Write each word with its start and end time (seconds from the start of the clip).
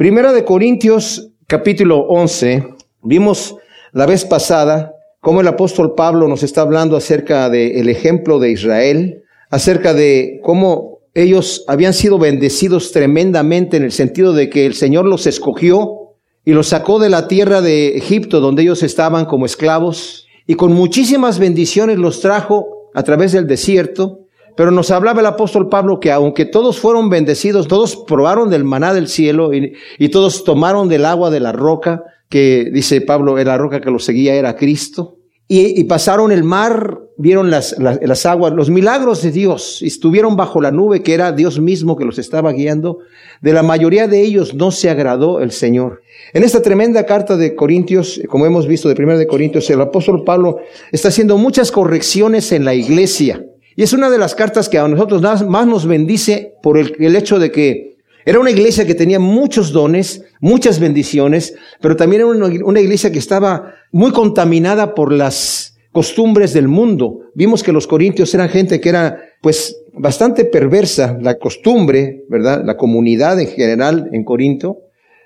Primera 0.00 0.32
de 0.32 0.46
Corintios 0.46 1.28
capítulo 1.46 2.06
11, 2.08 2.66
vimos 3.02 3.56
la 3.92 4.06
vez 4.06 4.24
pasada 4.24 4.94
cómo 5.20 5.42
el 5.42 5.46
apóstol 5.46 5.92
Pablo 5.94 6.26
nos 6.26 6.42
está 6.42 6.62
hablando 6.62 6.96
acerca 6.96 7.50
del 7.50 7.86
ejemplo 7.86 8.38
de 8.38 8.50
Israel, 8.50 9.24
acerca 9.50 9.92
de 9.92 10.40
cómo 10.42 11.00
ellos 11.12 11.66
habían 11.68 11.92
sido 11.92 12.18
bendecidos 12.18 12.92
tremendamente 12.92 13.76
en 13.76 13.82
el 13.82 13.92
sentido 13.92 14.32
de 14.32 14.48
que 14.48 14.64
el 14.64 14.72
Señor 14.72 15.04
los 15.04 15.26
escogió 15.26 16.14
y 16.46 16.54
los 16.54 16.68
sacó 16.68 16.98
de 16.98 17.10
la 17.10 17.28
tierra 17.28 17.60
de 17.60 17.98
Egipto 17.98 18.40
donde 18.40 18.62
ellos 18.62 18.82
estaban 18.82 19.26
como 19.26 19.44
esclavos 19.44 20.26
y 20.46 20.54
con 20.54 20.72
muchísimas 20.72 21.38
bendiciones 21.38 21.98
los 21.98 22.22
trajo 22.22 22.88
a 22.94 23.02
través 23.02 23.32
del 23.32 23.46
desierto 23.46 24.19
pero 24.56 24.70
nos 24.70 24.90
hablaba 24.90 25.20
el 25.20 25.26
apóstol 25.26 25.68
Pablo 25.68 26.00
que 26.00 26.12
aunque 26.12 26.44
todos 26.44 26.78
fueron 26.78 27.10
bendecidos, 27.10 27.68
todos 27.68 27.96
probaron 27.96 28.50
del 28.50 28.64
maná 28.64 28.94
del 28.94 29.08
cielo 29.08 29.52
y, 29.54 30.08
todos 30.10 30.44
tomaron 30.44 30.88
del 30.88 31.04
agua 31.04 31.30
de 31.30 31.40
la 31.40 31.52
roca, 31.52 32.02
que 32.28 32.70
dice 32.72 33.00
Pablo, 33.00 33.36
la 33.36 33.58
roca 33.58 33.80
que 33.80 33.90
los 33.90 34.04
seguía 34.04 34.34
era 34.34 34.56
Cristo. 34.56 35.16
Y, 35.52 35.82
pasaron 35.84 36.30
el 36.30 36.44
mar, 36.44 37.00
vieron 37.18 37.50
las, 37.50 37.76
las, 37.78 38.24
aguas, 38.24 38.52
los 38.52 38.70
milagros 38.70 39.20
de 39.22 39.32
Dios, 39.32 39.82
y 39.82 39.88
estuvieron 39.88 40.36
bajo 40.36 40.60
la 40.60 40.70
nube 40.70 41.02
que 41.02 41.12
era 41.12 41.32
Dios 41.32 41.58
mismo 41.58 41.96
que 41.96 42.04
los 42.04 42.20
estaba 42.20 42.52
guiando. 42.52 42.98
De 43.40 43.52
la 43.52 43.64
mayoría 43.64 44.06
de 44.06 44.22
ellos 44.22 44.54
no 44.54 44.70
se 44.70 44.90
agradó 44.90 45.40
el 45.40 45.50
Señor. 45.50 46.02
En 46.32 46.44
esta 46.44 46.62
tremenda 46.62 47.04
carta 47.04 47.36
de 47.36 47.56
Corintios, 47.56 48.20
como 48.28 48.46
hemos 48.46 48.68
visto 48.68 48.88
de 48.88 48.94
primera 48.94 49.18
de 49.18 49.26
Corintios, 49.26 49.68
el 49.70 49.80
apóstol 49.80 50.22
Pablo 50.22 50.58
está 50.92 51.08
haciendo 51.08 51.36
muchas 51.36 51.72
correcciones 51.72 52.52
en 52.52 52.64
la 52.64 52.74
iglesia. 52.74 53.44
Y 53.80 53.82
es 53.82 53.94
una 53.94 54.10
de 54.10 54.18
las 54.18 54.34
cartas 54.34 54.68
que 54.68 54.76
a 54.76 54.86
nosotros 54.86 55.22
más 55.22 55.66
nos 55.66 55.86
bendice 55.86 56.52
por 56.62 56.76
el, 56.76 57.16
hecho 57.16 57.38
de 57.38 57.50
que 57.50 57.96
era 58.26 58.38
una 58.38 58.50
iglesia 58.50 58.86
que 58.86 58.94
tenía 58.94 59.18
muchos 59.18 59.72
dones, 59.72 60.22
muchas 60.38 60.78
bendiciones, 60.78 61.54
pero 61.80 61.96
también 61.96 62.20
era 62.20 62.30
una, 62.30 62.50
una 62.62 62.80
iglesia 62.80 63.10
que 63.10 63.18
estaba 63.18 63.72
muy 63.90 64.12
contaminada 64.12 64.94
por 64.94 65.14
las 65.14 65.78
costumbres 65.92 66.52
del 66.52 66.68
mundo. 66.68 67.20
Vimos 67.32 67.62
que 67.62 67.72
los 67.72 67.86
corintios 67.86 68.34
eran 68.34 68.50
gente 68.50 68.82
que 68.82 68.90
era 68.90 69.18
pues 69.40 69.74
bastante 69.94 70.44
perversa, 70.44 71.16
la 71.18 71.38
costumbre, 71.38 72.24
¿verdad? 72.28 72.62
La 72.62 72.76
comunidad 72.76 73.40
en 73.40 73.48
general 73.48 74.10
en 74.12 74.24
Corinto. 74.24 74.80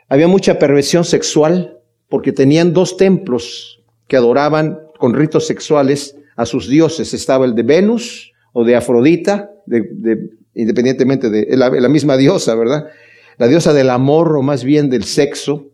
Había 0.09 0.29
mucha 0.29 0.61
perversión 0.61 1.05
sexual 1.05 1.81
porque 2.09 2.31
tenían 2.31 2.73
dos 2.73 2.97
templos 2.97 3.83
que 4.07 4.17
adoraban 4.17 4.79
con 4.97 5.13
ritos 5.13 5.45
sexuales 5.45 6.15
a 6.37 6.47
sus 6.47 6.69
dioses. 6.69 7.15
Estaba 7.15 7.47
el 7.47 7.57
de 7.57 7.65
Venus 7.65 8.31
o 8.55 8.65
de 8.65 8.77
Afrodita, 8.77 9.51
de, 9.67 10.31
independientemente 10.55 11.29
de 11.29 11.57
la, 11.57 11.69
la, 11.69 11.89
misma 11.89 12.17
diosa, 12.17 12.55
¿verdad? 12.55 12.87
La 13.37 13.49
diosa 13.49 13.73
del 13.73 13.91
amor 13.91 14.37
o 14.37 14.43
más 14.43 14.63
bien 14.65 14.89
del 14.89 15.05
sexo, 15.05 15.67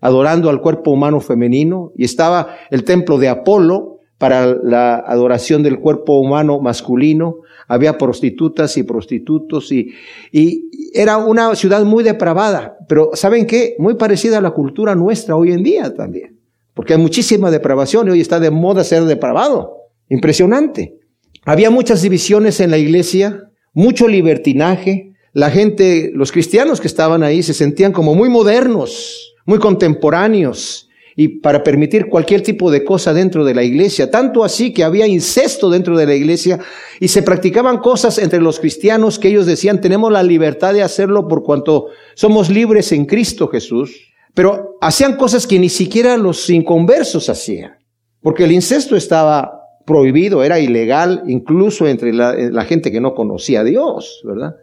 adorando 0.00 0.48
al 0.48 0.62
cuerpo 0.62 0.90
humano 0.90 1.20
femenino, 1.20 1.92
y 1.94 2.04
estaba 2.04 2.56
el 2.70 2.84
templo 2.84 3.18
de 3.18 3.28
Apolo 3.28 3.98
para 4.16 4.46
la 4.46 4.96
adoración 4.96 5.62
del 5.62 5.78
cuerpo 5.78 6.18
humano 6.18 6.58
masculino, 6.58 7.36
había 7.68 7.98
prostitutas 7.98 8.76
y 8.78 8.82
prostitutos 8.82 9.70
y, 9.70 9.92
y 10.32 10.64
era 10.94 11.18
una 11.18 11.54
ciudad 11.54 11.84
muy 11.84 12.02
depravada, 12.02 12.78
pero 12.88 13.10
¿saben 13.12 13.46
qué? 13.46 13.74
Muy 13.78 13.94
parecida 13.94 14.38
a 14.38 14.40
la 14.40 14.52
cultura 14.52 14.94
nuestra 14.94 15.36
hoy 15.36 15.52
en 15.52 15.62
día 15.62 15.94
también, 15.94 16.38
porque 16.72 16.94
hay 16.94 16.98
muchísima 16.98 17.50
depravación 17.50 18.08
y 18.08 18.12
hoy 18.12 18.20
está 18.22 18.40
de 18.40 18.50
moda 18.50 18.84
ser 18.84 19.04
depravado, 19.04 19.76
impresionante. 20.08 21.03
Había 21.46 21.70
muchas 21.70 22.00
divisiones 22.00 22.60
en 22.60 22.70
la 22.70 22.78
iglesia, 22.78 23.50
mucho 23.74 24.08
libertinaje. 24.08 25.12
La 25.32 25.50
gente, 25.50 26.10
los 26.14 26.32
cristianos 26.32 26.80
que 26.80 26.86
estaban 26.86 27.22
ahí 27.22 27.42
se 27.42 27.52
sentían 27.52 27.92
como 27.92 28.14
muy 28.14 28.30
modernos, 28.30 29.34
muy 29.44 29.58
contemporáneos 29.58 30.88
y 31.16 31.28
para 31.40 31.62
permitir 31.62 32.08
cualquier 32.08 32.42
tipo 32.42 32.70
de 32.70 32.82
cosa 32.82 33.12
dentro 33.12 33.44
de 33.44 33.54
la 33.54 33.62
iglesia. 33.62 34.10
Tanto 34.10 34.42
así 34.42 34.72
que 34.72 34.84
había 34.84 35.06
incesto 35.06 35.68
dentro 35.68 35.96
de 35.98 36.06
la 36.06 36.14
iglesia 36.14 36.60
y 36.98 37.08
se 37.08 37.22
practicaban 37.22 37.78
cosas 37.78 38.18
entre 38.18 38.40
los 38.40 38.58
cristianos 38.58 39.18
que 39.18 39.28
ellos 39.28 39.46
decían 39.46 39.80
tenemos 39.80 40.10
la 40.10 40.22
libertad 40.22 40.72
de 40.72 40.82
hacerlo 40.82 41.28
por 41.28 41.42
cuanto 41.42 41.88
somos 42.14 42.48
libres 42.48 42.90
en 42.92 43.04
Cristo 43.04 43.48
Jesús. 43.48 44.14
Pero 44.32 44.76
hacían 44.80 45.16
cosas 45.16 45.46
que 45.46 45.58
ni 45.58 45.68
siquiera 45.68 46.16
los 46.16 46.48
inconversos 46.50 47.28
hacían. 47.28 47.76
Porque 48.20 48.44
el 48.44 48.52
incesto 48.52 48.96
estaba 48.96 49.63
prohibido, 49.84 50.42
era 50.42 50.58
ilegal, 50.58 51.22
incluso 51.26 51.86
entre 51.86 52.12
la, 52.12 52.64
gente 52.64 52.90
que 52.90 53.00
no 53.00 53.14
conocía 53.14 53.60
a 53.60 53.64
Dios, 53.64 54.22
¿verdad? 54.24 54.56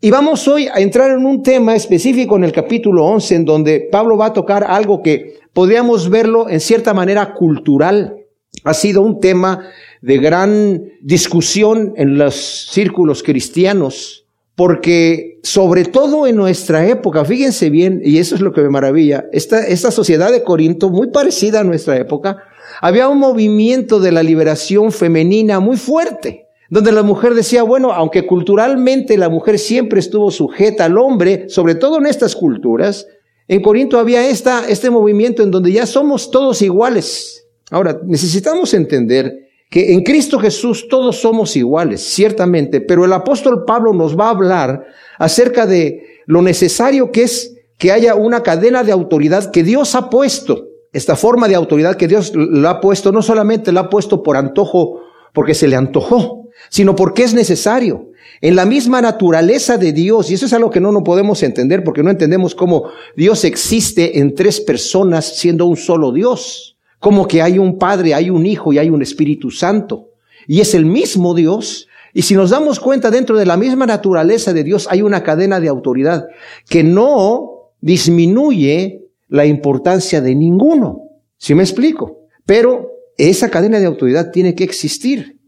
Y 0.00 0.10
vamos 0.10 0.46
hoy 0.48 0.66
a 0.66 0.80
entrar 0.80 1.12
en 1.12 1.24
un 1.24 1.42
tema 1.42 1.74
específico 1.74 2.36
en 2.36 2.44
el 2.44 2.52
capítulo 2.52 3.06
11, 3.06 3.34
en 3.36 3.44
donde 3.44 3.88
Pablo 3.90 4.16
va 4.16 4.26
a 4.26 4.32
tocar 4.32 4.64
algo 4.64 5.02
que 5.02 5.38
podríamos 5.52 6.10
verlo 6.10 6.48
en 6.48 6.60
cierta 6.60 6.92
manera 6.92 7.32
cultural. 7.32 8.16
Ha 8.64 8.74
sido 8.74 9.02
un 9.02 9.20
tema 9.20 9.66
de 10.02 10.18
gran 10.18 10.82
discusión 11.00 11.94
en 11.96 12.18
los 12.18 12.34
círculos 12.70 13.22
cristianos, 13.22 14.26
porque 14.56 15.38
sobre 15.42 15.84
todo 15.84 16.26
en 16.26 16.36
nuestra 16.36 16.86
época, 16.86 17.24
fíjense 17.24 17.70
bien, 17.70 18.00
y 18.04 18.18
eso 18.18 18.34
es 18.34 18.40
lo 18.40 18.52
que 18.52 18.60
me 18.60 18.70
maravilla, 18.70 19.24
esta 19.32 19.90
sociedad 19.90 20.30
de 20.30 20.42
Corinto, 20.42 20.90
muy 20.90 21.10
parecida 21.10 21.60
a 21.60 21.64
nuestra 21.64 21.96
época, 21.96 22.42
había 22.80 23.08
un 23.08 23.18
movimiento 23.18 24.00
de 24.00 24.12
la 24.12 24.22
liberación 24.22 24.92
femenina 24.92 25.60
muy 25.60 25.76
fuerte, 25.76 26.48
donde 26.70 26.92
la 26.92 27.02
mujer 27.02 27.34
decía, 27.34 27.62
bueno, 27.62 27.92
aunque 27.92 28.26
culturalmente 28.26 29.16
la 29.16 29.28
mujer 29.28 29.58
siempre 29.58 30.00
estuvo 30.00 30.30
sujeta 30.30 30.86
al 30.86 30.98
hombre, 30.98 31.48
sobre 31.48 31.74
todo 31.74 31.98
en 31.98 32.06
estas 32.06 32.34
culturas, 32.34 33.06
en 33.46 33.60
Corinto 33.60 33.98
había 33.98 34.26
esta, 34.26 34.66
este 34.68 34.90
movimiento 34.90 35.42
en 35.42 35.50
donde 35.50 35.70
ya 35.70 35.86
somos 35.86 36.30
todos 36.30 36.62
iguales. 36.62 37.46
Ahora, 37.70 38.00
necesitamos 38.04 38.72
entender 38.72 39.48
que 39.70 39.92
en 39.92 40.02
Cristo 40.02 40.38
Jesús 40.38 40.88
todos 40.88 41.16
somos 41.16 41.56
iguales, 41.56 42.00
ciertamente, 42.02 42.80
pero 42.80 43.04
el 43.04 43.12
apóstol 43.12 43.64
Pablo 43.66 43.92
nos 43.92 44.18
va 44.18 44.26
a 44.26 44.30
hablar 44.30 44.86
acerca 45.18 45.66
de 45.66 46.02
lo 46.26 46.42
necesario 46.42 47.10
que 47.10 47.24
es 47.24 47.54
que 47.78 47.92
haya 47.92 48.14
una 48.14 48.42
cadena 48.42 48.84
de 48.84 48.92
autoridad 48.92 49.50
que 49.50 49.62
Dios 49.62 49.94
ha 49.94 50.08
puesto 50.08 50.68
esta 50.94 51.16
forma 51.16 51.48
de 51.48 51.56
autoridad 51.56 51.96
que 51.96 52.08
Dios 52.08 52.32
lo 52.34 52.68
ha 52.68 52.80
puesto, 52.80 53.10
no 53.10 53.20
solamente 53.20 53.72
la 53.72 53.80
ha 53.80 53.90
puesto 53.90 54.22
por 54.22 54.36
antojo, 54.36 55.00
porque 55.32 55.52
se 55.52 55.66
le 55.66 55.74
antojó, 55.74 56.48
sino 56.70 56.94
porque 56.94 57.24
es 57.24 57.34
necesario. 57.34 58.12
En 58.40 58.54
la 58.54 58.64
misma 58.64 59.02
naturaleza 59.02 59.76
de 59.76 59.92
Dios, 59.92 60.30
y 60.30 60.34
eso 60.34 60.46
es 60.46 60.52
algo 60.52 60.70
que 60.70 60.80
no 60.80 60.92
nos 60.92 61.02
podemos 61.02 61.42
entender 61.42 61.82
porque 61.82 62.04
no 62.04 62.10
entendemos 62.10 62.54
cómo 62.54 62.90
Dios 63.16 63.44
existe 63.44 64.20
en 64.20 64.36
tres 64.36 64.60
personas 64.60 65.36
siendo 65.36 65.66
un 65.66 65.76
solo 65.76 66.12
Dios. 66.12 66.76
Como 67.00 67.26
que 67.26 67.42
hay 67.42 67.58
un 67.58 67.76
Padre, 67.76 68.14
hay 68.14 68.30
un 68.30 68.46
Hijo 68.46 68.72
y 68.72 68.78
hay 68.78 68.88
un 68.88 69.02
Espíritu 69.02 69.50
Santo. 69.50 70.10
Y 70.46 70.60
es 70.60 70.74
el 70.74 70.86
mismo 70.86 71.34
Dios. 71.34 71.88
Y 72.12 72.22
si 72.22 72.34
nos 72.34 72.50
damos 72.50 72.78
cuenta 72.78 73.10
dentro 73.10 73.36
de 73.36 73.46
la 73.46 73.56
misma 73.56 73.86
naturaleza 73.86 74.52
de 74.52 74.62
Dios 74.62 74.86
hay 74.88 75.02
una 75.02 75.24
cadena 75.24 75.58
de 75.58 75.68
autoridad 75.68 76.26
que 76.68 76.84
no 76.84 77.72
disminuye 77.80 79.03
la 79.28 79.46
importancia 79.46 80.20
de 80.20 80.34
ninguno. 80.34 81.02
¿Sí 81.36 81.54
me 81.54 81.62
explico? 81.62 82.26
Pero 82.46 82.90
esa 83.16 83.50
cadena 83.50 83.78
de 83.78 83.86
autoridad 83.86 84.30
tiene 84.30 84.54
que 84.54 84.64
existir. 84.64 85.38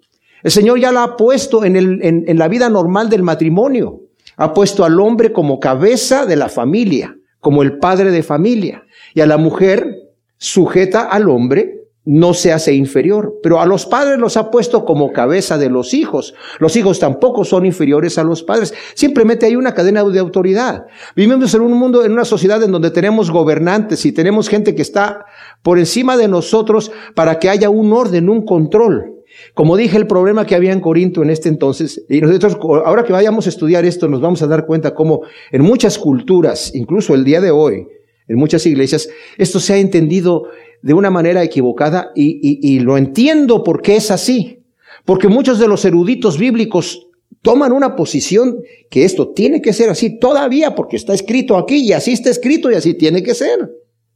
El 0.42 0.50
Señor 0.50 0.78
ya 0.78 0.92
la 0.92 1.02
ha 1.02 1.16
puesto 1.16 1.64
en, 1.64 1.76
el, 1.76 2.00
en 2.02 2.38
la 2.38 2.48
vida 2.48 2.68
normal 2.68 3.08
del 3.10 3.22
matrimonio. 3.22 4.02
Ha 4.36 4.52
puesto 4.52 4.84
al 4.84 5.00
hombre 5.00 5.32
como 5.32 5.58
cabeza 5.58 6.26
de 6.26 6.36
la 6.36 6.48
familia, 6.48 7.16
como 7.40 7.62
el 7.62 7.78
padre 7.78 8.10
de 8.10 8.22
familia, 8.22 8.84
y 9.14 9.20
a 9.20 9.26
la 9.26 9.38
mujer 9.38 9.96
sujeta 10.36 11.02
al 11.02 11.28
hombre 11.28 11.85
no 12.06 12.34
se 12.34 12.52
hace 12.52 12.72
inferior, 12.72 13.40
pero 13.42 13.60
a 13.60 13.66
los 13.66 13.84
padres 13.84 14.18
los 14.18 14.36
ha 14.36 14.52
puesto 14.52 14.84
como 14.84 15.12
cabeza 15.12 15.58
de 15.58 15.68
los 15.68 15.92
hijos. 15.92 16.34
Los 16.60 16.76
hijos 16.76 17.00
tampoco 17.00 17.44
son 17.44 17.66
inferiores 17.66 18.16
a 18.16 18.22
los 18.22 18.44
padres. 18.44 18.72
Simplemente 18.94 19.44
hay 19.44 19.56
una 19.56 19.74
cadena 19.74 20.04
de 20.04 20.20
autoridad. 20.20 20.86
Vivimos 21.16 21.52
en 21.54 21.62
un 21.62 21.72
mundo, 21.72 22.04
en 22.04 22.12
una 22.12 22.24
sociedad 22.24 22.62
en 22.62 22.70
donde 22.70 22.92
tenemos 22.92 23.32
gobernantes 23.32 24.06
y 24.06 24.12
tenemos 24.12 24.48
gente 24.48 24.76
que 24.76 24.82
está 24.82 25.26
por 25.62 25.80
encima 25.80 26.16
de 26.16 26.28
nosotros 26.28 26.92
para 27.16 27.40
que 27.40 27.50
haya 27.50 27.70
un 27.70 27.92
orden, 27.92 28.28
un 28.28 28.46
control. 28.46 29.16
Como 29.54 29.76
dije, 29.76 29.96
el 29.96 30.06
problema 30.06 30.46
que 30.46 30.54
había 30.54 30.72
en 30.72 30.80
Corinto 30.80 31.24
en 31.24 31.30
este 31.30 31.48
entonces, 31.48 32.04
y 32.08 32.20
nosotros 32.20 32.56
ahora 32.84 33.02
que 33.02 33.12
vayamos 33.12 33.46
a 33.46 33.48
estudiar 33.48 33.84
esto 33.84 34.08
nos 34.08 34.20
vamos 34.20 34.40
a 34.42 34.46
dar 34.46 34.64
cuenta 34.64 34.94
cómo 34.94 35.22
en 35.50 35.62
muchas 35.62 35.98
culturas, 35.98 36.72
incluso 36.72 37.14
el 37.14 37.24
día 37.24 37.40
de 37.40 37.50
hoy, 37.50 37.88
en 38.28 38.36
muchas 38.36 38.64
iglesias, 38.64 39.08
esto 39.38 39.60
se 39.60 39.74
ha 39.74 39.78
entendido 39.78 40.44
de 40.86 40.94
una 40.94 41.10
manera 41.10 41.42
equivocada 41.42 42.12
y, 42.14 42.78
lo 42.78 42.96
entiendo 42.96 43.64
porque 43.64 43.96
es 43.96 44.12
así. 44.12 44.62
Porque 45.04 45.26
muchos 45.26 45.58
de 45.58 45.66
los 45.66 45.84
eruditos 45.84 46.38
bíblicos 46.38 47.08
toman 47.42 47.72
una 47.72 47.96
posición 47.96 48.60
que 48.88 49.04
esto 49.04 49.30
tiene 49.30 49.60
que 49.60 49.72
ser 49.72 49.90
así 49.90 50.20
todavía 50.20 50.76
porque 50.76 50.94
está 50.94 51.12
escrito 51.12 51.56
aquí 51.56 51.78
y 51.78 51.92
así 51.92 52.12
está 52.12 52.30
escrito 52.30 52.70
y 52.70 52.74
así 52.74 52.94
tiene 52.94 53.24
que 53.24 53.34
ser. 53.34 53.68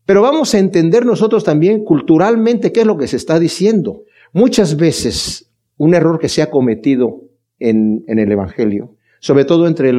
Pero 0.07 0.23
vamos 0.23 0.55
a 0.55 0.61
entender 0.61 1.05
nosotros 1.05 1.43
también 1.43 1.83
culturalmente 1.83 2.71
qué 2.71 2.83
es 2.83 2.87
lo 2.87 2.97
que 2.97 3.09
se 3.09 3.17
está 3.17 3.41
diciendo. 3.41 4.05
Muchas 4.33 4.77
veces 4.77 5.51
un 5.77 5.95
error 5.95 6.21
que 6.21 6.29
se 6.29 6.41
ha 6.41 6.51
cometido 6.51 7.23
en, 7.59 8.05
en 8.07 8.21
el 8.21 8.31
Evangelio, 8.31 8.95
sobre 9.19 9.45
todo 9.45 9.67
entre 9.67 9.93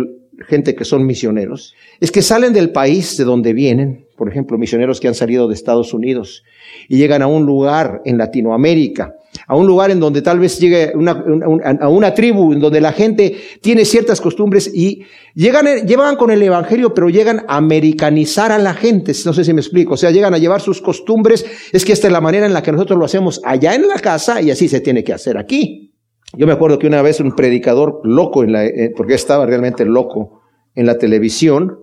gente 0.48 0.74
que 0.74 0.86
son 0.86 1.06
misioneros, 1.06 1.76
es 2.00 2.12
que 2.14 2.22
salen 2.22 2.54
del 2.54 2.72
país 2.72 3.18
de 3.18 3.26
donde 3.26 3.52
vienen, 3.52 4.06
por 4.22 4.30
ejemplo, 4.30 4.56
misioneros 4.60 5.00
que 5.00 5.08
han 5.08 5.16
salido 5.16 5.48
de 5.48 5.56
Estados 5.56 5.96
Unidos 5.96 6.44
y 6.88 6.98
llegan 6.98 7.24
a 7.24 7.28
un 7.28 7.48
lugar 7.48 8.04
en 8.06 8.20
Latinoamérica, 8.20 9.16
a 9.48 9.56
un 9.56 9.66
lugar 9.66 9.90
en 9.90 10.00
donde 10.00 10.22
tal 10.22 10.38
vez 10.38 10.60
llegue 10.60 10.94
a 10.94 11.90
una 11.90 12.14
tribu, 12.14 12.54
en 12.54 12.60
donde 12.60 12.82
la 12.82 12.94
gente 12.94 13.36
tiene 13.62 13.84
ciertas 13.84 14.22
costumbres 14.22 14.72
y 14.72 15.06
llegan, 15.34 15.66
llevan 15.88 16.18
con 16.18 16.30
el 16.30 16.44
evangelio, 16.44 16.94
pero 16.94 17.10
llegan 17.10 17.46
a 17.48 17.58
americanizar 17.58 18.52
a 18.52 18.60
la 18.60 18.76
gente. 18.76 19.12
No 19.26 19.34
sé 19.34 19.44
si 19.44 19.54
me 19.54 19.62
explico. 19.62 19.96
O 19.96 19.98
sea, 19.98 20.12
llegan 20.12 20.36
a 20.36 20.38
llevar 20.38 20.62
sus 20.62 20.84
costumbres. 20.84 21.44
Es 21.72 21.84
que 21.84 21.94
esta 21.94 22.06
es 22.06 22.14
la 22.14 22.22
manera 22.22 22.46
en 22.46 22.54
la 22.54 22.62
que 22.62 22.72
nosotros 22.72 23.00
lo 23.00 23.06
hacemos 23.06 23.42
allá 23.44 23.74
en 23.74 23.88
la 23.88 23.98
casa 23.98 24.40
y 24.40 24.52
así 24.52 24.68
se 24.68 24.82
tiene 24.82 25.04
que 25.04 25.14
hacer 25.14 25.36
aquí. 25.40 25.96
Yo 26.38 26.46
me 26.46 26.54
acuerdo 26.54 26.78
que 26.78 26.86
una 26.86 27.02
vez 27.02 27.20
un 27.22 27.32
predicador 27.32 28.02
loco, 28.04 28.44
en 28.44 28.52
la, 28.52 28.66
eh, 28.68 28.94
porque 28.96 29.16
estaba 29.16 29.48
realmente 29.48 29.84
loco 29.84 30.44
en 30.76 30.86
la 30.86 31.00
televisión, 31.00 31.81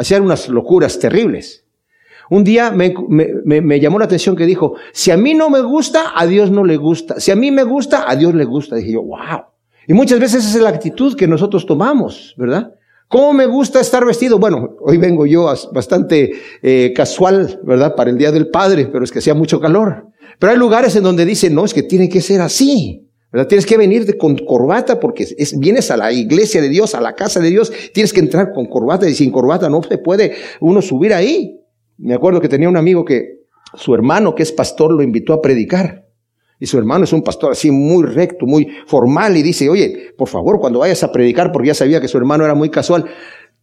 hacía 0.00 0.20
unas 0.20 0.48
locuras 0.48 0.98
terribles. 0.98 1.64
Un 2.30 2.44
día 2.44 2.70
me, 2.70 2.94
me, 3.08 3.80
llamó 3.80 3.98
la 3.98 4.04
atención 4.04 4.36
que 4.36 4.46
dijo, 4.46 4.74
si 4.92 5.10
a 5.10 5.16
mí 5.16 5.34
no 5.34 5.50
me 5.50 5.60
gusta, 5.60 6.12
a 6.14 6.26
Dios 6.26 6.50
no 6.50 6.64
le 6.64 6.76
gusta. 6.76 7.18
Si 7.18 7.32
a 7.32 7.36
mí 7.36 7.50
me 7.50 7.64
gusta, 7.64 8.08
a 8.08 8.14
Dios 8.14 8.34
le 8.34 8.44
gusta. 8.44 8.76
Dije 8.76 8.92
yo, 8.92 9.02
wow. 9.02 9.42
Y 9.88 9.94
muchas 9.94 10.20
veces 10.20 10.46
esa 10.46 10.58
es 10.58 10.62
la 10.62 10.70
actitud 10.70 11.16
que 11.16 11.26
nosotros 11.26 11.66
tomamos, 11.66 12.34
¿verdad? 12.38 12.74
¿Cómo 13.08 13.32
me 13.32 13.46
gusta 13.46 13.80
estar 13.80 14.06
vestido? 14.06 14.38
Bueno, 14.38 14.76
hoy 14.80 14.96
vengo 14.96 15.26
yo 15.26 15.52
bastante 15.72 16.30
eh, 16.62 16.92
casual, 16.94 17.58
¿verdad? 17.64 17.96
Para 17.96 18.10
el 18.10 18.16
Día 18.16 18.30
del 18.30 18.48
Padre, 18.48 18.86
pero 18.86 19.02
es 19.02 19.10
que 19.10 19.18
hacía 19.18 19.34
mucho 19.34 19.60
calor. 19.60 20.06
Pero 20.38 20.52
hay 20.52 20.58
lugares 20.58 20.94
en 20.94 21.02
donde 21.02 21.24
dicen, 21.24 21.52
no, 21.52 21.64
es 21.64 21.74
que 21.74 21.82
tiene 21.82 22.08
que 22.08 22.20
ser 22.20 22.40
así. 22.40 23.09
Tienes 23.48 23.64
que 23.64 23.76
venir 23.76 24.16
con 24.16 24.36
corbata 24.38 24.98
porque 24.98 25.22
es, 25.36 25.56
vienes 25.58 25.90
a 25.92 25.96
la 25.96 26.10
iglesia 26.10 26.60
de 26.60 26.68
Dios, 26.68 26.96
a 26.96 27.00
la 27.00 27.14
casa 27.14 27.38
de 27.38 27.50
Dios, 27.50 27.72
tienes 27.94 28.12
que 28.12 28.18
entrar 28.18 28.52
con 28.52 28.66
corbata 28.66 29.08
y 29.08 29.14
sin 29.14 29.30
corbata 29.30 29.70
no 29.70 29.82
se 29.82 29.98
puede 29.98 30.34
uno 30.58 30.82
subir 30.82 31.14
ahí. 31.14 31.60
Me 31.96 32.14
acuerdo 32.14 32.40
que 32.40 32.48
tenía 32.48 32.68
un 32.68 32.76
amigo 32.76 33.04
que 33.04 33.40
su 33.74 33.94
hermano, 33.94 34.34
que 34.34 34.42
es 34.42 34.50
pastor, 34.50 34.92
lo 34.92 35.02
invitó 35.02 35.32
a 35.32 35.40
predicar. 35.40 36.06
Y 36.58 36.66
su 36.66 36.76
hermano 36.76 37.04
es 37.04 37.12
un 37.12 37.22
pastor 37.22 37.52
así 37.52 37.70
muy 37.70 38.04
recto, 38.04 38.46
muy 38.46 38.68
formal, 38.86 39.36
y 39.36 39.42
dice, 39.42 39.70
oye, 39.70 40.12
por 40.18 40.28
favor, 40.28 40.58
cuando 40.58 40.80
vayas 40.80 41.02
a 41.04 41.12
predicar, 41.12 41.52
porque 41.52 41.68
ya 41.68 41.74
sabía 41.74 42.00
que 42.00 42.08
su 42.08 42.18
hermano 42.18 42.44
era 42.44 42.54
muy 42.54 42.68
casual, 42.68 43.06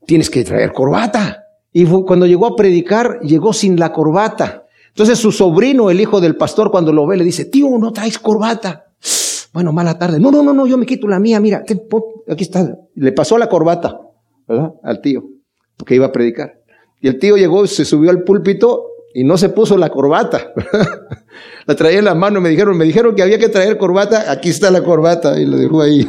tienes 0.06 0.30
que 0.30 0.44
traer 0.44 0.72
corbata. 0.72 1.44
Y 1.72 1.86
cuando 1.86 2.25
llegó 2.25 2.48
a 2.48 2.56
predicar, 2.56 3.19
llegó 3.22 3.54
sin 3.54 3.78
la 3.80 3.92
corbata. 3.92 4.66
Entonces 4.88 5.19
su 5.19 5.31
sobrino, 5.31 5.92
el 5.92 6.02
hijo 6.02 6.19
del 6.22 6.38
pastor, 6.38 6.72
cuando 6.72 6.92
lo 6.92 7.06
ve, 7.06 7.18
le 7.18 7.24
dice, 7.24 7.46
tío, 7.46 7.69
no 7.78 7.92
traes 7.92 8.18
corbata. 8.18 8.87
Bueno, 9.53 9.71
mala 9.71 9.97
tarde. 9.97 10.19
No, 10.19 10.31
no, 10.31 10.44
no, 10.44 10.53
no, 10.53 10.67
yo 10.67 10.77
me 10.77 10.85
quito 10.85 11.07
la 11.07 11.19
mía, 11.19 11.39
mira, 11.39 11.63
aquí 12.27 12.44
está. 12.44 12.77
Le 12.95 13.11
pasó 13.11 13.38
la 13.38 13.49
corbata, 13.49 13.99
¿verdad? 14.47 14.73
Al 14.83 15.01
tío, 15.01 15.23
porque 15.77 15.95
iba 15.95 16.07
a 16.07 16.11
predicar. 16.11 16.61
Y 17.01 17.07
el 17.07 17.19
tío 17.19 17.38
llegó, 17.38 17.65
se 17.67 17.85
subió 17.85 18.09
al 18.09 18.23
púlpito 18.23 18.85
y 19.13 19.23
no 19.23 19.38
se 19.38 19.49
puso 19.49 19.77
la 19.77 19.89
corbata. 19.89 20.53
la 21.65 21.75
traía 21.75 21.99
en 21.99 22.05
la 22.05 22.15
mano, 22.15 22.41
me 22.41 22.49
dijeron, 22.49 22.77
me 22.77 22.85
dijeron 22.85 23.15
que 23.15 23.23
había 23.23 23.39
que 23.39 23.49
traer 23.49 23.77
corbata, 23.77 24.31
aquí 24.31 24.49
está 24.49 24.71
la 24.71 24.83
corbata, 24.83 25.39
y 25.39 25.45
lo 25.45 25.57
dejó 25.57 25.81
ahí. 25.81 26.07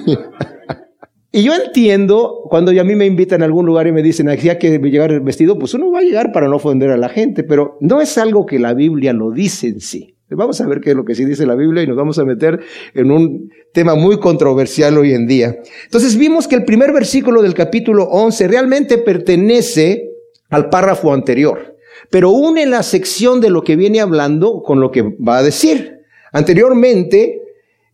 y 1.32 1.42
yo 1.42 1.54
entiendo, 1.54 2.42
cuando 2.48 2.70
a 2.78 2.84
mí 2.84 2.94
me 2.94 3.06
invitan 3.06 3.42
a 3.42 3.44
algún 3.44 3.66
lugar 3.66 3.86
y 3.86 3.92
me 3.92 4.02
dicen, 4.02 4.28
aquí 4.28 4.48
hay 4.48 4.58
que 4.58 4.78
llegar 4.78 5.20
vestido, 5.20 5.58
pues 5.58 5.74
uno 5.74 5.90
va 5.90 6.00
a 6.00 6.02
llegar 6.02 6.32
para 6.32 6.48
no 6.48 6.56
ofender 6.56 6.90
a 6.90 6.96
la 6.96 7.08
gente, 7.08 7.44
pero 7.44 7.76
no 7.80 8.00
es 8.00 8.18
algo 8.18 8.46
que 8.46 8.58
la 8.58 8.74
Biblia 8.74 9.12
lo 9.12 9.30
dice 9.30 9.68
en 9.68 9.80
sí. 9.80 10.17
Vamos 10.30 10.60
a 10.60 10.66
ver 10.66 10.80
qué 10.80 10.90
es 10.90 10.96
lo 10.96 11.06
que 11.06 11.14
sí 11.14 11.24
dice 11.24 11.46
la 11.46 11.54
Biblia 11.54 11.82
y 11.82 11.86
nos 11.86 11.96
vamos 11.96 12.18
a 12.18 12.24
meter 12.24 12.60
en 12.92 13.10
un 13.10 13.50
tema 13.72 13.94
muy 13.94 14.18
controversial 14.18 14.98
hoy 14.98 15.14
en 15.14 15.26
día. 15.26 15.58
Entonces 15.84 16.16
vimos 16.16 16.46
que 16.46 16.54
el 16.54 16.66
primer 16.66 16.92
versículo 16.92 17.40
del 17.40 17.54
capítulo 17.54 18.04
11 18.04 18.46
realmente 18.46 18.98
pertenece 18.98 20.10
al 20.50 20.68
párrafo 20.68 21.14
anterior, 21.14 21.76
pero 22.10 22.30
une 22.30 22.66
la 22.66 22.82
sección 22.82 23.40
de 23.40 23.48
lo 23.48 23.64
que 23.64 23.76
viene 23.76 24.00
hablando 24.00 24.62
con 24.62 24.80
lo 24.80 24.90
que 24.90 25.02
va 25.02 25.38
a 25.38 25.42
decir. 25.42 26.02
Anteriormente 26.30 27.40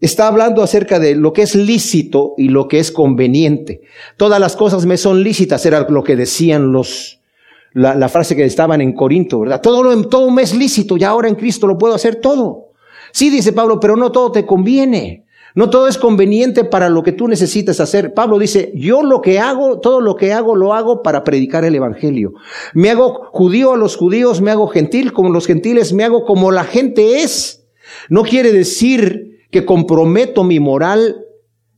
está 0.01 0.27
hablando 0.27 0.65
acerca 0.65 0.99
de 0.99 1.15
lo 1.15 1.33
que 1.33 1.43
es 1.43 1.55
lícito 1.55 2.35
y 2.37 2.49
lo 2.49 2.67
que 2.67 2.81
es 2.81 2.91
conveniente. 2.91 3.83
Todas 4.17 4.41
las 4.41 4.57
cosas 4.57 4.87
me 4.87 4.97
son 4.97 5.23
lícitas, 5.23 5.65
era 5.67 5.87
lo 5.89 6.03
que 6.03 6.17
decían 6.17 6.73
los, 6.73 7.21
la, 7.75 8.09
frase 8.09 8.35
que 8.35 8.45
estaban 8.45 8.81
en 8.81 8.95
Corinto, 8.95 9.41
¿verdad? 9.41 9.61
Todo, 9.61 10.09
todo 10.09 10.31
me 10.31 10.43
es 10.43 10.55
lícito 10.55 10.97
y 10.97 11.05
ahora 11.05 11.29
en 11.29 11.35
Cristo 11.35 11.67
lo 11.67 11.77
puedo 11.77 11.95
hacer 11.95 12.17
todo. 12.17 12.71
Sí, 13.13 13.31
dice 13.31 13.53
Pablo, 13.53 13.79
pero 13.79 13.97
no 13.97 14.11
todo 14.11 14.33
te 14.33 14.47
conviene. 14.47 15.25
No 15.57 15.71
todo 15.71 15.87
es 15.87 15.99
conveniente 15.99 16.65
para 16.65 16.89
lo 16.89 17.05
que 17.05 17.13
tú 17.13 17.29
necesitas 17.29 17.79
hacer. 17.79 18.13
Pablo 18.13 18.41
dice, 18.41 18.73
yo 18.75 19.05
lo 19.05 19.21
que 19.21 19.39
hago, 19.39 19.79
todo 19.79 20.01
lo 20.01 20.17
que 20.17 20.33
hago, 20.33 20.57
lo 20.57 20.75
hago 20.75 21.01
para 21.03 21.23
predicar 21.23 21.65
el 21.65 21.77
Evangelio. 21.77 22.33
Me 22.75 22.91
hago 22.91 23.29
judío 23.31 23.73
a 23.73 23.77
los 23.77 23.97
judíos, 23.97 24.41
me 24.41 24.51
hago 24.51 24.67
gentil 24.67 25.13
como 25.13 25.31
los 25.31 25.47
gentiles, 25.47 25.93
me 25.93 26.03
hago 26.03 26.25
como 26.25 26.51
la 26.51 26.65
gente 26.65 27.23
es. 27.23 27.69
No 28.09 28.23
quiere 28.25 28.53
decir 28.53 29.47
que 29.53 29.65
comprometo 29.65 30.43
mi 30.43 30.59
moral 30.59 31.25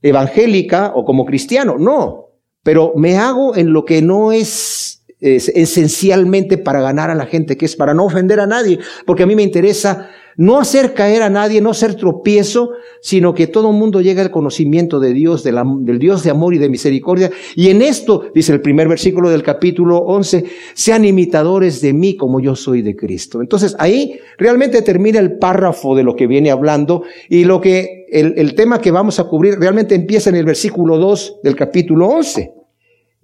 evangélica 0.00 0.92
o 0.94 1.04
como 1.04 1.26
cristiano, 1.26 1.76
no. 1.78 2.31
Pero 2.62 2.94
me 2.96 3.19
hago 3.19 3.54
en 3.56 3.75
lo 3.75 3.84
que 3.84 4.00
no 4.00 4.32
es, 4.32 4.75
es 5.20 5.48
esencialmente 5.48 6.58
para 6.58 6.80
ganar 6.80 7.10
a 7.10 7.14
la 7.14 7.26
gente, 7.26 7.56
que 7.56 7.66
es 7.66 7.76
para 7.76 7.94
no 7.94 8.04
ofender 8.04 8.40
a 8.40 8.46
nadie, 8.46 8.78
porque 9.06 9.22
a 9.22 9.26
mí 9.26 9.34
me 9.34 9.42
interesa 9.42 10.10
no 10.36 10.58
hacer 10.58 10.92
caer 10.92 11.22
a 11.22 11.30
nadie, 11.30 11.60
no 11.60 11.72
ser 11.72 11.94
tropiezo, 11.94 12.72
sino 13.00 13.32
que 13.34 13.46
todo 13.46 13.70
el 13.70 13.76
mundo 13.76 14.02
llegue 14.02 14.20
al 14.20 14.30
conocimiento 14.30 15.00
de 15.00 15.14
Dios, 15.14 15.42
del 15.42 15.98
Dios 15.98 16.22
de 16.22 16.30
amor 16.30 16.54
y 16.54 16.58
de 16.58 16.68
misericordia. 16.68 17.30
Y 17.54 17.70
en 17.70 17.80
esto, 17.80 18.30
dice 18.34 18.52
el 18.52 18.60
primer 18.60 18.88
versículo 18.88 19.30
del 19.30 19.42
capítulo 19.42 19.98
11, 19.98 20.44
sean 20.74 21.04
imitadores 21.04 21.80
de 21.80 21.94
mí 21.94 22.16
como 22.16 22.40
yo 22.40 22.54
soy 22.54 22.82
de 22.82 22.94
Cristo. 22.94 23.40
Entonces 23.40 23.74
ahí 23.78 24.20
realmente 24.36 24.82
termina 24.82 25.18
el 25.18 25.38
párrafo 25.38 25.96
de 25.96 26.04
lo 26.04 26.14
que 26.14 26.26
viene 26.26 26.50
hablando 26.50 27.02
y 27.30 27.44
lo 27.44 27.60
que 27.60 28.04
el, 28.10 28.34
el 28.36 28.54
tema 28.54 28.80
que 28.80 28.90
vamos 28.90 29.18
a 29.18 29.24
cubrir 29.24 29.58
realmente 29.58 29.94
empieza 29.94 30.28
en 30.28 30.36
el 30.36 30.44
versículo 30.44 30.98
2 30.98 31.40
del 31.42 31.56
capítulo 31.56 32.08
11. 32.08 32.65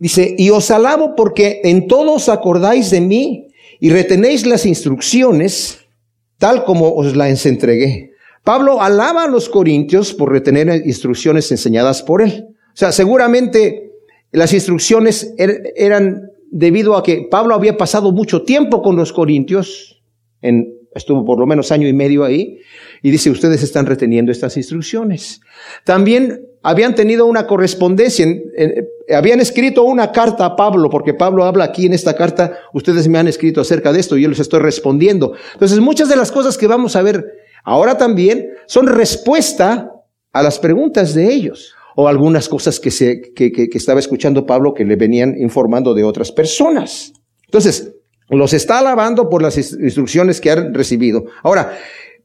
Dice, 0.03 0.35
y 0.37 0.51
os 0.51 0.69
alabo 0.73 1.15
porque 1.15 1.61
en 1.63 1.87
todos 1.87 2.29
acordáis 2.29 2.91
de 2.91 3.01
mí 3.01 3.47
y 3.79 3.91
retenéis 3.91 4.45
las 4.47 4.67
instrucciones 4.67 5.79
tal 6.39 6.65
como 6.65 6.93
os 6.97 7.15
la 7.15 7.29
entregué. 7.31 8.11
Pablo 8.43 8.83
alaba 8.83 9.23
a 9.23 9.29
los 9.29 9.49
corintios 9.49 10.13
por 10.13 10.33
retener 10.33 10.83
instrucciones 10.85 11.53
enseñadas 11.53 12.03
por 12.03 12.21
él. 12.21 12.49
O 12.51 12.75
sea, 12.77 12.91
seguramente 12.91 13.93
las 14.33 14.53
instrucciones 14.53 15.35
er, 15.39 15.73
eran 15.77 16.31
debido 16.51 16.97
a 16.97 17.05
que 17.05 17.29
Pablo 17.31 17.55
había 17.55 17.77
pasado 17.77 18.11
mucho 18.11 18.43
tiempo 18.43 18.83
con 18.83 18.97
los 18.97 19.13
corintios, 19.13 20.03
en, 20.41 20.67
estuvo 20.97 21.25
por 21.25 21.39
lo 21.39 21.47
menos 21.47 21.71
año 21.71 21.87
y 21.87 21.93
medio 21.93 22.25
ahí, 22.25 22.59
y 23.05 23.13
dice, 23.13 23.31
ustedes 23.31 23.63
están 23.63 23.87
reteniendo 23.87 24.33
estas 24.33 24.57
instrucciones. 24.57 25.41
También 25.85 26.41
habían 26.63 26.95
tenido 26.95 27.27
una 27.27 27.47
correspondencia, 27.47 28.27
habían 29.13 29.41
escrito 29.41 29.83
una 29.83 30.13
carta 30.13 30.47
a 30.47 30.57
Pablo, 30.57 30.89
porque 30.91 31.15
Pablo 31.15 31.45
habla 31.45 31.65
aquí 31.65 31.87
en 31.87 31.93
esta 31.93 32.15
carta, 32.15 32.59
ustedes 32.73 33.09
me 33.09 33.19
han 33.19 33.29
escrito 33.29 33.61
acerca 33.61 33.93
de 33.93 34.01
esto 34.01 34.17
y 34.17 34.23
yo 34.23 34.29
les 34.29 34.41
estoy 34.41 34.61
respondiendo. 34.61 35.35
Entonces, 35.55 35.81
muchas 35.81 36.09
de 36.09 36.17
las 36.17 36.31
cosas 36.31 36.57
que 36.57 36.67
vamos 36.67 36.95
a 36.97 37.03
ver 37.03 37.25
ahora 37.65 37.99
también 37.99 38.49
son 38.67 38.87
respuesta 38.87 39.91
a 40.33 40.43
las 40.43 40.59
preguntas 40.59 41.15
de 41.15 41.33
ellos 41.33 41.75
o 41.97 42.09
algunas 42.09 42.49
cosas 42.49 42.81
que, 42.81 42.91
se, 42.91 43.21
que, 43.35 43.53
que, 43.53 43.69
que 43.69 43.79
estaba 43.79 44.01
escuchando 44.01 44.47
Pablo 44.47 44.73
que 44.73 44.85
le 44.85 44.97
venían 44.97 45.35
informando 45.39 45.95
de 45.95 46.05
otras 46.05 46.33
personas. 46.33 47.13
Entonces, 47.45 47.93
los 48.31 48.55
está 48.55 48.79
alabando 48.79 49.29
por 49.29 49.43
las 49.43 49.59
instrucciones 49.59 50.41
que 50.41 50.51
han 50.51 50.73
recibido. 50.73 51.25
Ahora, 51.43 51.77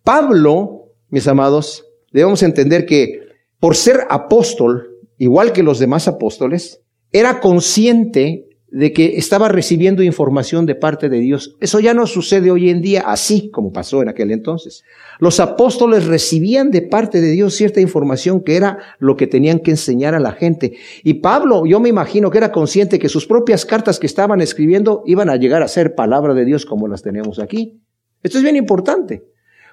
Pablo, 0.04 0.94
mis 1.10 1.28
amados, 1.28 1.86
debemos 2.14 2.44
entender 2.44 2.86
que 2.86 3.27
por 3.60 3.76
ser 3.76 4.02
apóstol, 4.10 4.90
igual 5.18 5.52
que 5.54 5.64
los 5.64 5.80
demás 5.80 6.08
apóstoles, 6.08 6.82
era 7.12 7.40
consciente 7.40 8.48
de 8.70 8.92
que 8.92 9.18
estaba 9.18 9.48
recibiendo 9.48 10.04
información 10.04 10.66
de 10.66 10.76
parte 10.76 11.08
de 11.08 11.20
Dios. 11.20 11.56
Eso 11.62 11.80
ya 11.80 11.94
no 11.94 12.06
sucede 12.06 12.52
hoy 12.52 12.70
en 12.70 12.82
día 12.82 13.04
así 13.08 13.50
como 13.50 13.72
pasó 13.72 14.02
en 14.02 14.10
aquel 14.10 14.30
entonces. 14.32 14.84
Los 15.20 15.40
apóstoles 15.40 16.06
recibían 16.06 16.70
de 16.70 16.82
parte 16.82 17.22
de 17.22 17.32
Dios 17.32 17.56
cierta 17.56 17.80
información 17.80 18.44
que 18.44 18.58
era 18.58 18.80
lo 19.00 19.16
que 19.16 19.26
tenían 19.26 19.60
que 19.60 19.72
enseñar 19.72 20.16
a 20.16 20.20
la 20.20 20.34
gente. 20.34 20.74
Y 21.04 21.16
Pablo, 21.16 21.66
yo 21.66 21.80
me 21.80 21.90
imagino 21.90 22.30
que 22.30 22.40
era 22.40 22.52
consciente 22.52 23.00
que 23.00 23.10
sus 23.10 23.26
propias 23.26 23.66
cartas 23.66 24.00
que 24.00 24.08
estaban 24.08 24.42
escribiendo 24.42 25.02
iban 25.06 25.30
a 25.30 25.38
llegar 25.38 25.64
a 25.64 25.70
ser 25.70 25.96
palabra 25.96 26.34
de 26.34 26.46
Dios 26.46 26.66
como 26.66 26.90
las 26.90 27.02
tenemos 27.02 27.40
aquí. 27.40 27.82
Esto 28.22 28.38
es 28.38 28.44
bien 28.44 28.58
importante. 28.58 29.24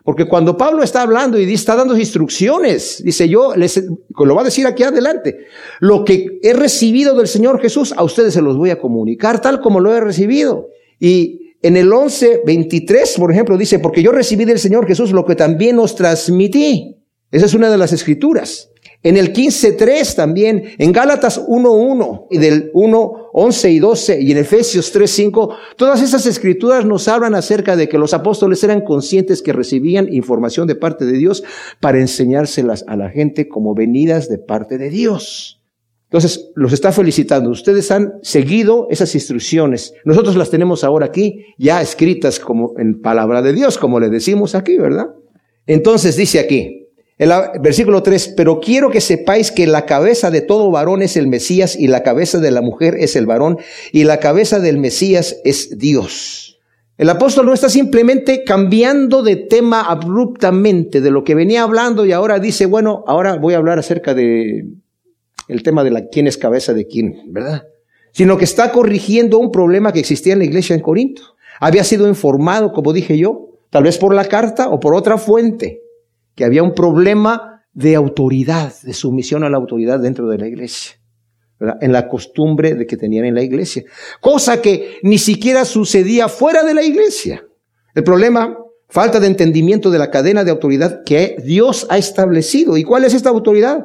Porque 0.05 0.27
cuando 0.27 0.59
Pablo 0.59 0.83
está 0.83 1.01
hablando 1.01 1.39
y 1.39 1.51
está 1.51 1.75
dando 1.75 1.97
instrucciones, 1.97 3.03
dice 3.03 3.27
yo, 3.27 3.57
les, 3.57 3.83
lo 4.15 4.35
va 4.35 4.43
a 4.43 4.45
decir 4.45 4.67
aquí 4.67 4.83
adelante, 4.83 5.47
lo 5.81 6.05
que 6.05 6.39
he 6.43 6.53
recibido 6.53 7.17
del 7.17 7.27
Señor 7.27 7.59
Jesús, 7.59 7.95
a 7.97 8.05
ustedes 8.05 8.35
se 8.35 8.43
los 8.43 8.59
voy 8.59 8.69
a 8.69 8.79
comunicar 8.79 9.41
tal 9.41 9.61
como 9.61 9.81
lo 9.81 9.95
he 9.95 10.01
recibido. 10.01 10.69
Y 11.01 11.55
en 11.63 11.79
el 11.79 11.91
11, 11.91 12.43
23, 12.45 13.17
por 13.19 13.33
ejemplo, 13.33 13.57
dice, 13.57 13.79
porque 13.79 14.03
yo 14.03 14.13
recibí 14.13 14.45
del 14.45 14.59
Señor 14.59 14.87
Jesús 14.87 15.11
lo 15.11 15.25
que 15.25 15.37
también 15.37 15.79
os 15.79 15.95
transmití. 15.95 16.99
Esa 17.31 17.47
es 17.47 17.55
una 17.55 17.71
de 17.71 17.79
las 17.79 17.95
escrituras. 17.95 18.71
En 19.05 19.19
el 19.19 19.35
15.3 19.35 20.15
también, 20.15 20.65
en 20.79 20.91
Gálatas 20.91 21.39
1.1 21.47 22.27
y 22.31 22.39
del 22.39 22.73
1.11 22.73 23.71
y 23.71 23.79
12 23.79 24.23
y 24.23 24.33
en 24.33 24.39
Efesios 24.39 24.95
3.5, 24.97 25.55
todas 25.77 26.01
esas 26.01 26.25
escrituras 26.25 26.87
nos 26.87 27.07
hablan 27.07 27.35
acerca 27.35 27.77
de 27.77 27.87
que 27.87 27.99
los 27.99 28.15
apóstoles 28.15 28.65
eran 28.65 28.81
conscientes 28.81 29.43
que 29.43 29.53
recibían 29.53 30.11
información 30.11 30.67
de 30.67 30.75
parte 30.75 31.05
de 31.05 31.19
Dios 31.19 31.45
para 31.81 32.01
enseñárselas 32.01 32.87
a 32.89 32.97
la 32.97 33.11
gente 33.11 33.47
como 33.47 33.75
venidas 33.75 34.31
de 34.31 34.39
parte 34.39 34.79
de 34.79 34.89
Dios. 34.89 35.61
Entonces, 36.05 36.53
los 36.55 36.73
está 36.73 36.91
felicitando. 36.91 37.51
Ustedes 37.51 37.91
han 37.91 38.15
seguido 38.23 38.87
esas 38.89 39.15
instrucciones. 39.15 39.93
Nosotros 40.07 40.35
las 40.35 40.49
tenemos 40.49 40.83
ahora 40.83 41.05
aquí, 41.05 41.45
ya 41.59 41.83
escritas 41.83 42.41
como 42.41 42.73
en 42.79 43.03
palabra 43.03 43.43
de 43.43 43.53
Dios, 43.53 43.77
como 43.77 44.01
le 44.01 44.09
decimos 44.09 44.55
aquí, 44.55 44.79
¿verdad? 44.79 45.11
Entonces 45.67 46.17
dice 46.17 46.39
aquí, 46.39 46.84
el 47.17 47.31
versículo 47.61 48.03
3, 48.03 48.35
pero 48.37 48.59
quiero 48.59 48.91
que 48.91 49.01
sepáis 49.01 49.53
que 49.53 49.69
la 49.69 49.87
cabeza 49.87 50.33
de 50.33 50.41
todo 50.41 50.71
varón 50.73 51.01
es 51.01 51.17
el 51.17 51.29
Mesías 51.29 51.77
y 51.77 51.87
la 51.87 52.03
cabeza 52.03 52.39
de 52.39 52.51
la 52.51 52.61
mujer 52.61 52.97
es 52.99 53.15
el 53.15 53.27
varón 53.27 53.59
y 53.93 54.03
la 54.03 54.19
cabeza 54.19 54.59
del 54.59 54.79
Mesías 54.79 55.37
es 55.45 55.79
Dios. 55.79 56.59
El 56.99 57.11
apóstol 57.11 57.47
no 57.47 57.55
está 57.55 57.69
simplemente 57.69 58.43
cambiando 58.43 59.23
de 59.23 59.37
tema 59.37 59.83
abruptamente 59.83 61.01
de 61.01 61.11
lo 61.11 61.23
que 61.23 61.37
venía 61.37 61.63
hablando 61.63 62.05
y 62.05 62.13
ahora 62.13 62.41
dice, 62.41 62.67
bueno, 62.67 63.05
ahora 63.07 63.37
voy 63.37 63.55
a 63.55 63.59
hablar 63.59 63.79
acerca 63.79 64.15
de 64.15 64.67
el 65.47 65.63
tema 65.63 65.85
de 65.85 65.91
la 65.91 66.07
quién 66.07 66.27
es 66.27 66.37
cabeza 66.37 66.73
de 66.73 66.87
quién, 66.87 67.23
¿verdad? 67.27 67.65
Sino 68.13 68.39
que 68.39 68.45
está 68.45 68.73
corrigiendo 68.73 69.39
un 69.39 69.53
problema 69.53 69.93
que 69.93 70.01
existía 70.01 70.33
en 70.33 70.41
la 70.41 70.47
iglesia 70.47 70.75
en 70.75 70.83
Corinto. 70.83 71.23
Había 71.61 71.85
sido 71.85 72.09
informado, 72.09 72.73
como 72.73 72.93
dije 72.93 73.19
yo, 73.19 73.51
tal 73.71 73.85
vez 73.85 73.99
por 73.99 74.15
la 74.15 74.25
carta 74.25 74.69
o 74.69 74.81
por 74.81 74.95
otra 74.95 75.19
fuente 75.19 75.84
que 76.35 76.45
había 76.45 76.63
un 76.63 76.75
problema 76.75 77.65
de 77.73 77.95
autoridad, 77.97 78.73
de 78.83 78.93
sumisión 78.93 79.45
a 79.45 79.51
la 79.51 79.57
autoridad 79.57 80.01
dentro 80.01 80.29
de 80.29 80.39
la 80.39 80.47
iglesia, 80.47 80.97
en 81.81 81.93
la 81.93 82.09
costumbre 82.09 82.75
de 82.75 82.87
que 82.87 82.97
tenían 82.97 83.25
en 83.25 83.35
la 83.35 83.43
iglesia, 83.43 83.85
cosa 84.21 84.63
que 84.63 84.99
ni 85.03 85.19
siquiera 85.19 85.65
sucedía 85.65 86.29
fuera 86.29 86.63
de 86.63 86.75
la 86.75 86.83
iglesia. 86.83 87.45
El 87.95 88.05
problema, 88.05 88.57
falta 88.89 89.21
de 89.21 89.27
entendimiento 89.27 89.91
de 89.91 89.99
la 89.99 90.11
cadena 90.11 90.45
de 90.45 90.51
autoridad 90.51 91.03
que 91.05 91.37
Dios 91.45 91.87
ha 91.91 91.99
establecido. 91.99 92.77
¿Y 92.77 92.85
cuál 92.85 93.05
es 93.05 93.15
esta 93.15 93.31
autoridad? 93.31 93.85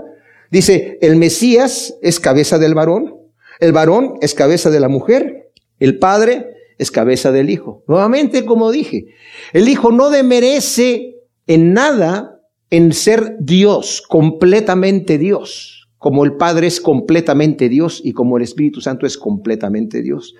Dice, 0.52 0.98
el 1.02 1.16
Mesías 1.16 1.96
es 2.02 2.20
cabeza 2.20 2.58
del 2.58 2.74
varón, 2.74 3.16
el 3.60 3.72
varón 3.72 4.16
es 4.22 4.34
cabeza 4.34 4.70
de 4.70 4.80
la 4.80 4.88
mujer, 4.88 5.52
el 5.80 6.00
padre 6.00 6.48
es 6.78 6.92
cabeza 6.92 7.32
del 7.32 7.50
hijo. 7.50 7.84
Nuevamente, 7.88 8.46
como 8.46 8.72
dije, 8.72 9.08
el 9.54 9.68
hijo 9.68 9.92
no 9.92 10.10
demerece 10.10 11.18
en 11.46 11.74
nada 11.74 12.39
en 12.70 12.94
ser 12.94 13.38
Dios, 13.40 14.04
completamente 14.08 15.18
Dios, 15.18 15.90
como 15.98 16.24
el 16.24 16.38
Padre 16.38 16.68
es 16.68 16.80
completamente 16.80 17.68
Dios 17.68 18.02
y 18.04 18.14
como 18.14 18.38
el 18.38 18.44
Espíritu 18.44 18.80
Santo 18.82 19.06
es 19.06 19.18
completamente 19.18 20.02
Dios. 20.02 20.36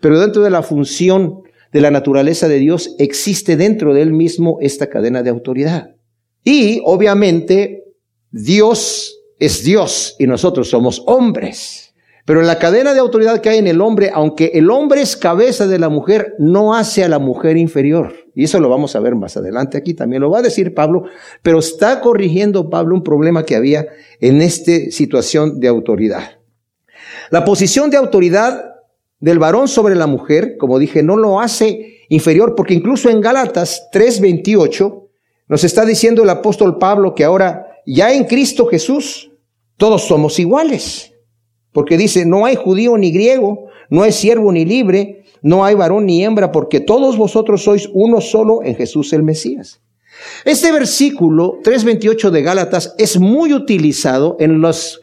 Pero 0.00 0.18
dentro 0.18 0.42
de 0.42 0.50
la 0.50 0.62
función 0.62 1.42
de 1.72 1.80
la 1.80 1.90
naturaleza 1.90 2.48
de 2.48 2.58
Dios 2.58 2.94
existe 2.98 3.56
dentro 3.56 3.94
de 3.94 4.02
él 4.02 4.12
mismo 4.12 4.58
esta 4.60 4.88
cadena 4.88 5.22
de 5.22 5.30
autoridad. 5.30 5.94
Y 6.42 6.80
obviamente 6.84 7.84
Dios 8.30 9.18
es 9.38 9.64
Dios 9.64 10.16
y 10.18 10.26
nosotros 10.26 10.70
somos 10.70 11.02
hombres. 11.06 11.83
Pero 12.24 12.40
en 12.40 12.46
la 12.46 12.58
cadena 12.58 12.94
de 12.94 13.00
autoridad 13.00 13.40
que 13.40 13.50
hay 13.50 13.58
en 13.58 13.66
el 13.66 13.82
hombre, 13.82 14.10
aunque 14.12 14.52
el 14.54 14.70
hombre 14.70 15.02
es 15.02 15.16
cabeza 15.16 15.66
de 15.66 15.78
la 15.78 15.90
mujer, 15.90 16.34
no 16.38 16.74
hace 16.74 17.04
a 17.04 17.08
la 17.08 17.18
mujer 17.18 17.58
inferior. 17.58 18.14
Y 18.34 18.44
eso 18.44 18.60
lo 18.60 18.70
vamos 18.70 18.96
a 18.96 19.00
ver 19.00 19.14
más 19.14 19.36
adelante 19.36 19.76
aquí, 19.76 19.92
también 19.92 20.22
lo 20.22 20.30
va 20.30 20.38
a 20.38 20.42
decir 20.42 20.74
Pablo, 20.74 21.04
pero 21.42 21.58
está 21.58 22.00
corrigiendo 22.00 22.70
Pablo 22.70 22.94
un 22.94 23.02
problema 23.02 23.44
que 23.44 23.56
había 23.56 23.86
en 24.20 24.40
esta 24.40 24.72
situación 24.90 25.60
de 25.60 25.68
autoridad. 25.68 26.38
La 27.30 27.44
posición 27.44 27.90
de 27.90 27.98
autoridad 27.98 28.74
del 29.20 29.38
varón 29.38 29.68
sobre 29.68 29.94
la 29.94 30.06
mujer, 30.06 30.56
como 30.58 30.78
dije, 30.78 31.02
no 31.02 31.16
lo 31.16 31.40
hace 31.40 31.98
inferior, 32.08 32.54
porque 32.54 32.74
incluso 32.74 33.10
en 33.10 33.20
Gálatas 33.20 33.88
3:28 33.92 35.08
nos 35.48 35.62
está 35.62 35.84
diciendo 35.84 36.22
el 36.22 36.30
apóstol 36.30 36.78
Pablo 36.78 37.14
que 37.14 37.24
ahora 37.24 37.66
ya 37.86 38.12
en 38.12 38.24
Cristo 38.24 38.66
Jesús 38.66 39.30
todos 39.76 40.06
somos 40.06 40.38
iguales. 40.38 41.13
Porque 41.74 41.98
dice, 41.98 42.24
no 42.24 42.46
hay 42.46 42.54
judío 42.54 42.96
ni 42.96 43.10
griego, 43.10 43.66
no 43.90 44.04
hay 44.04 44.12
siervo 44.12 44.52
ni 44.52 44.64
libre, 44.64 45.24
no 45.42 45.64
hay 45.64 45.74
varón 45.74 46.06
ni 46.06 46.24
hembra, 46.24 46.52
porque 46.52 46.78
todos 46.78 47.18
vosotros 47.18 47.64
sois 47.64 47.90
uno 47.92 48.20
solo 48.20 48.62
en 48.62 48.76
Jesús 48.76 49.12
el 49.12 49.24
Mesías. 49.24 49.82
Este 50.44 50.70
versículo 50.70 51.58
3.28 51.64 52.30
de 52.30 52.42
Gálatas 52.42 52.94
es 52.96 53.18
muy 53.18 53.52
utilizado 53.52 54.36
en 54.38 54.60
los 54.60 55.00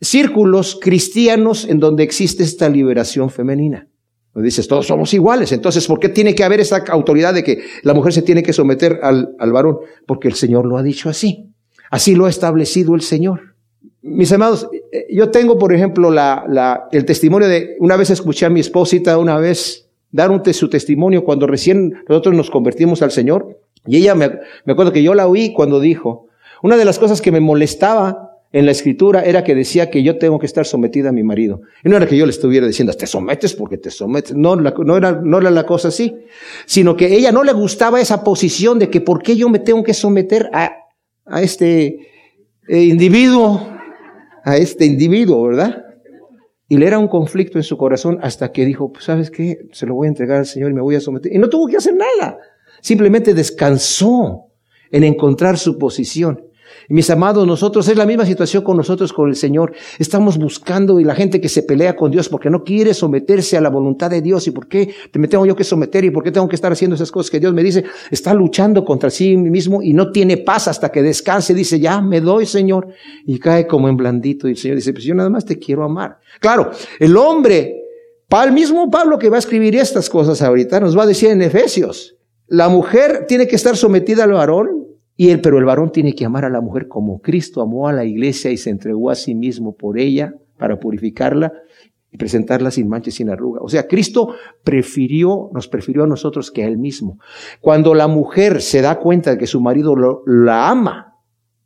círculos 0.00 0.78
cristianos 0.80 1.66
en 1.68 1.78
donde 1.78 2.02
existe 2.04 2.42
esta 2.42 2.70
liberación 2.70 3.28
femenina. 3.28 3.86
Dices, 4.34 4.66
todos 4.66 4.86
somos 4.86 5.12
iguales, 5.12 5.52
entonces, 5.52 5.86
¿por 5.86 6.00
qué 6.00 6.08
tiene 6.08 6.34
que 6.34 6.42
haber 6.42 6.58
esa 6.60 6.78
autoridad 6.88 7.34
de 7.34 7.44
que 7.44 7.62
la 7.82 7.92
mujer 7.92 8.14
se 8.14 8.22
tiene 8.22 8.42
que 8.42 8.54
someter 8.54 8.98
al 9.02 9.52
varón? 9.52 9.76
Porque 10.06 10.26
el 10.26 10.34
Señor 10.34 10.64
lo 10.64 10.78
ha 10.78 10.82
dicho 10.82 11.10
así. 11.10 11.50
Así 11.90 12.14
lo 12.14 12.24
ha 12.24 12.30
establecido 12.30 12.94
el 12.94 13.02
Señor. 13.02 13.53
Mis 14.06 14.30
amados, 14.32 14.68
eh, 14.92 15.06
yo 15.10 15.30
tengo, 15.30 15.58
por 15.58 15.72
ejemplo, 15.72 16.10
la, 16.10 16.44
la, 16.46 16.88
el 16.92 17.06
testimonio 17.06 17.48
de, 17.48 17.74
una 17.80 17.96
vez 17.96 18.10
escuché 18.10 18.44
a 18.44 18.50
mi 18.50 18.60
esposita 18.60 19.16
una 19.16 19.38
vez 19.38 19.88
dar 20.12 20.30
un, 20.30 20.42
su 20.52 20.68
testimonio 20.68 21.24
cuando 21.24 21.46
recién 21.46 21.94
nosotros 22.06 22.34
nos 22.34 22.50
convertimos 22.50 23.00
al 23.00 23.12
Señor. 23.12 23.58
Y 23.86 23.96
ella 23.96 24.14
me, 24.14 24.28
me 24.66 24.74
acuerdo 24.74 24.92
que 24.92 25.02
yo 25.02 25.14
la 25.14 25.26
oí 25.26 25.54
cuando 25.54 25.80
dijo, 25.80 26.26
una 26.62 26.76
de 26.76 26.84
las 26.84 26.98
cosas 26.98 27.22
que 27.22 27.32
me 27.32 27.40
molestaba 27.40 28.42
en 28.52 28.66
la 28.66 28.72
escritura 28.72 29.22
era 29.22 29.42
que 29.42 29.54
decía 29.54 29.88
que 29.88 30.02
yo 30.02 30.18
tengo 30.18 30.38
que 30.38 30.44
estar 30.44 30.66
sometida 30.66 31.08
a 31.08 31.12
mi 31.12 31.22
marido. 31.22 31.62
Y 31.82 31.88
no 31.88 31.96
era 31.96 32.06
que 32.06 32.18
yo 32.18 32.26
le 32.26 32.32
estuviera 32.32 32.66
diciendo, 32.66 32.92
te 32.92 33.06
sometes 33.06 33.54
porque 33.54 33.78
te 33.78 33.90
sometes. 33.90 34.36
No, 34.36 34.54
no, 34.54 34.96
era, 34.98 35.12
no 35.12 35.38
era 35.38 35.50
la 35.50 35.64
cosa 35.64 35.88
así. 35.88 36.14
Sino 36.66 36.94
que 36.94 37.06
ella 37.06 37.32
no 37.32 37.42
le 37.42 37.54
gustaba 37.54 38.02
esa 38.02 38.22
posición 38.22 38.78
de 38.78 38.90
que 38.90 39.00
por 39.00 39.22
qué 39.22 39.34
yo 39.34 39.48
me 39.48 39.60
tengo 39.60 39.82
que 39.82 39.94
someter 39.94 40.50
a, 40.52 40.76
a 41.24 41.40
este 41.40 42.10
eh, 42.68 42.82
individuo 42.82 43.73
a 44.44 44.56
este 44.56 44.84
individuo, 44.84 45.42
¿verdad? 45.42 45.84
Y 46.68 46.76
le 46.76 46.86
era 46.86 46.98
un 46.98 47.08
conflicto 47.08 47.58
en 47.58 47.64
su 47.64 47.76
corazón 47.76 48.18
hasta 48.22 48.52
que 48.52 48.64
dijo, 48.64 48.92
pues 48.92 49.04
sabes 49.04 49.30
qué, 49.30 49.66
se 49.72 49.86
lo 49.86 49.94
voy 49.94 50.06
a 50.06 50.10
entregar 50.10 50.38
al 50.38 50.46
Señor 50.46 50.70
y 50.70 50.74
me 50.74 50.82
voy 50.82 50.94
a 50.94 51.00
someter. 51.00 51.32
Y 51.32 51.38
no 51.38 51.48
tuvo 51.48 51.66
que 51.66 51.76
hacer 51.76 51.94
nada. 51.94 52.38
Simplemente 52.80 53.34
descansó 53.34 54.46
en 54.90 55.04
encontrar 55.04 55.58
su 55.58 55.78
posición. 55.78 56.46
Mis 56.88 57.08
amados, 57.10 57.46
nosotros 57.46 57.88
es 57.88 57.96
la 57.96 58.06
misma 58.06 58.26
situación 58.26 58.62
con 58.62 58.76
nosotros, 58.76 59.12
con 59.12 59.28
el 59.28 59.36
Señor. 59.36 59.72
Estamos 59.98 60.38
buscando 60.38 61.00
y 61.00 61.04
la 61.04 61.14
gente 61.14 61.40
que 61.40 61.48
se 61.48 61.62
pelea 61.62 61.96
con 61.96 62.10
Dios 62.10 62.28
porque 62.28 62.50
no 62.50 62.62
quiere 62.62 62.94
someterse 62.94 63.56
a 63.56 63.60
la 63.60 63.70
voluntad 63.70 64.10
de 64.10 64.20
Dios. 64.20 64.46
¿Y 64.46 64.50
por 64.50 64.68
qué 64.68 64.94
me 65.14 65.28
tengo 65.28 65.46
yo 65.46 65.56
que 65.56 65.64
someter? 65.64 66.04
¿Y 66.04 66.10
por 66.10 66.22
qué 66.22 66.30
tengo 66.30 66.48
que 66.48 66.56
estar 66.56 66.72
haciendo 66.72 66.94
esas 66.94 67.10
cosas 67.10 67.30
que 67.30 67.40
Dios 67.40 67.52
me 67.54 67.62
dice? 67.62 67.84
Está 68.10 68.34
luchando 68.34 68.84
contra 68.84 69.10
sí 69.10 69.36
mismo 69.36 69.82
y 69.82 69.92
no 69.92 70.10
tiene 70.10 70.36
paz 70.36 70.68
hasta 70.68 70.90
que 70.90 71.02
descanse. 71.02 71.54
Dice, 71.54 71.80
ya 71.80 72.00
me 72.00 72.20
doy, 72.20 72.46
Señor. 72.46 72.88
Y 73.26 73.38
cae 73.38 73.66
como 73.66 73.88
en 73.88 73.96
blandito. 73.96 74.48
Y 74.48 74.52
el 74.52 74.56
Señor 74.56 74.76
dice, 74.76 74.92
pues 74.92 75.04
yo 75.04 75.14
nada 75.14 75.30
más 75.30 75.44
te 75.44 75.58
quiero 75.58 75.84
amar. 75.84 76.18
Claro, 76.40 76.70
el 76.98 77.16
hombre, 77.16 77.84
el 78.42 78.52
mismo 78.52 78.90
Pablo 78.90 79.18
que 79.18 79.28
va 79.28 79.36
a 79.36 79.38
escribir 79.38 79.76
estas 79.76 80.10
cosas 80.10 80.42
ahorita, 80.42 80.80
nos 80.80 80.98
va 80.98 81.04
a 81.04 81.06
decir 81.06 81.30
en 81.30 81.42
Efesios, 81.42 82.16
la 82.48 82.68
mujer 82.68 83.26
tiene 83.28 83.46
que 83.46 83.56
estar 83.56 83.76
sometida 83.76 84.24
al 84.24 84.32
varón 84.32 84.83
y 85.16 85.30
él, 85.30 85.40
pero 85.40 85.58
el 85.58 85.64
varón 85.64 85.92
tiene 85.92 86.14
que 86.14 86.24
amar 86.24 86.44
a 86.44 86.50
la 86.50 86.60
mujer 86.60 86.88
como 86.88 87.20
Cristo 87.20 87.60
amó 87.60 87.88
a 87.88 87.92
la 87.92 88.04
iglesia 88.04 88.50
y 88.50 88.56
se 88.56 88.70
entregó 88.70 89.10
a 89.10 89.14
sí 89.14 89.34
mismo 89.34 89.76
por 89.76 89.98
ella 89.98 90.34
para 90.58 90.80
purificarla 90.80 91.52
y 92.10 92.16
presentarla 92.16 92.70
sin 92.70 92.88
mancha 92.88 93.10
y 93.10 93.12
sin 93.12 93.30
arruga. 93.30 93.60
O 93.62 93.68
sea, 93.68 93.86
Cristo 93.86 94.34
prefirió, 94.64 95.50
nos 95.52 95.68
prefirió 95.68 96.04
a 96.04 96.06
nosotros 96.06 96.50
que 96.50 96.64
a 96.64 96.66
él 96.66 96.78
mismo. 96.78 97.18
Cuando 97.60 97.94
la 97.94 98.08
mujer 98.08 98.60
se 98.60 98.80
da 98.80 98.98
cuenta 98.98 99.32
de 99.32 99.38
que 99.38 99.46
su 99.46 99.60
marido 99.60 99.94
la 100.26 100.68
ama 100.68 101.14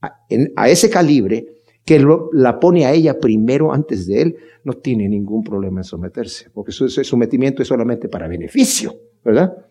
a, 0.00 0.68
ese 0.68 0.90
calibre, 0.90 1.46
que 1.84 2.04
la 2.32 2.60
pone 2.60 2.84
a 2.84 2.92
ella 2.92 3.18
primero 3.18 3.72
antes 3.72 4.06
de 4.06 4.22
él, 4.22 4.36
no 4.64 4.74
tiene 4.74 5.08
ningún 5.08 5.42
problema 5.42 5.80
en 5.80 5.84
someterse, 5.84 6.50
porque 6.52 6.72
su 6.72 6.88
sometimiento 6.88 7.62
es 7.62 7.68
solamente 7.68 8.08
para 8.08 8.28
beneficio, 8.28 8.94
¿verdad? 9.24 9.67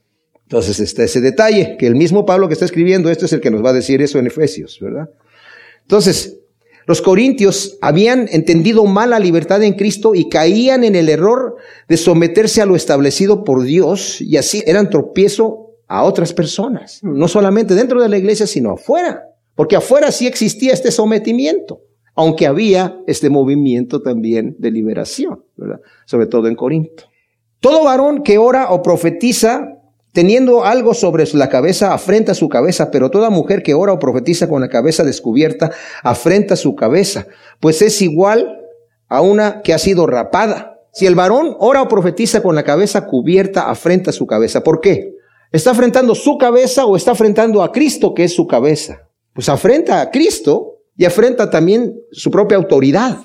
Entonces 0.47 0.79
está 0.79 1.03
ese 1.03 1.19
detalle, 1.19 1.75
que 1.77 1.87
el 1.87 1.95
mismo 1.95 2.25
Pablo 2.25 2.47
que 2.47 2.53
está 2.53 2.63
escribiendo 2.63 3.09
esto 3.09 3.25
es 3.25 3.33
el 3.33 3.41
que 3.41 3.51
nos 3.51 3.63
va 3.63 3.71
a 3.71 3.73
decir 3.73 4.01
eso 4.01 4.17
en 4.17 4.27
Efesios, 4.27 4.79
¿verdad? 4.79 5.09
Entonces, 5.81 6.39
los 6.85 7.01
corintios 7.01 7.77
habían 7.81 8.29
entendido 8.31 8.85
mal 8.85 9.09
la 9.09 9.19
libertad 9.19 9.61
en 9.61 9.73
Cristo 9.73 10.15
y 10.15 10.29
caían 10.29 10.85
en 10.85 10.95
el 10.95 11.09
error 11.09 11.57
de 11.89 11.97
someterse 11.97 12.61
a 12.61 12.65
lo 12.65 12.77
establecido 12.77 13.43
por 13.43 13.63
Dios 13.63 14.21
y 14.21 14.37
así 14.37 14.63
eran 14.65 14.89
tropiezo 14.89 15.71
a 15.85 16.03
otras 16.03 16.31
personas, 16.31 17.01
no 17.03 17.27
solamente 17.27 17.75
dentro 17.75 18.01
de 18.01 18.07
la 18.07 18.17
iglesia, 18.17 18.47
sino 18.47 18.71
afuera, 18.71 19.23
porque 19.53 19.75
afuera 19.75 20.13
sí 20.13 20.27
existía 20.27 20.71
este 20.71 20.91
sometimiento, 20.91 21.81
aunque 22.15 22.47
había 22.47 22.97
este 23.05 23.29
movimiento 23.29 24.01
también 24.01 24.55
de 24.57 24.71
liberación, 24.71 25.43
¿verdad? 25.57 25.81
Sobre 26.05 26.27
todo 26.27 26.47
en 26.47 26.55
Corinto. 26.55 27.03
Todo 27.59 27.83
varón 27.83 28.23
que 28.23 28.37
ora 28.37 28.71
o 28.71 28.81
profetiza 28.81 29.76
teniendo 30.17 30.65
algo 30.65 30.95
sobre 30.95 31.25
la 31.33 31.47
cabeza, 31.47 31.93
afrenta 31.93 32.33
su 32.33 32.49
cabeza, 32.49 32.89
pero 32.89 33.11
toda 33.11 33.29
mujer 33.29 33.61
que 33.61 33.75
ora 33.75 33.93
o 33.93 33.99
profetiza 33.99 34.49
con 34.49 34.61
la 34.61 34.67
cabeza 34.67 35.03
descubierta, 35.03 35.69
afrenta 36.01 36.55
su 36.55 36.73
cabeza, 36.73 37.27
pues 37.59 37.83
es 37.83 38.01
igual 38.01 38.63
a 39.07 39.21
una 39.21 39.61
que 39.61 39.75
ha 39.75 39.77
sido 39.77 40.07
rapada. 40.07 40.79
Si 40.91 41.05
el 41.05 41.13
varón 41.13 41.55
ora 41.59 41.83
o 41.83 41.87
profetiza 41.87 42.41
con 42.41 42.55
la 42.55 42.63
cabeza 42.63 43.05
cubierta, 43.05 43.69
afrenta 43.69 44.11
su 44.11 44.25
cabeza. 44.25 44.63
¿Por 44.63 44.81
qué? 44.81 45.13
¿Está 45.51 45.69
afrentando 45.69 46.15
su 46.15 46.39
cabeza 46.39 46.87
o 46.87 46.95
está 46.95 47.11
afrentando 47.11 47.61
a 47.61 47.71
Cristo, 47.71 48.15
que 48.15 48.23
es 48.23 48.33
su 48.33 48.47
cabeza? 48.47 49.07
Pues 49.33 49.49
afrenta 49.49 50.01
a 50.01 50.09
Cristo 50.09 50.79
y 50.95 51.05
afrenta 51.05 51.51
también 51.51 51.93
su 52.11 52.31
propia 52.31 52.57
autoridad. 52.57 53.19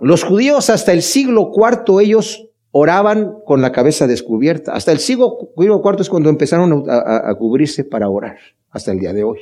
Los 0.00 0.24
judíos 0.24 0.68
hasta 0.68 0.90
el 0.90 1.02
siglo 1.02 1.52
IV 1.54 2.02
ellos 2.02 2.48
oraban 2.76 3.36
con 3.46 3.62
la 3.62 3.70
cabeza 3.70 4.08
descubierta. 4.08 4.72
Hasta 4.72 4.90
el 4.90 4.98
siglo 4.98 5.38
IV 5.56 6.00
es 6.00 6.10
cuando 6.10 6.28
empezaron 6.28 6.84
a, 6.88 7.32
cubrirse 7.36 7.84
para 7.84 8.08
orar, 8.08 8.36
hasta 8.70 8.90
el 8.90 8.98
día 8.98 9.12
de 9.12 9.22
hoy. 9.22 9.38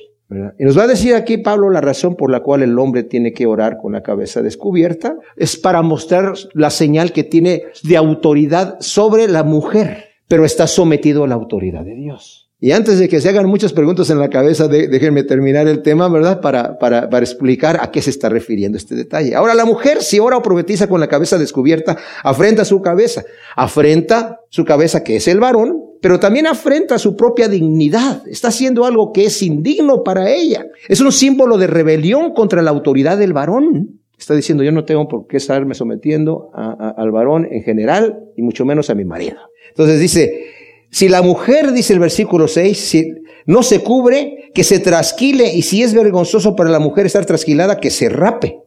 Y 0.58 0.64
nos 0.64 0.78
va 0.78 0.82
a 0.82 0.86
decir 0.86 1.14
aquí 1.14 1.38
Pablo 1.38 1.70
la 1.70 1.80
razón 1.80 2.14
por 2.14 2.30
la 2.30 2.40
cual 2.40 2.62
el 2.62 2.78
hombre 2.78 3.04
tiene 3.04 3.32
que 3.32 3.46
orar 3.46 3.78
con 3.78 3.92
la 3.92 4.02
cabeza 4.02 4.42
descubierta. 4.42 5.16
Es 5.36 5.56
para 5.56 5.80
mostrar 5.80 6.34
la 6.52 6.68
señal 6.68 7.12
que 7.12 7.24
tiene 7.24 7.62
de 7.82 7.96
autoridad 7.96 8.76
sobre 8.80 9.26
la 9.28 9.44
mujer, 9.44 10.10
pero 10.28 10.44
está 10.44 10.66
sometido 10.66 11.24
a 11.24 11.28
la 11.28 11.34
autoridad 11.34 11.84
de 11.84 11.94
Dios. 11.94 12.41
Y 12.64 12.70
antes 12.70 13.00
de 13.00 13.08
que 13.08 13.20
se 13.20 13.28
hagan 13.28 13.46
muchas 13.46 13.72
preguntas 13.72 14.08
en 14.10 14.20
la 14.20 14.30
cabeza, 14.30 14.68
déjenme 14.68 15.24
terminar 15.24 15.66
el 15.66 15.82
tema, 15.82 16.08
¿verdad? 16.08 16.40
Para, 16.40 16.78
para, 16.78 17.10
para 17.10 17.24
explicar 17.24 17.80
a 17.82 17.90
qué 17.90 18.00
se 18.00 18.10
está 18.10 18.28
refiriendo 18.28 18.78
este 18.78 18.94
detalle. 18.94 19.34
Ahora, 19.34 19.56
la 19.56 19.64
mujer, 19.64 20.00
si 20.00 20.20
ora 20.20 20.36
o 20.36 20.42
profetiza 20.42 20.86
con 20.86 21.00
la 21.00 21.08
cabeza 21.08 21.38
descubierta, 21.38 21.98
afrenta 22.22 22.64
su 22.64 22.80
cabeza. 22.80 23.24
Afrenta 23.56 24.42
su 24.48 24.64
cabeza, 24.64 25.02
que 25.02 25.16
es 25.16 25.26
el 25.26 25.40
varón, 25.40 25.76
pero 26.00 26.20
también 26.20 26.46
afrenta 26.46 27.00
su 27.00 27.16
propia 27.16 27.48
dignidad. 27.48 28.22
Está 28.28 28.46
haciendo 28.46 28.84
algo 28.84 29.12
que 29.12 29.24
es 29.24 29.42
indigno 29.42 30.04
para 30.04 30.30
ella. 30.30 30.64
Es 30.88 31.00
un 31.00 31.10
símbolo 31.10 31.58
de 31.58 31.66
rebelión 31.66 32.32
contra 32.32 32.62
la 32.62 32.70
autoridad 32.70 33.18
del 33.18 33.32
varón. 33.32 33.98
Está 34.16 34.36
diciendo, 34.36 34.62
yo 34.62 34.70
no 34.70 34.84
tengo 34.84 35.08
por 35.08 35.26
qué 35.26 35.38
estarme 35.38 35.74
sometiendo 35.74 36.52
al 36.54 37.10
varón 37.10 37.44
en 37.50 37.64
general 37.64 38.20
y 38.36 38.42
mucho 38.42 38.64
menos 38.64 38.88
a 38.88 38.94
mi 38.94 39.04
marido. 39.04 39.38
Entonces 39.70 39.98
dice, 39.98 40.51
si 40.92 41.08
la 41.08 41.22
mujer, 41.22 41.72
dice 41.72 41.94
el 41.94 42.00
versículo 42.00 42.46
6, 42.46 42.78
si 42.78 43.14
no 43.46 43.62
se 43.62 43.82
cubre, 43.82 44.50
que 44.54 44.62
se 44.62 44.78
trasquile, 44.78 45.52
y 45.54 45.62
si 45.62 45.82
es 45.82 45.94
vergonzoso 45.94 46.54
para 46.54 46.68
la 46.68 46.78
mujer 46.78 47.06
estar 47.06 47.24
trasquilada, 47.24 47.80
que 47.80 47.90
se 47.90 48.10
rape 48.10 48.58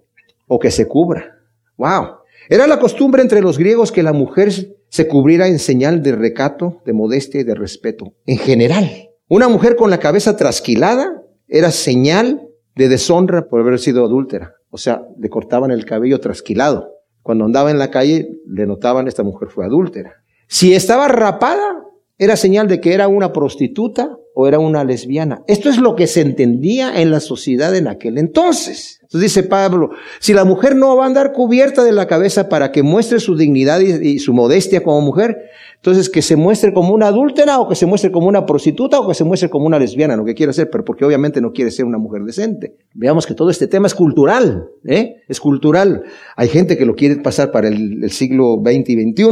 o 0.48 0.58
que 0.58 0.72
se 0.72 0.88
cubra. 0.88 1.38
Wow. 1.78 2.18
Era 2.50 2.66
la 2.66 2.80
costumbre 2.80 3.22
entre 3.22 3.42
los 3.42 3.60
griegos 3.60 3.92
que 3.92 4.02
la 4.02 4.12
mujer 4.12 4.52
se 4.90 5.08
cubriera 5.08 5.48
en 5.48 5.60
señal 5.60 6.02
de 6.02 6.14
recato, 6.14 6.82
de 6.84 6.94
modestia 6.94 7.42
y 7.42 7.44
de 7.44 7.54
respeto. 7.54 8.14
En 8.26 8.40
general, 8.40 8.90
una 9.28 9.48
mujer 9.48 9.76
con 9.76 9.92
la 9.92 10.00
cabeza 10.00 10.36
trasquilada 10.36 11.22
era 11.48 11.70
señal 11.70 12.42
de 12.76 12.90
deshonra 12.90 13.48
por 13.48 13.62
haber 13.62 13.78
sido 13.78 14.04
adúltera. 14.04 14.56
O 14.72 14.80
sea, 14.80 15.04
le 15.20 15.30
cortaban 15.30 15.70
el 15.70 15.86
cabello 15.86 16.20
trasquilado. 16.20 16.90
Cuando 17.22 17.46
andaba 17.46 17.70
en 17.70 17.78
la 17.78 17.92
calle, 17.92 18.30
le 18.48 18.66
notaban 18.66 19.08
esta 19.08 19.22
mujer 19.22 19.50
fue 19.50 19.66
adúltera. 19.66 20.24
Si 20.48 20.74
estaba 20.74 21.08
rapada, 21.08 21.86
era 22.18 22.36
señal 22.38 22.68
de 22.68 22.80
que 22.80 22.94
era 22.94 23.08
una 23.08 23.34
prostituta 23.34 24.18
o 24.34 24.48
era 24.48 24.60
una 24.60 24.84
lesbiana. 24.84 25.44
Esto 25.48 25.70
es 25.70 25.78
lo 25.78 25.96
que 25.96 26.08
se 26.08 26.22
entendía 26.22 27.02
en 27.02 27.10
la 27.10 27.22
sociedad 27.22 27.74
en 27.76 27.88
aquel 27.88 28.18
entonces. 28.18 29.00
Entonces 29.02 29.34
dice 29.34 29.48
Pablo, 29.48 29.92
si 30.20 30.34
la 30.34 30.44
mujer 30.44 30.76
no 30.76 30.98
va 30.98 31.06
a 31.06 31.08
andar 31.08 31.32
cubierta 31.32 31.84
de 31.84 31.94
la 31.94 32.06
cabeza 32.06 32.50
para 32.50 32.72
que 32.74 32.84
muestre 32.84 33.22
su 33.22 33.38
dignidad 33.38 33.80
y, 33.80 34.20
su 34.20 34.34
modestia 34.34 34.84
como 34.84 35.00
mujer, 35.00 35.38
entonces 35.76 36.10
que 36.10 36.22
se 36.22 36.36
muestre 36.36 36.74
como 36.74 36.94
una 36.94 37.08
adúltera 37.08 37.60
o 37.60 37.70
que 37.70 37.76
se 37.76 37.86
muestre 37.86 38.12
como 38.12 38.28
una 38.28 38.46
prostituta 38.46 39.00
o 39.00 39.08
que 39.08 39.14
se 39.14 39.24
muestre 39.24 39.50
como 39.50 39.68
una 39.68 39.80
lesbiana, 39.80 40.18
lo 40.18 40.26
que 40.26 40.36
quiera 40.36 40.52
ser, 40.52 40.70
pero 40.70 40.84
porque 40.84 41.06
obviamente 41.06 41.40
no 41.40 41.54
quiere 41.54 41.72
ser 41.72 41.86
una 41.86 41.98
mujer 41.98 42.24
decente. 42.24 42.76
Veamos 42.94 43.26
que 43.26 43.36
todo 43.36 43.50
este 43.50 43.68
tema 43.68 43.88
es 43.88 43.96
cultural, 43.96 44.70
¿eh? 44.86 45.18
Es 45.30 45.40
cultural. 45.40 46.04
Hay 46.36 46.50
gente 46.50 46.78
que 46.78 46.86
lo 46.86 46.96
quiere 46.96 47.18
pasar 47.18 47.52
para 47.52 47.70
el, 47.70 48.10
siglo 48.10 48.62
XX 48.62 48.90
y 48.90 49.12
XXI, 49.12 49.28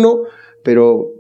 pero 0.64 1.13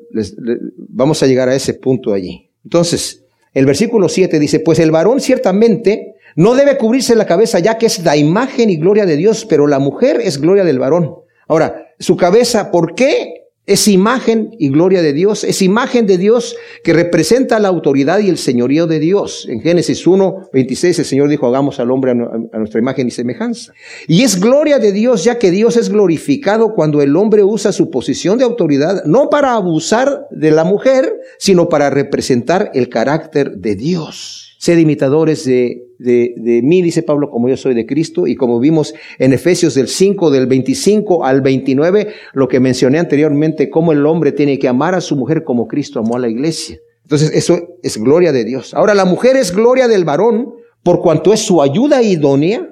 vamos 0.77 1.23
a 1.23 1.27
llegar 1.27 1.49
a 1.49 1.55
ese 1.55 1.73
punto 1.73 2.13
allí. 2.13 2.49
Entonces, 2.63 3.23
el 3.53 3.65
versículo 3.65 4.09
7 4.09 4.39
dice, 4.39 4.59
pues 4.59 4.79
el 4.79 4.91
varón 4.91 5.19
ciertamente 5.19 6.15
no 6.35 6.55
debe 6.55 6.77
cubrirse 6.77 7.15
la 7.15 7.25
cabeza 7.25 7.59
ya 7.59 7.77
que 7.77 7.85
es 7.85 8.03
la 8.03 8.17
imagen 8.17 8.69
y 8.69 8.77
gloria 8.77 9.05
de 9.05 9.17
Dios, 9.17 9.45
pero 9.45 9.67
la 9.67 9.79
mujer 9.79 10.19
es 10.23 10.39
gloria 10.39 10.63
del 10.63 10.79
varón. 10.79 11.15
Ahora, 11.47 11.87
su 11.99 12.17
cabeza, 12.17 12.71
¿por 12.71 12.95
qué 12.95 13.42
es 13.65 13.87
imagen 13.87 14.55
y 14.59 14.69
gloria 14.69 15.01
de 15.01 15.13
Dios, 15.13 15.45
es 15.45 15.61
imagen 15.61 16.05
de 16.05 16.17
Dios 16.17 16.55
que 16.83 16.91
representa 16.91 17.59
la 17.59 17.69
autoridad 17.69 18.19
y 18.19 18.27
el 18.27 18.37
señorío 18.37 18.87
de 18.87 18.99
Dios. 18.99 19.47
En 19.49 19.61
Génesis 19.61 20.05
1, 20.05 20.49
26 20.51 20.99
el 20.99 21.05
Señor 21.05 21.29
dijo, 21.29 21.47
hagamos 21.47 21.79
al 21.79 21.89
hombre 21.89 22.11
a 22.11 22.15
nuestra 22.57 22.81
imagen 22.81 23.07
y 23.07 23.11
semejanza. 23.11 23.73
Y 24.07 24.23
es 24.23 24.39
gloria 24.39 24.79
de 24.79 24.91
Dios 24.91 25.23
ya 25.23 25.39
que 25.39 25.49
Dios 25.49 25.77
es 25.77 25.89
glorificado 25.89 26.73
cuando 26.73 27.01
el 27.01 27.15
hombre 27.15 27.43
usa 27.43 27.71
su 27.71 27.89
posición 27.89 28.37
de 28.37 28.43
autoridad, 28.43 29.05
no 29.05 29.29
para 29.29 29.53
abusar 29.53 30.27
de 30.29 30.51
la 30.51 30.65
mujer, 30.65 31.15
sino 31.37 31.69
para 31.69 31.89
representar 31.89 32.71
el 32.73 32.89
carácter 32.89 33.57
de 33.57 33.75
Dios. 33.75 34.57
Sed 34.59 34.77
imitadores 34.77 35.45
de, 35.45 35.87
de, 36.03 36.33
de, 36.37 36.61
mí, 36.61 36.81
dice 36.81 37.01
Pablo, 37.01 37.29
como 37.29 37.49
yo 37.49 37.57
soy 37.57 37.73
de 37.73 37.85
Cristo, 37.85 38.27
y 38.27 38.35
como 38.35 38.59
vimos 38.59 38.93
en 39.19 39.33
Efesios 39.33 39.73
del 39.73 39.87
5, 39.87 40.29
del 40.29 40.47
25 40.47 41.25
al 41.25 41.41
29, 41.41 42.13
lo 42.33 42.47
que 42.47 42.59
mencioné 42.59 42.99
anteriormente, 42.99 43.69
cómo 43.69 43.91
el 43.91 44.05
hombre 44.05 44.31
tiene 44.31 44.59
que 44.59 44.67
amar 44.67 44.95
a 44.95 45.01
su 45.01 45.15
mujer 45.15 45.43
como 45.43 45.67
Cristo 45.67 45.99
amó 45.99 46.17
a 46.17 46.19
la 46.19 46.29
iglesia. 46.29 46.77
Entonces, 47.03 47.31
eso 47.33 47.59
es 47.81 47.97
gloria 47.97 48.31
de 48.31 48.43
Dios. 48.43 48.73
Ahora, 48.73 48.93
la 48.93 49.05
mujer 49.05 49.35
es 49.35 49.53
gloria 49.53 49.87
del 49.87 50.05
varón 50.05 50.53
por 50.83 51.01
cuanto 51.01 51.33
es 51.33 51.39
su 51.39 51.61
ayuda 51.61 52.01
idónea 52.01 52.69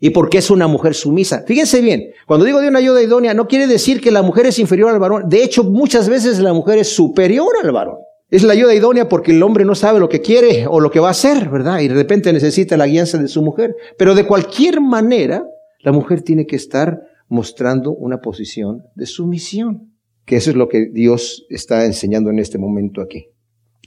y 0.00 0.10
porque 0.10 0.38
es 0.38 0.50
una 0.50 0.66
mujer 0.66 0.94
sumisa. 0.94 1.44
Fíjense 1.46 1.80
bien, 1.80 2.10
cuando 2.26 2.44
digo 2.44 2.60
de 2.60 2.68
una 2.68 2.78
ayuda 2.78 3.02
idónea, 3.02 3.32
no 3.32 3.48
quiere 3.48 3.66
decir 3.66 4.00
que 4.00 4.10
la 4.10 4.22
mujer 4.22 4.46
es 4.46 4.58
inferior 4.58 4.90
al 4.90 4.98
varón. 4.98 5.28
De 5.28 5.42
hecho, 5.42 5.64
muchas 5.64 6.08
veces 6.08 6.38
la 6.40 6.52
mujer 6.52 6.78
es 6.78 6.88
superior 6.88 7.54
al 7.62 7.72
varón. 7.72 7.96
Es 8.34 8.42
la 8.42 8.54
ayuda 8.54 8.74
idónea 8.74 9.08
porque 9.08 9.30
el 9.30 9.40
hombre 9.44 9.64
no 9.64 9.76
sabe 9.76 10.00
lo 10.00 10.08
que 10.08 10.20
quiere 10.20 10.66
o 10.66 10.80
lo 10.80 10.90
que 10.90 10.98
va 10.98 11.06
a 11.06 11.12
hacer, 11.12 11.48
¿verdad? 11.50 11.78
Y 11.78 11.86
de 11.86 11.94
repente 11.94 12.32
necesita 12.32 12.76
la 12.76 12.88
guianza 12.88 13.16
de 13.16 13.28
su 13.28 13.42
mujer. 13.42 13.76
Pero 13.96 14.16
de 14.16 14.26
cualquier 14.26 14.80
manera, 14.80 15.46
la 15.84 15.92
mujer 15.92 16.22
tiene 16.22 16.44
que 16.44 16.56
estar 16.56 16.98
mostrando 17.28 17.92
una 17.92 18.20
posición 18.20 18.82
de 18.96 19.06
sumisión. 19.06 19.92
Que 20.24 20.34
eso 20.34 20.50
es 20.50 20.56
lo 20.56 20.68
que 20.68 20.88
Dios 20.92 21.46
está 21.48 21.84
enseñando 21.84 22.30
en 22.30 22.40
este 22.40 22.58
momento 22.58 23.02
aquí. 23.02 23.28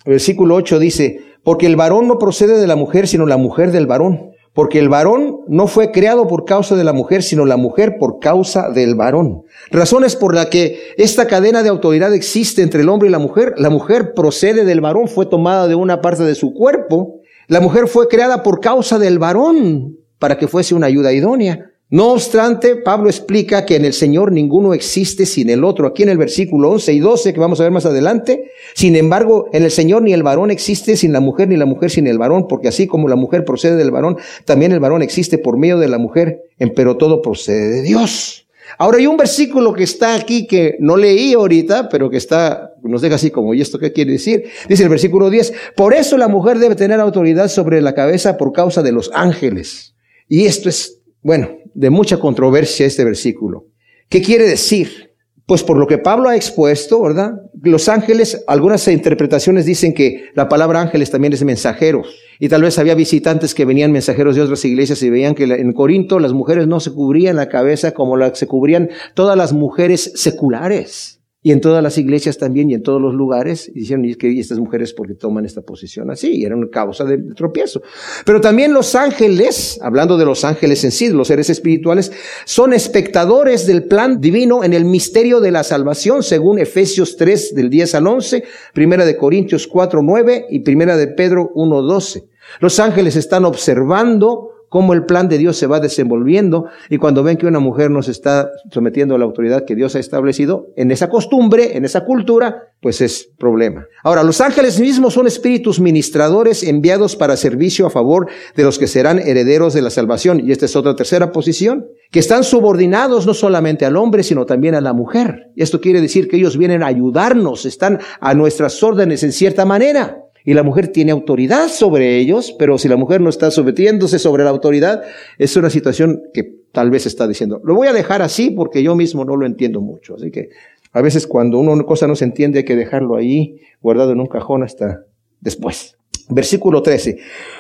Versículo 0.06 0.56
8 0.56 0.80
dice, 0.80 1.20
porque 1.44 1.66
el 1.66 1.76
varón 1.76 2.08
no 2.08 2.18
procede 2.18 2.58
de 2.58 2.68
la 2.68 2.78
mujer, 2.78 3.10
sino 3.10 3.26
la 3.26 3.36
mujer 3.36 3.74
del 3.74 3.86
varón. 3.86 4.32
Porque 4.58 4.80
el 4.80 4.90
varón 4.90 5.42
no 5.48 5.68
fue 5.68 5.92
creado 5.92 6.28
por 6.28 6.44
causa 6.44 6.76
de 6.76 6.84
la 6.84 6.92
mujer, 6.92 7.22
sino 7.22 7.46
la 7.46 7.58
mujer 7.58 7.98
por 8.00 8.18
causa 8.18 8.72
del 8.72 8.96
varón. 8.96 9.44
Razones 9.70 10.16
por 10.16 10.34
la 10.34 10.50
que 10.50 10.80
esta 10.98 11.28
cadena 11.28 11.62
de 11.62 11.70
autoridad 11.70 12.12
existe 12.16 12.64
entre 12.64 12.82
el 12.82 12.90
hombre 12.90 13.08
y 13.08 13.12
la 13.12 13.20
mujer. 13.20 13.54
La 13.58 13.70
mujer 13.70 14.16
procede 14.16 14.66
del 14.66 14.82
varón, 14.82 15.10
fue 15.10 15.28
tomada 15.28 15.68
de 15.68 15.76
una 15.76 16.02
parte 16.02 16.24
de 16.24 16.34
su 16.34 16.56
cuerpo. 16.56 17.20
La 17.48 17.62
mujer 17.62 17.88
fue 17.88 18.08
creada 18.08 18.42
por 18.42 18.60
causa 18.60 18.98
del 18.98 19.20
varón 19.20 19.96
para 20.18 20.40
que 20.40 20.48
fuese 20.48 20.74
una 20.74 20.88
ayuda 20.88 21.14
idónea. 21.14 21.74
No 21.90 22.12
obstante, 22.12 22.76
Pablo 22.76 23.10
explica 23.10 23.66
que 23.66 23.78
en 23.78 23.86
el 23.86 23.94
Señor 23.94 24.34
ninguno 24.34 24.74
existe 24.74 25.26
sin 25.26 25.50
el 25.50 25.64
otro. 25.64 25.88
Aquí 25.88 26.04
en 26.04 26.10
el 26.10 26.18
versículo 26.18 26.72
11 26.72 26.92
y 26.92 27.00
12 27.00 27.34
que 27.34 27.40
vamos 27.40 27.62
a 27.62 27.64
ver 27.64 27.72
más 27.72 27.86
adelante. 27.86 28.52
Sin 28.74 28.98
embargo, 28.98 29.48
en 29.54 29.64
el 29.64 29.72
Señor 29.72 30.02
ni 30.02 30.12
el 30.12 30.22
varón 30.22 30.52
existe 30.52 30.98
sin 30.98 31.14
la 31.14 31.22
mujer, 31.22 31.48
ni 31.48 31.56
la 31.56 31.66
mujer 31.66 31.90
sin 31.90 32.06
el 32.08 32.18
varón, 32.18 32.48
porque 32.50 32.68
así 32.68 32.88
como 32.88 33.08
la 33.08 33.16
mujer 33.16 33.46
procede 33.46 33.78
del 33.78 33.92
varón, 33.92 34.18
también 34.44 34.74
el 34.74 34.82
varón 34.82 35.02
existe 35.02 35.38
por 35.38 35.58
medio 35.58 35.78
de 35.78 35.88
la 35.88 35.98
mujer, 35.98 36.44
pero 36.76 36.98
todo 36.98 37.22
procede 37.22 37.70
de 37.70 37.82
Dios. 37.84 38.48
Ahora 38.78 38.98
hay 38.98 39.08
un 39.08 39.16
versículo 39.16 39.72
que 39.72 39.84
está 39.84 40.16
aquí 40.16 40.46
que 40.46 40.76
no 40.80 40.98
leí 40.98 41.34
ahorita, 41.34 41.88
pero 41.88 42.10
que 42.10 42.18
está, 42.18 42.74
nos 42.84 43.02
deja 43.02 43.16
así 43.16 43.32
como, 43.32 43.54
¿y 43.54 43.62
esto 43.62 43.80
qué 43.80 43.94
quiere 43.94 44.12
decir? 44.12 44.44
Dice 44.68 44.84
el 44.84 44.90
versículo 44.90 45.30
10, 45.30 45.54
por 45.78 45.94
eso 45.94 46.18
la 46.18 46.28
mujer 46.28 46.60
debe 46.60 46.76
tener 46.76 47.00
autoridad 47.00 47.48
sobre 47.48 47.82
la 47.82 47.96
cabeza 47.96 48.36
por 48.36 48.52
causa 48.52 48.84
de 48.84 48.92
los 48.92 49.10
ángeles. 49.14 49.96
Y 50.28 50.46
esto 50.46 50.68
es, 50.68 50.97
bueno, 51.28 51.50
de 51.74 51.90
mucha 51.90 52.22
controversia 52.22 52.86
este 52.86 53.04
versículo. 53.04 53.66
¿Qué 54.08 54.22
quiere 54.22 54.48
decir? 54.48 55.14
Pues 55.46 55.62
por 55.62 55.78
lo 55.78 55.86
que 55.86 55.98
Pablo 55.98 56.30
ha 56.30 56.38
expuesto, 56.38 57.02
¿verdad? 57.02 57.34
Los 57.64 57.90
ángeles, 57.90 58.46
algunas 58.48 58.88
interpretaciones 58.88 59.66
dicen 59.66 59.94
que 59.94 60.30
la 60.36 60.48
palabra 60.48 60.80
ángeles 60.80 61.12
también 61.12 61.34
es 61.34 61.44
mensajeros. 61.44 62.16
Y 62.40 62.48
tal 62.48 62.62
vez 62.62 62.80
había 62.80 62.96
visitantes 62.96 63.54
que 63.54 63.66
venían 63.66 63.92
mensajeros 63.92 64.38
de 64.38 64.42
otras 64.42 64.64
iglesias 64.64 65.04
y 65.04 65.10
veían 65.10 65.36
que 65.36 65.44
en 65.44 65.74
Corinto 65.74 66.20
las 66.20 66.32
mujeres 66.32 66.66
no 66.66 66.80
se 66.80 66.94
cubrían 66.94 67.36
la 67.36 67.50
cabeza 67.50 67.92
como 67.92 68.16
la, 68.16 68.34
se 68.34 68.48
cubrían 68.48 68.90
todas 69.14 69.36
las 69.36 69.52
mujeres 69.52 70.14
seculares. 70.16 71.20
Y 71.44 71.52
en 71.52 71.62
todas 71.62 71.84
las 71.84 71.98
iglesias 71.98 72.38
también 72.38 72.70
y 72.70 72.74
en 72.74 72.82
todos 72.82 73.00
los 73.00 73.14
lugares, 73.14 73.70
y 73.70 73.82
dijeron 73.82 74.04
que 74.20 74.40
estas 74.40 74.58
mujeres 74.58 74.94
porque 74.94 75.14
toman 75.14 75.46
esta 75.46 75.62
posición 75.62 76.10
así, 76.10 76.44
era 76.44 76.56
una 76.56 76.68
causa 76.70 77.06
de 77.06 77.20
tropiezo. 77.36 77.82
Pero 78.26 78.42
también 78.42 78.74
los 78.74 78.96
ángeles, 78.96 79.80
hablando 79.82 80.18
de 80.18 80.26
los 80.26 80.44
ángeles 80.44 80.84
en 80.84 80.92
sí, 80.92 81.10
los 81.10 81.28
seres 81.28 81.50
espirituales, 81.52 82.12
son 82.46 82.74
espectadores 82.74 83.68
del 83.68 83.86
plan 83.86 84.20
divino 84.20 84.64
en 84.64 84.74
el 84.74 84.84
misterio 84.86 85.40
de 85.40 85.52
la 85.52 85.64
salvación, 85.64 86.24
según 86.24 86.58
Efesios 86.58 87.16
3 87.18 87.54
del 87.54 87.70
10 87.70 87.96
al 87.96 88.08
11, 88.08 88.44
Primera 88.74 89.06
de 89.06 89.16
Corintios 89.16 89.68
4, 89.68 90.02
9 90.04 90.48
y 90.50 90.60
Primera 90.62 90.98
de 90.98 91.08
Pedro 91.08 91.52
1, 91.54 91.82
12. 91.84 92.24
Los 92.60 92.80
ángeles 92.80 93.16
están 93.16 93.46
observando 93.46 94.57
cómo 94.70 94.94
el 94.94 95.06
plan 95.06 95.30
de 95.30 95.38
Dios 95.38 95.58
se 95.58 95.68
va 95.68 95.80
desenvolviendo 95.80 96.66
y 96.90 96.98
cuando 96.98 97.24
ven 97.24 97.38
que 97.38 97.48
una 97.48 97.60
mujer 97.60 97.92
nos 97.92 98.10
está 98.10 98.50
sometiendo 98.72 99.16
a 99.16 99.18
la 99.18 99.26
autoridad 99.26 99.66
que 99.66 99.76
Dios 99.76 99.96
ha 99.96 100.00
establecido, 100.00 100.68
en 100.76 100.92
esa 100.92 101.10
costumbre, 101.10 101.78
en 101.78 101.86
esa 101.86 102.06
cultura, 102.06 102.72
pues 102.82 103.02
es 103.02 103.30
problema. 103.38 103.86
Ahora, 104.04 104.24
los 104.24 104.42
ángeles 104.42 104.80
mismos 104.80 105.14
son 105.14 105.28
espíritus 105.28 105.80
ministradores 105.80 106.64
enviados 106.64 107.16
para 107.16 107.38
servicio 107.38 107.88
a 107.88 107.90
favor 107.90 108.28
de 108.56 108.64
los 108.64 108.78
que 108.78 108.88
serán 108.88 109.20
herederos 109.20 109.74
de 109.74 109.82
la 109.82 109.90
salvación. 109.90 110.42
Y 110.46 110.52
esta 110.52 110.66
es 110.66 110.76
otra 110.76 110.96
tercera 110.96 111.32
posición, 111.32 111.88
que 112.12 112.20
están 112.20 112.44
subordinados 112.44 113.26
no 113.26 113.34
solamente 113.34 113.86
al 113.86 113.98
hombre, 113.98 114.24
sino 114.24 114.46
también 114.46 114.76
a 114.76 114.82
la 114.82 114.94
mujer. 114.94 115.52
Esto 115.56 115.82
quiere 115.82 116.02
decir 116.02 116.28
que 116.28 116.38
ellos 116.38 116.58
vienen 116.58 116.84
a 116.84 116.88
ayudarnos, 116.88 117.66
están 117.66 118.00
a 118.20 118.34
nuestras 118.34 118.82
órdenes 118.84 119.24
en 119.24 119.32
cierta 119.32 119.66
manera 119.66 120.27
y 120.48 120.54
la 120.54 120.64
mujer 120.64 120.88
tiene 120.88 121.12
autoridad 121.12 121.68
sobre 121.68 122.16
ellos, 122.16 122.56
pero 122.58 122.78
si 122.78 122.88
la 122.88 122.96
mujer 122.96 123.20
no 123.20 123.30
está 123.30 123.52
sometiéndose 123.52 124.18
sobre 124.18 124.46
la 124.46 124.50
autoridad, 124.50 125.04
es 125.38 125.58
una 125.58 125.70
situación 125.70 126.22
que 126.34 126.62
tal 126.72 126.90
vez 126.90 127.06
está 127.06 127.28
diciendo, 127.28 127.60
lo 127.66 127.76
voy 127.76 127.90
a 127.90 127.94
dejar 127.94 128.22
así 128.22 128.50
porque 128.52 128.82
yo 128.82 128.96
mismo 128.96 129.26
no 129.26 129.36
lo 129.36 129.46
entiendo 129.46 129.82
mucho. 129.82 130.16
Así 130.16 130.32
que 130.32 130.48
a 130.94 131.02
veces 131.02 131.28
cuando 131.28 131.60
una 131.60 131.84
cosa 131.84 132.08
no 132.08 132.16
se 132.16 132.24
entiende 132.24 132.60
hay 132.60 132.64
que 132.64 132.78
dejarlo 132.78 133.18
ahí 133.18 133.60
guardado 133.82 134.14
en 134.14 134.22
un 134.22 134.28
cajón 134.28 134.64
hasta 134.64 135.02
después. 135.42 135.98
Versículo 136.30 136.82
13. 136.82 137.18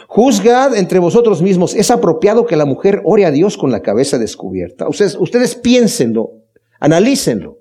Juzgad 0.07 0.73
entre 0.77 0.99
vosotros 0.99 1.41
mismos, 1.41 1.75
es 1.75 1.91
apropiado 1.91 2.45
que 2.45 2.55
la 2.55 2.63
mujer 2.63 3.01
ore 3.03 3.25
a 3.25 3.31
Dios 3.31 3.57
con 3.57 3.69
la 3.69 3.81
cabeza 3.81 4.17
descubierta. 4.17 4.87
Ustedes, 4.87 5.17
ustedes 5.19 5.55
piénsenlo, 5.55 6.31
analícenlo. 6.79 7.57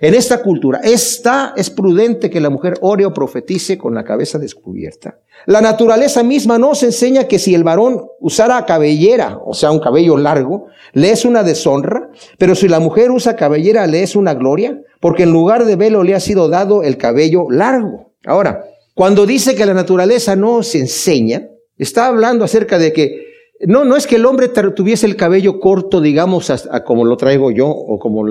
En 0.00 0.14
esta 0.14 0.42
cultura, 0.42 0.80
esta 0.82 1.54
es 1.56 1.70
prudente 1.70 2.30
que 2.30 2.40
la 2.40 2.50
mujer 2.50 2.78
ore 2.82 3.04
o 3.04 3.12
profetice 3.12 3.76
con 3.76 3.94
la 3.94 4.04
cabeza 4.04 4.38
descubierta. 4.38 5.18
La 5.46 5.60
naturaleza 5.60 6.22
misma 6.22 6.56
nos 6.58 6.82
enseña 6.84 7.24
que 7.24 7.38
si 7.38 7.54
el 7.54 7.64
varón 7.64 8.06
usara 8.20 8.64
cabellera, 8.64 9.38
o 9.44 9.54
sea, 9.54 9.72
un 9.72 9.80
cabello 9.80 10.16
largo, 10.16 10.66
le 10.92 11.10
es 11.10 11.24
una 11.24 11.42
deshonra, 11.42 12.10
pero 12.38 12.54
si 12.54 12.68
la 12.68 12.78
mujer 12.78 13.10
usa 13.10 13.34
cabellera, 13.34 13.86
le 13.86 14.02
es 14.02 14.14
una 14.14 14.34
gloria, 14.34 14.80
porque 15.00 15.24
en 15.24 15.32
lugar 15.32 15.64
de 15.64 15.76
velo 15.76 16.04
le 16.04 16.14
ha 16.14 16.20
sido 16.20 16.48
dado 16.48 16.82
el 16.82 16.96
cabello 16.96 17.46
largo. 17.50 18.12
Ahora, 18.24 18.64
cuando 18.94 19.26
dice 19.26 19.56
que 19.56 19.66
la 19.66 19.74
naturaleza 19.74 20.36
no 20.36 20.62
se 20.62 20.78
enseña, 20.78 21.48
está 21.76 22.06
hablando 22.06 22.44
acerca 22.44 22.78
de 22.78 22.92
que 22.92 23.27
no, 23.66 23.84
no 23.84 23.96
es 23.96 24.06
que 24.06 24.16
el 24.16 24.26
hombre 24.26 24.48
tuviese 24.48 25.06
el 25.06 25.16
cabello 25.16 25.58
corto, 25.58 26.00
digamos, 26.00 26.52
como 26.84 27.04
lo 27.04 27.16
traigo 27.16 27.50
yo 27.50 27.68
o 27.68 27.98
como 27.98 28.24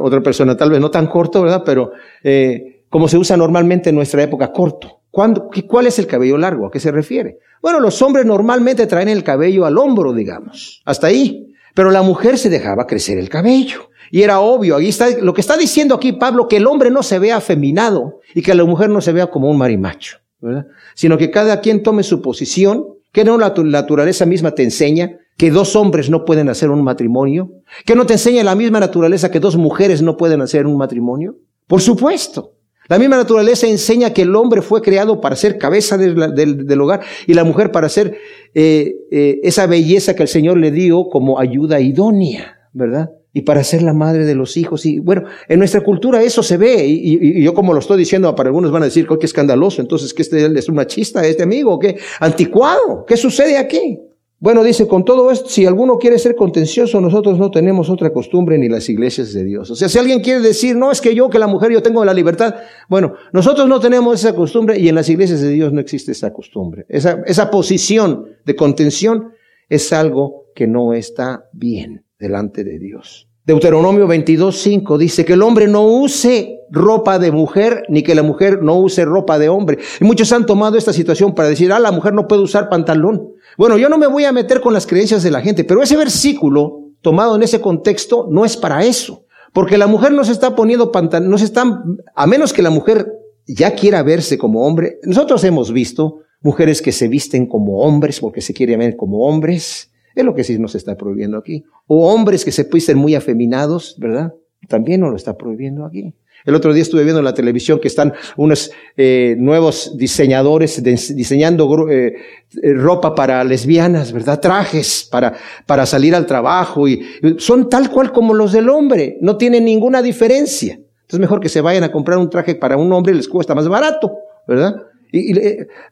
otra 0.00 0.20
persona, 0.20 0.56
tal 0.56 0.70
vez 0.70 0.80
no 0.80 0.90
tan 0.90 1.06
corto, 1.06 1.42
¿verdad? 1.42 1.62
Pero 1.64 1.92
eh, 2.22 2.82
como 2.88 3.08
se 3.08 3.16
usa 3.16 3.36
normalmente 3.36 3.90
en 3.90 3.96
nuestra 3.96 4.22
época, 4.22 4.52
corto. 4.52 5.00
¿Cuál 5.10 5.86
es 5.86 5.98
el 5.98 6.06
cabello 6.06 6.38
largo? 6.38 6.66
¿A 6.66 6.70
qué 6.70 6.78
se 6.78 6.92
refiere? 6.92 7.38
Bueno, 7.62 7.80
los 7.80 8.00
hombres 8.02 8.24
normalmente 8.26 8.86
traen 8.86 9.08
el 9.08 9.24
cabello 9.24 9.64
al 9.64 9.76
hombro, 9.76 10.12
digamos, 10.12 10.82
hasta 10.84 11.08
ahí. 11.08 11.54
Pero 11.74 11.90
la 11.90 12.02
mujer 12.02 12.36
se 12.38 12.48
dejaba 12.48 12.86
crecer 12.86 13.18
el 13.18 13.28
cabello. 13.28 13.90
Y 14.10 14.22
era 14.22 14.40
obvio, 14.40 14.76
ahí 14.76 14.88
está, 14.88 15.08
lo 15.20 15.32
que 15.32 15.40
está 15.40 15.56
diciendo 15.56 15.94
aquí 15.94 16.12
Pablo, 16.12 16.48
que 16.48 16.56
el 16.56 16.66
hombre 16.66 16.90
no 16.90 17.02
se 17.02 17.18
vea 17.18 17.36
afeminado 17.36 18.20
y 18.34 18.42
que 18.42 18.54
la 18.54 18.64
mujer 18.64 18.90
no 18.90 19.00
se 19.00 19.12
vea 19.12 19.28
como 19.28 19.48
un 19.48 19.56
marimacho, 19.56 20.18
¿verdad? 20.40 20.66
Sino 20.94 21.16
que 21.16 21.30
cada 21.30 21.60
quien 21.60 21.82
tome 21.82 22.02
su 22.02 22.20
posición 22.20 22.84
¿Que 23.12 23.24
no 23.24 23.38
la 23.38 23.52
naturaleza 23.56 24.24
misma 24.26 24.52
te 24.52 24.62
enseña 24.62 25.18
que 25.36 25.50
dos 25.50 25.74
hombres 25.74 26.10
no 26.10 26.24
pueden 26.24 26.48
hacer 26.48 26.70
un 26.70 26.82
matrimonio? 26.82 27.50
¿Que 27.84 27.94
no 27.94 28.06
te 28.06 28.14
enseña 28.14 28.44
la 28.44 28.54
misma 28.54 28.78
naturaleza 28.78 29.30
que 29.30 29.40
dos 29.40 29.56
mujeres 29.56 30.02
no 30.02 30.16
pueden 30.16 30.40
hacer 30.42 30.66
un 30.66 30.76
matrimonio? 30.76 31.36
Por 31.66 31.80
supuesto. 31.80 32.54
La 32.88 32.98
misma 32.98 33.16
naturaleza 33.16 33.68
enseña 33.68 34.12
que 34.12 34.22
el 34.22 34.34
hombre 34.34 34.62
fue 34.62 34.82
creado 34.82 35.20
para 35.20 35.36
ser 35.36 35.58
cabeza 35.58 35.96
del, 35.96 36.80
hogar 36.80 37.02
y 37.26 37.34
la 37.34 37.44
mujer 37.44 37.70
para 37.70 37.88
ser 37.88 38.18
eh, 38.52 38.94
eh, 39.12 39.38
esa 39.44 39.66
belleza 39.66 40.14
que 40.14 40.22
el 40.22 40.28
Señor 40.28 40.58
le 40.58 40.72
dio 40.72 41.08
como 41.08 41.38
ayuda 41.38 41.80
idónea, 41.80 42.58
¿verdad? 42.72 43.10
Y 43.32 43.42
para 43.42 43.62
ser 43.62 43.82
la 43.82 43.92
madre 43.92 44.24
de 44.24 44.34
los 44.34 44.56
hijos. 44.56 44.84
Y 44.86 44.98
bueno, 44.98 45.24
en 45.48 45.58
nuestra 45.58 45.82
cultura 45.82 46.22
eso 46.22 46.42
se 46.42 46.56
ve, 46.56 46.84
y, 46.86 47.42
yo 47.42 47.54
como 47.54 47.72
lo 47.72 47.78
estoy 47.78 47.98
diciendo, 47.98 48.34
para 48.34 48.48
algunos 48.48 48.72
van 48.72 48.82
a 48.82 48.86
decir, 48.86 49.06
qué 49.06 49.26
escandaloso, 49.26 49.80
entonces 49.80 50.12
que 50.12 50.22
este 50.22 50.46
es 50.58 50.68
un 50.68 50.74
machista, 50.74 51.24
este 51.26 51.42
amigo, 51.42 51.78
qué 51.78 51.96
anticuado, 52.18 53.04
¿qué 53.06 53.16
sucede 53.16 53.56
aquí? 53.56 54.00
Bueno, 54.42 54.64
dice, 54.64 54.88
con 54.88 55.04
todo 55.04 55.30
esto, 55.30 55.50
si 55.50 55.66
alguno 55.66 55.98
quiere 55.98 56.18
ser 56.18 56.34
contencioso, 56.34 56.98
nosotros 56.98 57.38
no 57.38 57.50
tenemos 57.50 57.90
otra 57.90 58.10
costumbre 58.10 58.56
ni 58.56 58.70
las 58.70 58.88
iglesias 58.88 59.34
de 59.34 59.44
Dios. 59.44 59.70
O 59.70 59.76
sea, 59.76 59.90
si 59.90 59.98
alguien 59.98 60.20
quiere 60.20 60.40
decir, 60.40 60.74
no 60.76 60.90
es 60.90 61.02
que 61.02 61.14
yo, 61.14 61.28
que 61.28 61.38
la 61.38 61.46
mujer, 61.46 61.70
yo 61.70 61.82
tengo 61.82 62.02
la 62.06 62.14
libertad, 62.14 62.54
bueno, 62.88 63.12
nosotros 63.34 63.68
no 63.68 63.80
tenemos 63.80 64.18
esa 64.18 64.34
costumbre 64.34 64.78
y 64.78 64.88
en 64.88 64.94
las 64.94 65.10
iglesias 65.10 65.42
de 65.42 65.50
Dios 65.50 65.74
no 65.74 65.80
existe 65.80 66.12
esa 66.12 66.32
costumbre. 66.32 66.86
Esa, 66.88 67.22
esa 67.26 67.50
posición 67.50 68.28
de 68.46 68.56
contención 68.56 69.32
es 69.68 69.92
algo 69.92 70.46
que 70.54 70.66
no 70.66 70.94
está 70.94 71.44
bien 71.52 72.06
delante 72.20 72.62
de 72.62 72.78
Dios. 72.78 73.26
Deuteronomio 73.44 74.06
22.5 74.06 74.98
dice 74.98 75.24
que 75.24 75.32
el 75.32 75.42
hombre 75.42 75.66
no 75.66 75.84
use 75.84 76.60
ropa 76.70 77.18
de 77.18 77.32
mujer, 77.32 77.82
ni 77.88 78.02
que 78.02 78.14
la 78.14 78.22
mujer 78.22 78.62
no 78.62 78.78
use 78.78 79.04
ropa 79.04 79.38
de 79.38 79.48
hombre. 79.48 79.78
Y 80.00 80.04
muchos 80.04 80.30
han 80.32 80.46
tomado 80.46 80.76
esta 80.76 80.92
situación 80.92 81.34
para 81.34 81.48
decir, 81.48 81.72
ah, 81.72 81.80
la 81.80 81.90
mujer 81.90 82.12
no 82.12 82.28
puede 82.28 82.42
usar 82.42 82.68
pantalón. 82.68 83.32
Bueno, 83.56 83.76
yo 83.76 83.88
no 83.88 83.98
me 83.98 84.06
voy 84.06 84.24
a 84.24 84.32
meter 84.32 84.60
con 84.60 84.72
las 84.72 84.86
creencias 84.86 85.22
de 85.22 85.30
la 85.30 85.40
gente, 85.40 85.64
pero 85.64 85.82
ese 85.82 85.96
versículo, 85.96 86.90
tomado 87.00 87.34
en 87.34 87.42
ese 87.42 87.60
contexto, 87.60 88.28
no 88.30 88.44
es 88.44 88.56
para 88.56 88.84
eso. 88.84 89.24
Porque 89.52 89.78
la 89.78 89.88
mujer 89.88 90.12
no 90.12 90.22
se 90.22 90.32
está 90.32 90.54
poniendo 90.54 90.92
pantalón, 90.92 91.30
no 91.30 91.38
se 91.38 91.46
están, 91.46 91.98
a 92.14 92.26
menos 92.26 92.52
que 92.52 92.62
la 92.62 92.70
mujer 92.70 93.10
ya 93.48 93.72
quiera 93.72 94.02
verse 94.04 94.38
como 94.38 94.64
hombre. 94.64 94.98
Nosotros 95.02 95.42
hemos 95.42 95.72
visto 95.72 96.20
mujeres 96.40 96.82
que 96.82 96.92
se 96.92 97.08
visten 97.08 97.46
como 97.46 97.80
hombres 97.80 98.20
porque 98.20 98.42
se 98.42 98.54
quieren 98.54 98.78
ver 98.78 98.96
como 98.96 99.26
hombres 99.26 99.89
es 100.14 100.24
lo 100.24 100.34
que 100.34 100.44
sí 100.44 100.58
nos 100.58 100.74
está 100.74 100.96
prohibiendo 100.96 101.38
aquí. 101.38 101.64
O 101.86 102.12
hombres 102.12 102.44
que 102.44 102.52
se 102.52 102.64
pueden 102.64 102.98
muy 102.98 103.14
afeminados, 103.14 103.96
¿verdad? 103.98 104.34
También 104.68 105.00
nos 105.00 105.10
lo 105.10 105.16
está 105.16 105.36
prohibiendo 105.36 105.84
aquí. 105.84 106.14
El 106.44 106.54
otro 106.54 106.72
día 106.72 106.82
estuve 106.82 107.04
viendo 107.04 107.18
en 107.18 107.24
la 107.24 107.34
televisión 107.34 107.80
que 107.80 107.88
están 107.88 108.14
unos 108.36 108.70
eh, 108.96 109.36
nuevos 109.38 109.96
diseñadores 109.96 110.82
diseñando 110.82 111.90
eh, 111.90 112.14
eh, 112.62 112.72
ropa 112.74 113.14
para 113.14 113.44
lesbianas, 113.44 114.12
¿verdad? 114.12 114.40
Trajes 114.40 115.06
para, 115.10 115.34
para 115.66 115.84
salir 115.84 116.14
al 116.14 116.26
trabajo 116.26 116.88
y, 116.88 117.02
son 117.38 117.68
tal 117.68 117.90
cual 117.90 118.12
como 118.12 118.32
los 118.32 118.52
del 118.52 118.70
hombre, 118.70 119.18
no 119.20 119.36
tienen 119.36 119.64
ninguna 119.64 120.00
diferencia. 120.00 120.74
Entonces 120.74 121.20
mejor 121.20 121.40
que 121.40 121.48
se 121.48 121.60
vayan 121.60 121.84
a 121.84 121.92
comprar 121.92 122.18
un 122.18 122.30
traje 122.30 122.54
para 122.54 122.76
un 122.76 122.90
hombre 122.92 123.12
y 123.12 123.16
les 123.16 123.28
cuesta 123.28 123.54
más 123.54 123.68
barato, 123.68 124.12
¿verdad? 124.46 124.76
Y, 125.12 125.34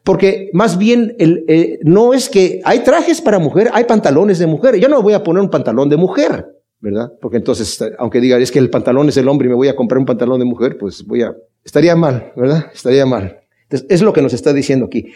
porque 0.03 0.49
más 0.53 0.77
bien 0.77 1.15
el, 1.19 1.45
eh, 1.47 1.79
no 1.83 2.13
es 2.13 2.29
que 2.29 2.61
hay 2.63 2.79
trajes 2.79 3.21
para 3.21 3.39
mujer, 3.39 3.69
hay 3.73 3.83
pantalones 3.83 4.39
de 4.39 4.47
mujer. 4.47 4.79
Yo 4.79 4.87
no 4.87 5.01
voy 5.01 5.13
a 5.13 5.23
poner 5.23 5.41
un 5.43 5.49
pantalón 5.49 5.89
de 5.89 5.97
mujer, 5.97 6.47
¿verdad? 6.79 7.11
Porque 7.21 7.37
entonces, 7.37 7.83
aunque 7.97 8.21
diga 8.21 8.37
es 8.37 8.51
que 8.51 8.59
el 8.59 8.69
pantalón 8.69 9.09
es 9.09 9.17
el 9.17 9.27
hombre 9.27 9.47
y 9.47 9.49
me 9.49 9.55
voy 9.55 9.67
a 9.67 9.75
comprar 9.75 9.99
un 9.99 10.05
pantalón 10.05 10.39
de 10.39 10.45
mujer, 10.45 10.77
pues 10.77 11.05
voy 11.05 11.23
a, 11.23 11.35
estaría 11.63 11.95
mal, 11.95 12.31
¿verdad? 12.35 12.65
Estaría 12.73 13.05
mal. 13.05 13.41
Entonces, 13.63 13.87
es 13.89 14.01
lo 14.01 14.13
que 14.13 14.21
nos 14.21 14.33
está 14.33 14.53
diciendo 14.53 14.85
aquí. 14.85 15.11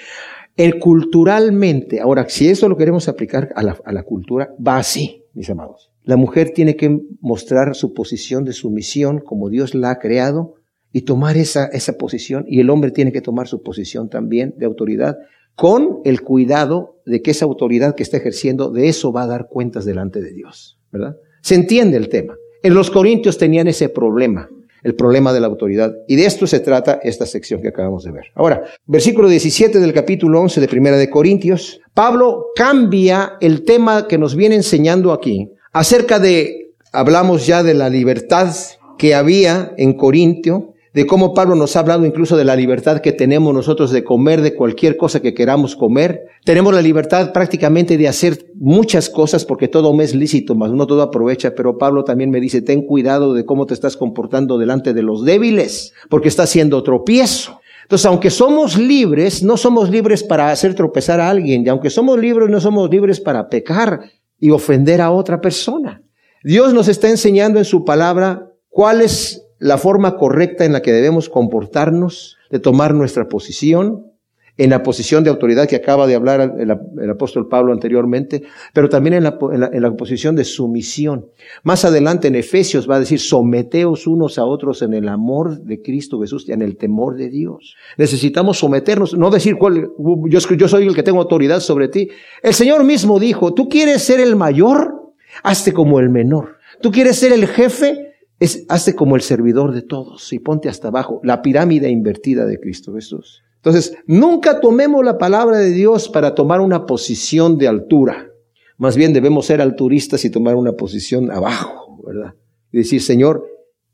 El 0.55 0.77
culturalmente, 0.79 1.99
ahora, 1.99 2.27
si 2.29 2.49
eso 2.49 2.69
lo 2.69 2.77
queremos 2.77 3.07
aplicar 3.07 3.49
a 3.55 3.63
la, 3.63 3.77
a 3.83 3.91
la 3.91 4.03
cultura, 4.03 4.53
va 4.65 4.77
así, 4.77 5.23
mis 5.33 5.49
amados. 5.49 5.91
La 6.03 6.17
mujer 6.17 6.51
tiene 6.53 6.75
que 6.75 6.99
mostrar 7.21 7.75
su 7.75 7.93
posición 7.93 8.43
de 8.43 8.53
sumisión 8.53 9.19
como 9.19 9.49
Dios 9.49 9.73
la 9.73 9.91
ha 9.91 9.99
creado 9.99 10.55
y 10.93 11.01
tomar 11.01 11.35
esa, 11.35 11.65
esa 11.65 11.97
posición, 11.97 12.45
y 12.47 12.59
el 12.59 12.69
hombre 12.69 12.91
tiene 12.91 13.11
que 13.11 13.21
tomar 13.21 13.47
su 13.47 13.61
posición 13.61 14.09
también 14.09 14.53
de 14.57 14.65
autoridad, 14.65 15.17
con 15.55 15.99
el 16.05 16.21
cuidado 16.21 17.01
de 17.05 17.21
que 17.21 17.31
esa 17.31 17.45
autoridad 17.45 17.95
que 17.95 18.03
está 18.03 18.17
ejerciendo, 18.17 18.71
de 18.71 18.87
eso 18.87 19.11
va 19.11 19.23
a 19.23 19.27
dar 19.27 19.47
cuentas 19.49 19.85
delante 19.85 20.21
de 20.21 20.31
Dios, 20.31 20.79
¿verdad? 20.91 21.17
Se 21.41 21.55
entiende 21.55 21.97
el 21.97 22.09
tema. 22.09 22.35
En 22.61 22.73
los 22.73 22.89
Corintios 22.89 23.37
tenían 23.37 23.67
ese 23.67 23.89
problema, 23.89 24.49
el 24.83 24.95
problema 24.95 25.33
de 25.33 25.39
la 25.41 25.47
autoridad, 25.47 25.93
y 26.07 26.15
de 26.15 26.25
esto 26.25 26.45
se 26.47 26.59
trata 26.59 26.99
esta 27.03 27.25
sección 27.25 27.61
que 27.61 27.69
acabamos 27.69 28.03
de 28.03 28.11
ver. 28.11 28.25
Ahora, 28.35 28.63
versículo 28.85 29.27
17 29.27 29.79
del 29.79 29.93
capítulo 29.93 30.41
11 30.41 30.61
de 30.61 30.67
Primera 30.67 30.97
de 30.97 31.09
Corintios, 31.09 31.81
Pablo 31.93 32.47
cambia 32.55 33.33
el 33.41 33.63
tema 33.63 34.07
que 34.07 34.17
nos 34.17 34.35
viene 34.35 34.55
enseñando 34.55 35.11
aquí 35.11 35.49
acerca 35.71 36.19
de, 36.19 36.73
hablamos 36.91 37.47
ya 37.47 37.63
de 37.63 37.73
la 37.73 37.89
libertad 37.89 38.53
que 38.97 39.15
había 39.15 39.73
en 39.77 39.93
Corintio, 39.93 40.72
de 40.93 41.07
cómo 41.07 41.33
Pablo 41.33 41.55
nos 41.55 41.75
ha 41.75 41.79
hablado 41.79 42.05
incluso 42.05 42.37
de 42.37 42.45
la 42.45 42.55
libertad 42.55 43.01
que 43.01 43.11
tenemos 43.11 43.53
nosotros 43.53 43.91
de 43.91 44.03
comer 44.03 44.41
de 44.41 44.53
cualquier 44.53 44.95
cosa 44.95 45.21
que 45.21 45.33
queramos 45.33 45.75
comer. 45.75 46.25
Tenemos 46.45 46.73
la 46.73 46.83
libertad 46.83 47.33
prácticamente 47.33 47.97
de 47.97 48.07
hacer 48.07 48.45
muchas 48.55 49.09
cosas 49.09 49.43
porque 49.43 49.67
todo 49.67 49.91
me 49.93 50.03
es 50.03 50.13
lícito, 50.13 50.53
más 50.53 50.71
no 50.71 50.85
todo 50.85 51.01
aprovecha, 51.01 51.55
pero 51.55 51.79
Pablo 51.79 52.03
también 52.03 52.29
me 52.29 52.39
dice, 52.39 52.61
ten 52.61 52.85
cuidado 52.85 53.33
de 53.33 53.43
cómo 53.43 53.65
te 53.65 53.73
estás 53.73 53.97
comportando 53.97 54.59
delante 54.59 54.93
de 54.93 55.01
los 55.01 55.25
débiles, 55.25 55.93
porque 56.09 56.27
está 56.27 56.43
haciendo 56.43 56.83
tropiezo. 56.83 57.59
Entonces, 57.83 58.05
aunque 58.05 58.29
somos 58.29 58.77
libres, 58.77 59.43
no 59.43 59.57
somos 59.57 59.89
libres 59.89 60.23
para 60.23 60.51
hacer 60.51 60.75
tropezar 60.75 61.19
a 61.19 61.29
alguien, 61.29 61.65
y 61.65 61.69
aunque 61.69 61.89
somos 61.89 62.19
libres, 62.19 62.49
no 62.49 62.61
somos 62.61 62.89
libres 62.89 63.19
para 63.19 63.49
pecar 63.49 64.11
y 64.39 64.51
ofender 64.51 65.01
a 65.01 65.11
otra 65.11 65.41
persona. 65.41 66.01
Dios 66.43 66.73
nos 66.73 66.87
está 66.87 67.09
enseñando 67.09 67.59
en 67.59 67.65
su 67.65 67.83
palabra 67.83 68.51
cuál 68.69 69.01
es 69.01 69.42
la 69.63 69.77
forma 69.77 70.17
correcta 70.17 70.65
en 70.65 70.73
la 70.73 70.81
que 70.81 70.91
debemos 70.91 71.29
comportarnos, 71.29 72.37
de 72.51 72.59
tomar 72.59 72.93
nuestra 72.93 73.29
posición, 73.29 74.11
en 74.57 74.69
la 74.69 74.83
posición 74.83 75.23
de 75.23 75.29
autoridad 75.29 75.69
que 75.69 75.77
acaba 75.77 76.05
de 76.05 76.15
hablar 76.15 76.53
el, 76.59 77.09
apóstol 77.09 77.47
Pablo 77.47 77.71
anteriormente, 77.71 78.43
pero 78.73 78.89
también 78.89 79.13
en 79.13 79.23
la, 79.23 79.39
en 79.51 79.81
la, 79.81 79.91
posición 79.93 80.35
de 80.35 80.43
sumisión. 80.43 81.27
Más 81.63 81.85
adelante 81.85 82.27
en 82.27 82.35
Efesios 82.35 82.87
va 82.87 82.97
a 82.97 82.99
decir, 82.99 83.21
someteos 83.21 84.05
unos 84.05 84.37
a 84.37 84.45
otros 84.45 84.81
en 84.81 84.93
el 84.93 85.07
amor 85.07 85.61
de 85.61 85.81
Cristo 85.81 86.19
Jesús 86.19 86.47
y 86.49 86.51
en 86.51 86.61
el 86.61 86.75
temor 86.75 87.15
de 87.15 87.29
Dios. 87.29 87.75
Necesitamos 87.97 88.59
someternos, 88.59 89.17
no 89.17 89.31
decir 89.31 89.55
cuál, 89.57 89.87
yo, 90.27 90.39
yo 90.39 90.67
soy 90.67 90.85
el 90.85 90.93
que 90.93 91.03
tengo 91.03 91.21
autoridad 91.21 91.61
sobre 91.61 91.87
ti. 91.87 92.09
El 92.43 92.53
Señor 92.53 92.83
mismo 92.83 93.17
dijo, 93.17 93.53
tú 93.53 93.69
quieres 93.69 94.03
ser 94.03 94.19
el 94.19 94.35
mayor, 94.35 95.13
hazte 95.41 95.71
como 95.71 96.01
el 96.01 96.09
menor. 96.09 96.57
Tú 96.81 96.91
quieres 96.91 97.17
ser 97.17 97.31
el 97.31 97.47
jefe, 97.47 98.12
es, 98.43 98.65
hazte 98.67 98.95
como 98.95 99.15
el 99.15 99.21
servidor 99.21 99.73
de 99.73 99.81
todos 99.81 100.33
y 100.33 100.39
ponte 100.39 100.67
hasta 100.67 100.89
abajo, 100.89 101.21
la 101.23 101.41
pirámide 101.41 101.89
invertida 101.89 102.45
de 102.45 102.59
Cristo 102.59 102.93
Jesús. 102.93 103.41
Entonces, 103.55 103.95
nunca 104.05 104.59
tomemos 104.59 105.05
la 105.05 105.17
palabra 105.17 105.57
de 105.57 105.71
Dios 105.71 106.09
para 106.09 106.35
tomar 106.35 106.59
una 106.59 106.85
posición 106.85 107.57
de 107.57 107.69
altura. 107.69 108.29
Más 108.77 108.97
bien 108.97 109.13
debemos 109.13 109.45
ser 109.45 109.61
alturistas 109.61 110.25
y 110.25 110.29
tomar 110.29 110.55
una 110.55 110.73
posición 110.73 111.31
abajo, 111.31 112.01
¿verdad? 112.05 112.33
Y 112.73 112.79
decir, 112.79 113.01
Señor, 113.01 113.45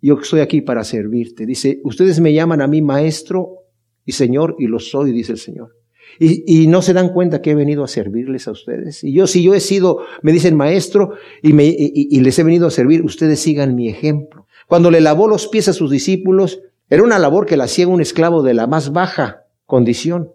yo 0.01 0.17
estoy 0.19 0.39
aquí 0.39 0.61
para 0.61 0.83
servirte. 0.83 1.45
Dice, 1.45 1.79
ustedes 1.83 2.19
me 2.19 2.33
llaman 2.33 2.61
a 2.61 2.67
mí 2.67 2.81
maestro 2.81 3.65
y 4.05 4.13
Señor, 4.13 4.55
y 4.57 4.65
lo 4.65 4.79
soy, 4.79 5.11
dice 5.11 5.33
el 5.33 5.37
Señor. 5.37 5.75
Y, 6.19 6.67
no 6.67 6.81
se 6.81 6.93
dan 6.93 7.13
cuenta 7.13 7.41
que 7.41 7.51
he 7.51 7.55
venido 7.55 7.83
a 7.83 7.87
servirles 7.87 8.47
a 8.47 8.51
ustedes. 8.51 9.03
Y 9.03 9.13
yo, 9.13 9.27
si 9.27 9.43
yo 9.43 9.53
he 9.53 9.59
sido, 9.59 9.99
me 10.21 10.33
dicen 10.33 10.57
maestro, 10.57 11.13
y, 11.41 12.19
les 12.19 12.39
he 12.39 12.43
venido 12.43 12.67
a 12.67 12.71
servir, 12.71 13.03
ustedes 13.05 13.39
sigan 13.39 13.75
mi 13.75 13.87
ejemplo. 13.87 14.38
Cuando 14.69 14.91
le 14.91 15.01
lavó 15.01 15.27
los 15.27 15.47
pies 15.47 15.67
a 15.67 15.73
sus 15.73 15.89
discípulos, 15.89 16.61
era 16.91 17.01
una 17.01 17.17
labor 17.17 17.47
que 17.47 17.57
la 17.57 17.63
hacía 17.63 17.87
un 17.87 18.01
esclavo 18.01 18.43
de 18.43 18.53
la 18.53 18.67
más 18.67 18.93
baja 18.93 19.47
condición. 19.65 20.31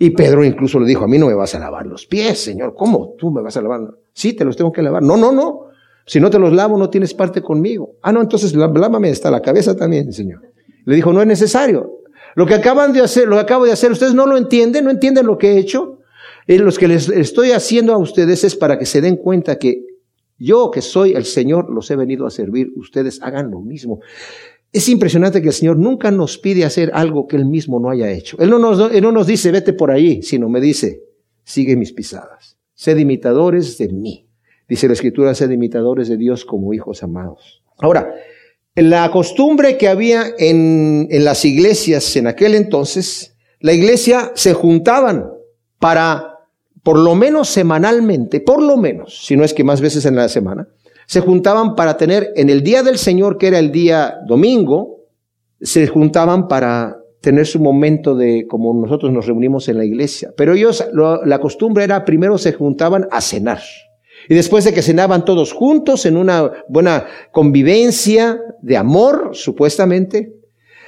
Y 0.00 0.10
Pedro 0.10 0.44
incluso 0.44 0.80
le 0.80 0.88
dijo, 0.88 1.04
a 1.04 1.06
mí 1.06 1.18
no 1.18 1.28
me 1.28 1.34
vas 1.34 1.54
a 1.54 1.60
lavar 1.60 1.86
los 1.86 2.04
pies, 2.04 2.40
Señor. 2.40 2.74
¿Cómo? 2.74 3.14
¿Tú 3.16 3.30
me 3.30 3.42
vas 3.42 3.56
a 3.56 3.62
lavar? 3.62 3.82
Sí, 4.12 4.32
te 4.32 4.44
los 4.44 4.56
tengo 4.56 4.72
que 4.72 4.82
lavar. 4.82 5.04
No, 5.04 5.16
no, 5.16 5.30
no. 5.30 5.66
Si 6.04 6.18
no 6.18 6.30
te 6.30 6.40
los 6.40 6.52
lavo, 6.52 6.76
no 6.76 6.90
tienes 6.90 7.14
parte 7.14 7.40
conmigo. 7.42 7.92
Ah, 8.02 8.10
no, 8.10 8.20
entonces 8.20 8.56
lávame 8.56 9.08
hasta 9.08 9.30
la 9.30 9.40
cabeza 9.40 9.76
también, 9.76 10.12
Señor. 10.12 10.42
Le 10.84 10.96
dijo, 10.96 11.12
no 11.12 11.20
es 11.20 11.28
necesario. 11.28 12.00
Lo 12.34 12.44
que 12.44 12.54
acaban 12.54 12.92
de 12.92 13.02
hacer, 13.02 13.28
lo 13.28 13.36
que 13.36 13.42
acabo 13.42 13.66
de 13.66 13.72
hacer, 13.72 13.92
ustedes 13.92 14.14
no 14.14 14.26
lo 14.26 14.36
entienden, 14.36 14.84
no 14.84 14.90
entienden 14.90 15.26
lo 15.26 15.38
que 15.38 15.52
he 15.52 15.58
hecho. 15.58 16.00
Y 16.48 16.58
los 16.58 16.76
que 16.76 16.88
les 16.88 17.08
estoy 17.08 17.52
haciendo 17.52 17.92
a 17.92 17.98
ustedes 17.98 18.42
es 18.42 18.56
para 18.56 18.80
que 18.80 18.84
se 18.84 19.00
den 19.00 19.14
cuenta 19.14 19.60
que 19.60 19.85
yo 20.38 20.70
que 20.70 20.82
soy 20.82 21.12
el 21.12 21.24
Señor 21.24 21.70
los 21.70 21.90
he 21.90 21.96
venido 21.96 22.26
a 22.26 22.30
servir, 22.30 22.72
ustedes 22.76 23.20
hagan 23.22 23.50
lo 23.50 23.60
mismo. 23.60 24.00
Es 24.72 24.88
impresionante 24.88 25.40
que 25.40 25.48
el 25.48 25.54
Señor 25.54 25.78
nunca 25.78 26.10
nos 26.10 26.38
pide 26.38 26.64
hacer 26.64 26.90
algo 26.92 27.26
que 27.26 27.36
Él 27.36 27.46
mismo 27.46 27.80
no 27.80 27.90
haya 27.90 28.10
hecho. 28.10 28.36
Él 28.40 28.50
no 28.50 28.58
nos, 28.58 28.92
él 28.92 29.02
no 29.02 29.12
nos 29.12 29.26
dice, 29.26 29.50
vete 29.50 29.72
por 29.72 29.90
ahí, 29.90 30.22
sino 30.22 30.48
me 30.48 30.60
dice, 30.60 31.02
sigue 31.44 31.76
mis 31.76 31.92
pisadas. 31.92 32.58
Sed 32.74 32.98
imitadores 32.98 33.78
de 33.78 33.88
mí. 33.88 34.28
Dice 34.68 34.86
la 34.88 34.94
Escritura, 34.94 35.34
sed 35.34 35.50
imitadores 35.50 36.08
de 36.08 36.16
Dios 36.16 36.44
como 36.44 36.74
hijos 36.74 37.02
amados. 37.02 37.62
Ahora, 37.78 38.12
la 38.74 39.10
costumbre 39.10 39.78
que 39.78 39.88
había 39.88 40.26
en, 40.38 41.06
en 41.10 41.24
las 41.24 41.44
iglesias 41.44 42.16
en 42.16 42.26
aquel 42.26 42.54
entonces, 42.54 43.36
la 43.60 43.72
iglesia 43.72 44.32
se 44.34 44.52
juntaban 44.52 45.30
para 45.78 46.35
por 46.86 47.00
lo 47.00 47.16
menos 47.16 47.48
semanalmente, 47.48 48.38
por 48.38 48.62
lo 48.62 48.76
menos, 48.76 49.26
si 49.26 49.36
no 49.36 49.42
es 49.42 49.52
que 49.52 49.64
más 49.64 49.80
veces 49.80 50.06
en 50.06 50.14
la 50.14 50.28
semana, 50.28 50.68
se 51.08 51.18
juntaban 51.18 51.74
para 51.74 51.96
tener 51.96 52.32
en 52.36 52.48
el 52.48 52.62
día 52.62 52.84
del 52.84 52.96
Señor, 52.96 53.38
que 53.38 53.48
era 53.48 53.58
el 53.58 53.72
día 53.72 54.18
domingo, 54.24 55.00
se 55.60 55.88
juntaban 55.88 56.46
para 56.46 56.96
tener 57.20 57.44
su 57.44 57.58
momento 57.58 58.14
de 58.14 58.46
como 58.46 58.72
nosotros 58.72 59.10
nos 59.10 59.26
reunimos 59.26 59.68
en 59.68 59.78
la 59.78 59.84
iglesia. 59.84 60.32
Pero 60.36 60.54
ellos, 60.54 60.86
la 60.92 61.40
costumbre 61.40 61.82
era 61.82 62.04
primero 62.04 62.38
se 62.38 62.52
juntaban 62.52 63.08
a 63.10 63.20
cenar. 63.20 63.62
Y 64.28 64.36
después 64.36 64.64
de 64.64 64.72
que 64.72 64.80
cenaban 64.80 65.24
todos 65.24 65.52
juntos 65.52 66.06
en 66.06 66.16
una 66.16 66.52
buena 66.68 67.06
convivencia 67.32 68.40
de 68.62 68.76
amor, 68.76 69.30
supuestamente, 69.32 70.34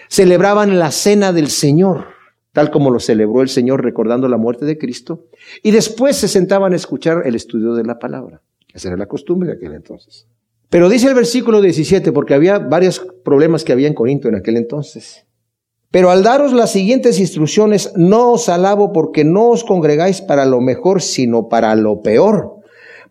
celebraban 0.09 0.79
la 0.79 0.93
cena 0.93 1.33
del 1.33 1.49
Señor 1.49 2.18
tal 2.59 2.73
como 2.73 2.91
lo 2.91 2.99
celebró 2.99 3.43
el 3.43 3.49
Señor 3.49 3.85
recordando 3.85 4.27
la 4.27 4.37
muerte 4.37 4.65
de 4.65 4.79
Cristo, 4.79 5.27
y 5.63 5.71
después 5.71 6.17
se 6.17 6.27
sentaban 6.27 6.73
a 6.73 6.77
escuchar 6.77 7.23
el 7.25 7.37
estudio 7.37 7.75
de 7.75 7.85
la 7.85 8.01
palabra. 8.01 8.43
Esa 8.75 8.89
era 8.89 8.97
la 8.97 9.07
costumbre 9.07 9.49
de 9.49 9.55
aquel 9.55 9.75
entonces. 9.75 10.27
Pero 10.69 10.89
dice 10.89 11.07
el 11.07 11.15
versículo 11.15 11.61
17, 11.61 12.11
porque 12.11 12.35
había 12.35 12.59
varios 12.59 12.99
problemas 13.25 13.63
que 13.63 13.71
había 13.71 13.87
en 13.87 13.95
Corinto 13.95 14.27
en 14.27 14.35
aquel 14.35 14.57
entonces. 14.57 15.25
Pero 15.93 16.11
al 16.11 16.25
daros 16.25 16.53
las 16.53 16.73
siguientes 16.73 17.21
instrucciones, 17.21 17.93
no 17.95 18.33
os 18.33 18.49
alabo 18.49 18.93
porque 18.93 19.23
no 19.23 19.51
os 19.51 19.63
congregáis 19.63 20.21
para 20.21 20.45
lo 20.45 20.61
mejor, 20.61 21.01
sino 21.01 21.49
para 21.49 21.77
lo 21.77 22.01
peor. 22.01 22.57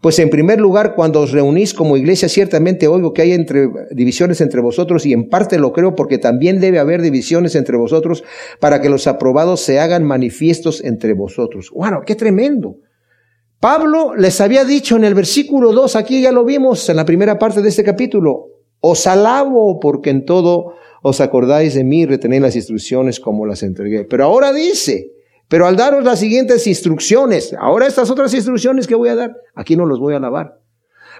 Pues 0.01 0.19
en 0.19 0.29
primer 0.29 0.60
lugar, 0.60 0.93
cuando 0.95 1.21
os 1.21 1.31
reunís 1.31 1.73
como 1.73 1.97
iglesia, 1.97 2.29
ciertamente 2.29 2.88
oigo 2.88 3.13
que 3.13 3.23
hay 3.23 3.31
entre, 3.31 3.67
divisiones 3.91 4.41
entre 4.41 4.62
vosotros 4.62 5.05
y 5.05 5.13
en 5.13 5.27
parte 5.27 5.57
lo 5.57 5.73
creo 5.73 5.95
porque 5.95 6.17
también 6.19 6.60
debe 6.60 6.79
haber 6.79 7.01
divisiones 7.01 7.55
entre 7.55 7.77
vosotros 7.77 8.23
para 8.60 8.79
que 8.79 8.89
los 8.89 9.07
aprobados 9.07 9.62
se 9.62 9.79
hagan 9.79 10.03
manifiestos 10.03 10.83
entre 10.83 11.13
vosotros. 11.13 11.71
Bueno, 11.73 12.01
qué 12.05 12.15
tremendo. 12.15 12.75
Pablo 13.60 14.13
les 14.15 14.39
había 14.39 14.65
dicho 14.65 14.97
en 14.97 15.03
el 15.03 15.15
versículo 15.15 15.73
2, 15.73 15.95
aquí 15.95 16.21
ya 16.21 16.31
lo 16.31 16.45
vimos 16.45 16.88
en 16.89 16.95
la 16.95 17.05
primera 17.05 17.39
parte 17.39 17.63
de 17.63 17.69
este 17.69 17.83
capítulo, 17.83 18.49
os 18.79 19.07
alabo 19.07 19.79
porque 19.79 20.12
en 20.12 20.25
todo 20.25 20.73
os 21.01 21.21
acordáis 21.21 21.73
de 21.73 21.83
mí 21.83 22.05
retenéis 22.05 22.41
las 22.41 22.55
instrucciones 22.55 23.19
como 23.19 23.47
las 23.47 23.63
entregué. 23.63 24.03
Pero 24.03 24.25
ahora 24.25 24.53
dice, 24.53 25.12
pero 25.47 25.65
al 25.65 25.77
daros 25.77 26.03
las 26.03 26.19
siguientes 26.19 26.67
instrucciones, 26.67 27.55
ahora 27.57 27.88
estas 27.88 28.10
otras 28.10 28.33
instrucciones 28.33 28.86
que 28.86 28.95
voy 28.95 29.10
a 29.10 29.15
dar, 29.15 29.36
aquí 29.55 29.75
no 29.75 29.86
los 29.86 29.99
voy 29.99 30.13
a 30.13 30.17
alabar. 30.17 30.60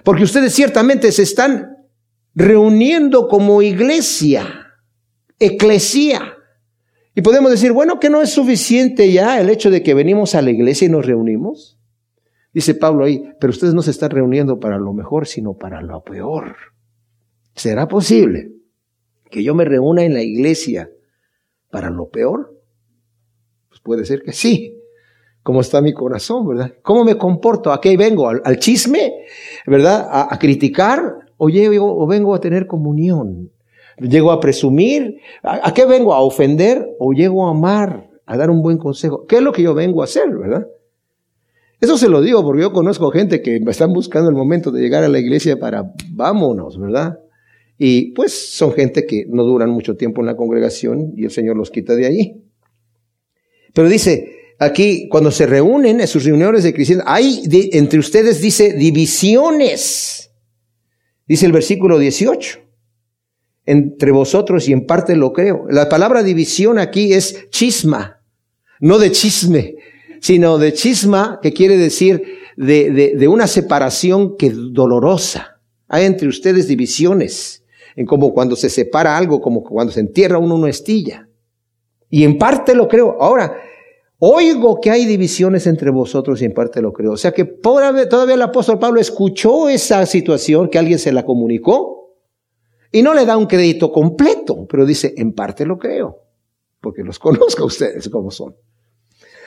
Porque 0.04 0.24
ustedes 0.24 0.54
ciertamente 0.54 1.10
se 1.12 1.22
están 1.22 1.76
reuniendo 2.34 3.26
como 3.26 3.62
iglesia, 3.62 4.46
eclesía. 5.38 6.34
Y 7.14 7.22
podemos 7.22 7.50
decir, 7.50 7.72
bueno, 7.72 7.98
que 7.98 8.10
no 8.10 8.22
es 8.22 8.30
suficiente 8.30 9.10
ya 9.10 9.40
el 9.40 9.50
hecho 9.50 9.70
de 9.70 9.82
que 9.82 9.94
venimos 9.94 10.34
a 10.34 10.42
la 10.42 10.50
iglesia 10.50 10.86
y 10.86 10.90
nos 10.90 11.06
reunimos. 11.06 11.78
Dice 12.52 12.74
Pablo 12.74 13.04
ahí, 13.04 13.32
pero 13.40 13.50
ustedes 13.50 13.74
no 13.74 13.82
se 13.82 13.90
están 13.90 14.10
reuniendo 14.10 14.60
para 14.60 14.78
lo 14.78 14.92
mejor, 14.92 15.26
sino 15.26 15.54
para 15.54 15.80
lo 15.80 16.02
peor. 16.02 16.56
¿Será 17.54 17.88
posible 17.88 18.52
que 19.30 19.42
yo 19.42 19.54
me 19.54 19.64
reúna 19.64 20.04
en 20.04 20.14
la 20.14 20.22
iglesia 20.22 20.90
para 21.70 21.90
lo 21.90 22.08
peor? 22.08 22.57
Puede 23.88 24.04
ser 24.04 24.20
que 24.20 24.34
sí. 24.34 24.82
¿Cómo 25.42 25.62
está 25.62 25.80
mi 25.80 25.94
corazón, 25.94 26.46
verdad? 26.46 26.74
¿Cómo 26.82 27.04
me 27.04 27.16
comporto? 27.16 27.72
¿A 27.72 27.80
qué 27.80 27.96
vengo? 27.96 28.28
¿Al, 28.28 28.58
chisme? 28.58 29.14
¿Verdad? 29.66 30.06
¿A, 30.10 30.38
criticar? 30.38 31.20
¿O, 31.38 31.48
llego, 31.48 31.98
¿O 31.98 32.06
vengo 32.06 32.34
a 32.34 32.38
tener 32.38 32.66
comunión? 32.66 33.50
¿Llego 33.96 34.30
a 34.30 34.40
presumir? 34.40 35.22
¿A, 35.42 35.72
qué 35.72 35.86
vengo? 35.86 36.12
¿A 36.12 36.20
ofender? 36.20 36.86
¿O 36.98 37.14
llego 37.14 37.46
a 37.46 37.52
amar? 37.52 38.10
¿A 38.26 38.36
dar 38.36 38.50
un 38.50 38.60
buen 38.60 38.76
consejo? 38.76 39.24
¿Qué 39.24 39.36
es 39.36 39.42
lo 39.42 39.52
que 39.52 39.62
yo 39.62 39.72
vengo 39.72 40.02
a 40.02 40.04
hacer, 40.04 40.28
verdad? 40.36 40.66
Eso 41.80 41.96
se 41.96 42.10
lo 42.10 42.20
digo 42.20 42.44
porque 42.44 42.60
yo 42.60 42.74
conozco 42.74 43.10
gente 43.10 43.40
que 43.40 43.56
están 43.68 43.94
buscando 43.94 44.28
el 44.28 44.36
momento 44.36 44.70
de 44.70 44.82
llegar 44.82 45.02
a 45.02 45.08
la 45.08 45.18
iglesia 45.18 45.58
para 45.58 45.94
vámonos, 46.10 46.78
¿verdad? 46.78 47.20
Y 47.78 48.12
pues 48.12 48.54
son 48.54 48.72
gente 48.72 49.06
que 49.06 49.24
no 49.30 49.44
duran 49.44 49.70
mucho 49.70 49.96
tiempo 49.96 50.20
en 50.20 50.26
la 50.26 50.36
congregación 50.36 51.14
y 51.16 51.24
el 51.24 51.30
Señor 51.30 51.56
los 51.56 51.70
quita 51.70 51.94
de 51.94 52.04
ahí. 52.04 52.44
Pero 53.78 53.88
dice, 53.88 54.56
aquí, 54.58 55.06
cuando 55.08 55.30
se 55.30 55.46
reúnen 55.46 56.00
en 56.00 56.08
sus 56.08 56.24
reuniones 56.24 56.64
de 56.64 56.74
cristianos, 56.74 57.04
hay 57.06 57.44
entre 57.74 58.00
ustedes, 58.00 58.40
dice, 58.40 58.72
divisiones. 58.72 60.32
Dice 61.28 61.46
el 61.46 61.52
versículo 61.52 61.96
18. 61.96 62.58
Entre 63.66 64.10
vosotros 64.10 64.68
y 64.68 64.72
en 64.72 64.84
parte 64.84 65.14
lo 65.14 65.32
creo. 65.32 65.66
La 65.70 65.88
palabra 65.88 66.24
división 66.24 66.80
aquí 66.80 67.12
es 67.12 67.48
chisma, 67.50 68.20
no 68.80 68.98
de 68.98 69.12
chisme, 69.12 69.76
sino 70.20 70.58
de 70.58 70.72
chisma, 70.72 71.38
que 71.40 71.52
quiere 71.52 71.76
decir 71.76 72.24
de, 72.56 73.14
de, 73.16 73.28
una 73.28 73.46
separación 73.46 74.36
que 74.36 74.50
dolorosa. 74.50 75.60
Hay 75.86 76.04
entre 76.04 76.26
ustedes 76.26 76.66
divisiones 76.66 77.62
en 77.94 78.06
como 78.06 78.34
cuando 78.34 78.56
se 78.56 78.70
separa 78.70 79.16
algo, 79.16 79.40
como 79.40 79.62
cuando 79.62 79.92
se 79.92 80.00
entierra 80.00 80.38
uno 80.38 80.56
una 80.56 80.68
estilla. 80.68 81.28
Y 82.10 82.24
en 82.24 82.38
parte 82.38 82.74
lo 82.74 82.88
creo. 82.88 83.20
Ahora, 83.20 83.54
oigo 84.18 84.80
que 84.80 84.90
hay 84.90 85.06
divisiones 85.06 85.66
entre 85.66 85.90
vosotros 85.90 86.42
y 86.42 86.44
en 86.44 86.52
parte 86.52 86.82
lo 86.82 86.92
creo. 86.92 87.12
O 87.12 87.16
sea 87.16 87.32
que 87.32 87.44
todavía 87.44 88.34
el 88.34 88.42
apóstol 88.42 88.78
Pablo 88.78 89.00
escuchó 89.00 89.68
esa 89.68 90.04
situación 90.06 90.68
que 90.68 90.78
alguien 90.78 90.98
se 90.98 91.12
la 91.12 91.24
comunicó 91.24 92.14
y 92.90 93.02
no 93.02 93.14
le 93.14 93.26
da 93.26 93.36
un 93.36 93.46
crédito 93.46 93.92
completo, 93.92 94.66
pero 94.68 94.86
dice, 94.86 95.14
en 95.16 95.34
parte 95.34 95.66
lo 95.66 95.78
creo, 95.78 96.22
porque 96.80 97.02
los 97.02 97.18
conozco 97.18 97.62
a 97.62 97.66
ustedes 97.66 98.08
como 98.08 98.30
son. 98.30 98.56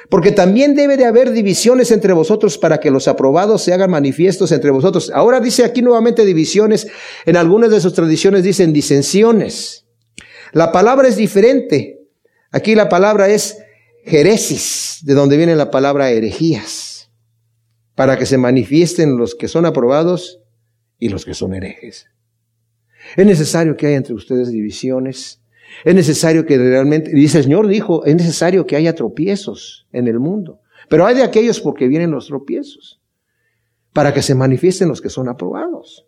Porque 0.10 0.32
también 0.32 0.76
debe 0.76 0.98
de 0.98 1.06
haber 1.06 1.32
divisiones 1.32 1.90
entre 1.92 2.12
vosotros 2.12 2.58
para 2.58 2.80
que 2.80 2.92
los 2.92 3.08
aprobados 3.08 3.62
se 3.62 3.72
hagan 3.72 3.92
manifiestos 3.92 4.52
entre 4.52 4.72
vosotros. 4.72 5.10
Ahora 5.14 5.40
dice 5.40 5.64
aquí 5.64 5.82
nuevamente 5.82 6.26
divisiones. 6.26 6.88
En 7.26 7.38
algunas 7.38 7.72
de 7.72 7.80
sus 7.80 7.94
tradiciones 7.94 8.44
dicen 8.44 8.74
disensiones. 8.74 9.86
La 10.52 10.74
palabra 10.74 11.08
es 11.08 11.16
diferente. 11.16 12.10
Aquí 12.52 12.76
la 12.76 12.90
palabra 12.90 13.30
es 13.30 13.61
jeresis, 14.06 15.00
de 15.04 15.14
donde 15.14 15.38
viene 15.38 15.56
la 15.56 15.72
palabra 15.72 16.12
herejías. 16.12 17.12
Para 17.96 18.18
que 18.18 18.26
se 18.26 18.38
manifiesten 18.38 19.18
los 19.18 19.36
que 19.36 19.48
son 19.48 19.66
aprobados 19.66 20.40
y 20.98 21.10
los 21.10 21.26
que 21.26 21.34
son 21.34 21.54
herejes. 21.54 22.08
Es 23.16 23.26
necesario 23.26 23.76
que 23.76 23.88
haya 23.88 23.98
entre 23.98 24.14
ustedes 24.14 24.52
divisiones 24.52 25.42
es 25.84 25.96
necesario 25.96 26.46
que 26.46 26.58
realmente, 26.58 27.12
dice 27.12 27.40
el 27.40 27.46
Señor 27.46 27.68
dijo, 27.68 28.06
es 28.06 28.16
necesario 28.16 28.66
que 28.66 28.76
haya 28.76 28.94
tropiezos 28.94 29.88
en 29.92 30.08
el 30.08 30.20
mundo. 30.20 30.60
Pero 30.90 31.06
hay 31.06 31.16
de 31.16 31.24
aquellos 31.24 31.60
porque 31.60 31.88
vienen 31.88 32.12
los 32.12 32.28
tropiezos, 32.28 33.02
para 33.94 34.14
que 34.14 34.22
se 34.22 34.36
manifiesten 34.36 34.88
los 34.88 35.02
que 35.02 35.10
son 35.10 35.30
aprobados. 35.30 36.06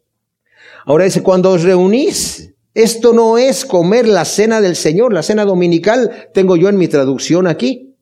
Ahora 0.86 1.06
dice, 1.06 1.23
cuando 1.23 1.51
os 1.51 1.63
reunís, 1.63 2.53
esto 2.73 3.13
no 3.13 3.38
es 3.38 3.65
comer 3.65 4.07
la 4.07 4.25
cena 4.25 4.59
del 4.59 4.75
Señor, 4.75 5.13
la 5.13 5.23
cena 5.23 5.45
dominical, 5.45 6.29
tengo 6.33 6.55
yo 6.55 6.69
en 6.69 6.77
mi 6.77 6.88
traducción 6.88 7.47
aquí. 7.47 7.95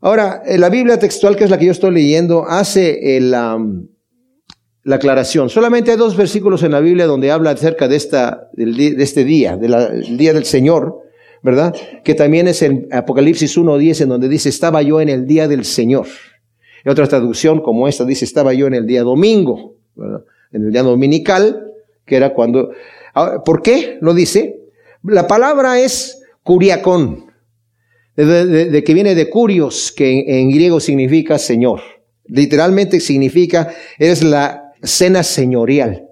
Ahora, 0.00 0.42
la 0.46 0.68
Biblia 0.68 0.98
textual, 0.98 1.36
que 1.36 1.44
es 1.44 1.50
la 1.50 1.58
que 1.58 1.66
yo 1.66 1.72
estoy 1.72 1.92
leyendo, 1.92 2.44
hace 2.46 3.16
el, 3.16 3.30
la 3.30 4.96
aclaración. 4.96 5.48
Solamente 5.50 5.90
hay 5.92 5.96
dos 5.96 6.16
versículos 6.16 6.62
en 6.62 6.72
la 6.72 6.80
Biblia 6.80 7.06
donde 7.06 7.30
habla 7.30 7.50
acerca 7.50 7.88
de, 7.88 7.96
este 7.96 9.24
día, 9.24 9.56
del 9.56 10.16
día 10.16 10.32
del 10.32 10.44
Señor, 10.44 11.00
¿verdad? 11.42 11.74
Que 12.04 12.14
también 12.14 12.48
es 12.48 12.62
en 12.62 12.88
Apocalipsis 12.92 13.56
1.10 13.56 14.02
en 14.02 14.08
donde 14.08 14.28
dice, 14.28 14.48
estaba 14.48 14.82
yo 14.82 15.00
en 15.00 15.08
el 15.08 15.26
día 15.26 15.48
del 15.48 15.64
Señor. 15.64 16.06
Y 16.84 16.88
otra 16.88 17.06
traducción 17.06 17.60
como 17.62 17.88
esta 17.88 18.04
dice, 18.04 18.24
estaba 18.24 18.52
yo 18.52 18.66
en 18.66 18.74
el 18.74 18.86
día 18.86 19.02
domingo, 19.02 19.76
¿verdad? 19.94 20.22
En 20.52 20.66
el 20.66 20.72
día 20.72 20.82
dominical, 20.82 21.72
que 22.04 22.16
era 22.16 22.34
cuando... 22.34 22.70
¿Por 23.44 23.62
qué 23.62 23.98
lo 24.00 24.14
dice? 24.14 24.60
La 25.02 25.26
palabra 25.26 25.80
es 25.80 26.22
curiacón, 26.42 27.32
de, 28.14 28.82
que 28.84 28.94
viene 28.94 29.14
de 29.14 29.30
curios, 29.30 29.92
que 29.92 30.20
en, 30.20 30.24
en 30.28 30.50
griego 30.50 30.80
significa 30.80 31.38
Señor. 31.38 31.80
Literalmente 32.24 33.00
significa, 33.00 33.72
es 33.98 34.22
la 34.22 34.72
cena 34.82 35.22
señorial. 35.22 36.08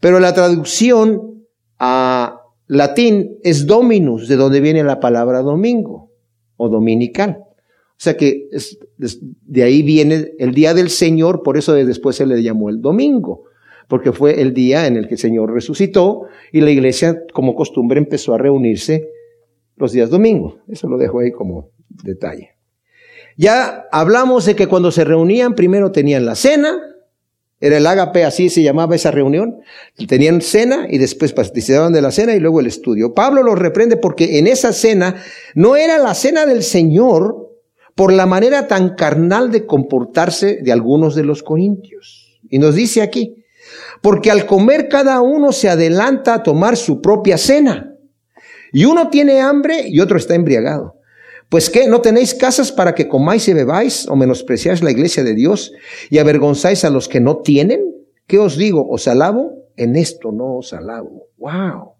Pero 0.00 0.20
la 0.20 0.32
traducción 0.32 1.44
a 1.78 2.40
latín 2.66 3.38
es 3.42 3.66
dominus, 3.66 4.28
de 4.28 4.36
donde 4.36 4.60
viene 4.60 4.82
la 4.84 5.00
palabra 5.00 5.40
domingo 5.40 6.10
o 6.56 6.68
dominical. 6.68 7.38
O 7.40 8.02
sea 8.02 8.16
que 8.16 8.48
de 8.96 9.62
ahí 9.62 9.82
viene 9.82 10.32
el 10.38 10.54
día 10.54 10.72
del 10.72 10.88
Señor, 10.88 11.42
por 11.42 11.58
eso 11.58 11.74
después 11.74 12.16
se 12.16 12.24
le 12.24 12.42
llamó 12.42 12.70
el 12.70 12.80
domingo, 12.80 13.44
porque 13.90 14.12
fue 14.12 14.40
el 14.40 14.54
día 14.54 14.86
en 14.86 14.96
el 14.96 15.08
que 15.08 15.14
el 15.14 15.20
Señor 15.20 15.52
resucitó 15.52 16.22
y 16.52 16.60
la 16.60 16.70
iglesia, 16.70 17.24
como 17.32 17.56
costumbre, 17.56 17.98
empezó 17.98 18.32
a 18.32 18.38
reunirse 18.38 19.08
los 19.76 19.90
días 19.90 20.10
domingo. 20.10 20.60
Eso 20.68 20.88
lo 20.88 20.96
dejo 20.96 21.18
ahí 21.18 21.32
como 21.32 21.70
detalle. 21.88 22.52
Ya 23.36 23.88
hablamos 23.90 24.46
de 24.46 24.54
que 24.54 24.68
cuando 24.68 24.92
se 24.92 25.02
reunían, 25.02 25.56
primero 25.56 25.90
tenían 25.90 26.24
la 26.24 26.36
cena, 26.36 26.80
era 27.58 27.78
el 27.78 27.86
ágape, 27.86 28.24
así 28.24 28.48
se 28.48 28.62
llamaba 28.62 28.94
esa 28.94 29.10
reunión. 29.10 29.58
Tenían 30.06 30.40
cena 30.40 30.86
y 30.88 30.98
después 30.98 31.32
participaban 31.32 31.92
de 31.92 32.00
la 32.00 32.12
cena 32.12 32.36
y 32.36 32.38
luego 32.38 32.60
el 32.60 32.68
estudio. 32.68 33.12
Pablo 33.12 33.42
los 33.42 33.58
reprende 33.58 33.96
porque 33.96 34.38
en 34.38 34.46
esa 34.46 34.72
cena 34.72 35.16
no 35.56 35.74
era 35.74 35.98
la 35.98 36.14
cena 36.14 36.46
del 36.46 36.62
Señor 36.62 37.58
por 37.96 38.12
la 38.12 38.26
manera 38.26 38.68
tan 38.68 38.94
carnal 38.94 39.50
de 39.50 39.66
comportarse 39.66 40.60
de 40.62 40.70
algunos 40.70 41.16
de 41.16 41.24
los 41.24 41.42
corintios. 41.42 42.38
Y 42.48 42.60
nos 42.60 42.76
dice 42.76 43.02
aquí, 43.02 43.39
porque 44.00 44.30
al 44.30 44.46
comer 44.46 44.88
cada 44.88 45.20
uno 45.20 45.52
se 45.52 45.68
adelanta 45.68 46.34
a 46.34 46.42
tomar 46.42 46.76
su 46.76 47.00
propia 47.00 47.36
cena. 47.36 47.94
Y 48.72 48.84
uno 48.84 49.08
tiene 49.08 49.40
hambre 49.40 49.88
y 49.88 50.00
otro 50.00 50.16
está 50.16 50.34
embriagado. 50.34 50.96
Pues 51.48 51.68
qué, 51.68 51.88
¿no 51.88 52.00
tenéis 52.00 52.34
casas 52.34 52.70
para 52.70 52.94
que 52.94 53.08
comáis 53.08 53.48
y 53.48 53.52
bebáis 53.52 54.06
o 54.08 54.14
menospreciáis 54.14 54.82
la 54.82 54.92
iglesia 54.92 55.24
de 55.24 55.34
Dios 55.34 55.72
y 56.08 56.18
avergonzáis 56.18 56.84
a 56.84 56.90
los 56.90 57.08
que 57.08 57.20
no 57.20 57.38
tienen? 57.38 57.80
¿Qué 58.26 58.38
os 58.38 58.56
digo? 58.56 58.86
¿Os 58.88 59.08
alabo? 59.08 59.54
En 59.76 59.96
esto 59.96 60.30
no 60.30 60.58
os 60.58 60.72
alabo. 60.72 61.26
Wow. 61.38 61.94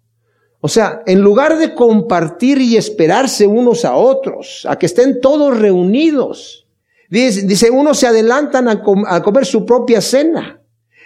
O 0.61 0.69
sea, 0.69 1.03
en 1.07 1.21
lugar 1.21 1.59
de 1.59 1.75
compartir 1.75 2.61
y 2.61 2.77
esperarse 2.77 3.47
unos 3.47 3.85
a 3.85 3.97
otros, 3.97 4.67
a 4.69 4.79
que 4.79 4.87
estén 4.87 5.21
todos 5.21 5.59
reunidos, 5.59 6.69
dice, 7.09 7.71
unos 7.71 7.99
se 7.99 8.07
adelantan 8.07 8.69
a, 8.69 8.83
a 9.09 9.23
comer 9.23 9.47
su 9.47 9.67
propia 9.67 10.01
cena 10.01 10.60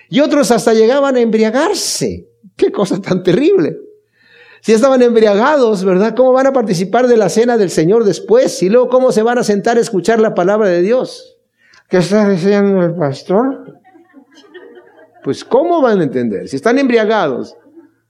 y 0.08 0.20
otros 0.20 0.50
hasta 0.50 0.74
llegaban 0.74 1.16
a 1.16 1.20
embriagarse. 1.20 2.28
Qué 2.56 2.70
cosa 2.70 3.00
tan 3.00 3.22
terrible. 3.22 3.76
Si 4.60 4.72
estaban 4.72 5.02
embriagados, 5.02 5.84
¿verdad? 5.84 6.14
¿Cómo 6.16 6.32
van 6.32 6.46
a 6.46 6.52
participar 6.52 7.06
de 7.06 7.16
la 7.16 7.28
cena 7.28 7.58
del 7.58 7.70
Señor 7.70 8.04
después? 8.04 8.62
Y 8.62 8.70
luego, 8.70 8.88
¿cómo 8.88 9.12
se 9.12 9.22
van 9.22 9.38
a 9.38 9.44
sentar 9.44 9.76
a 9.76 9.80
escuchar 9.80 10.20
la 10.20 10.34
palabra 10.34 10.68
de 10.68 10.80
Dios? 10.80 11.38
¿Qué 11.88 11.98
está 11.98 12.28
diciendo 12.28 12.82
el 12.82 12.94
pastor? 12.94 13.78
Pues, 15.22 15.44
¿cómo 15.44 15.82
van 15.82 16.00
a 16.00 16.04
entender? 16.04 16.48
Si 16.48 16.56
están 16.56 16.78
embriagados, 16.78 17.56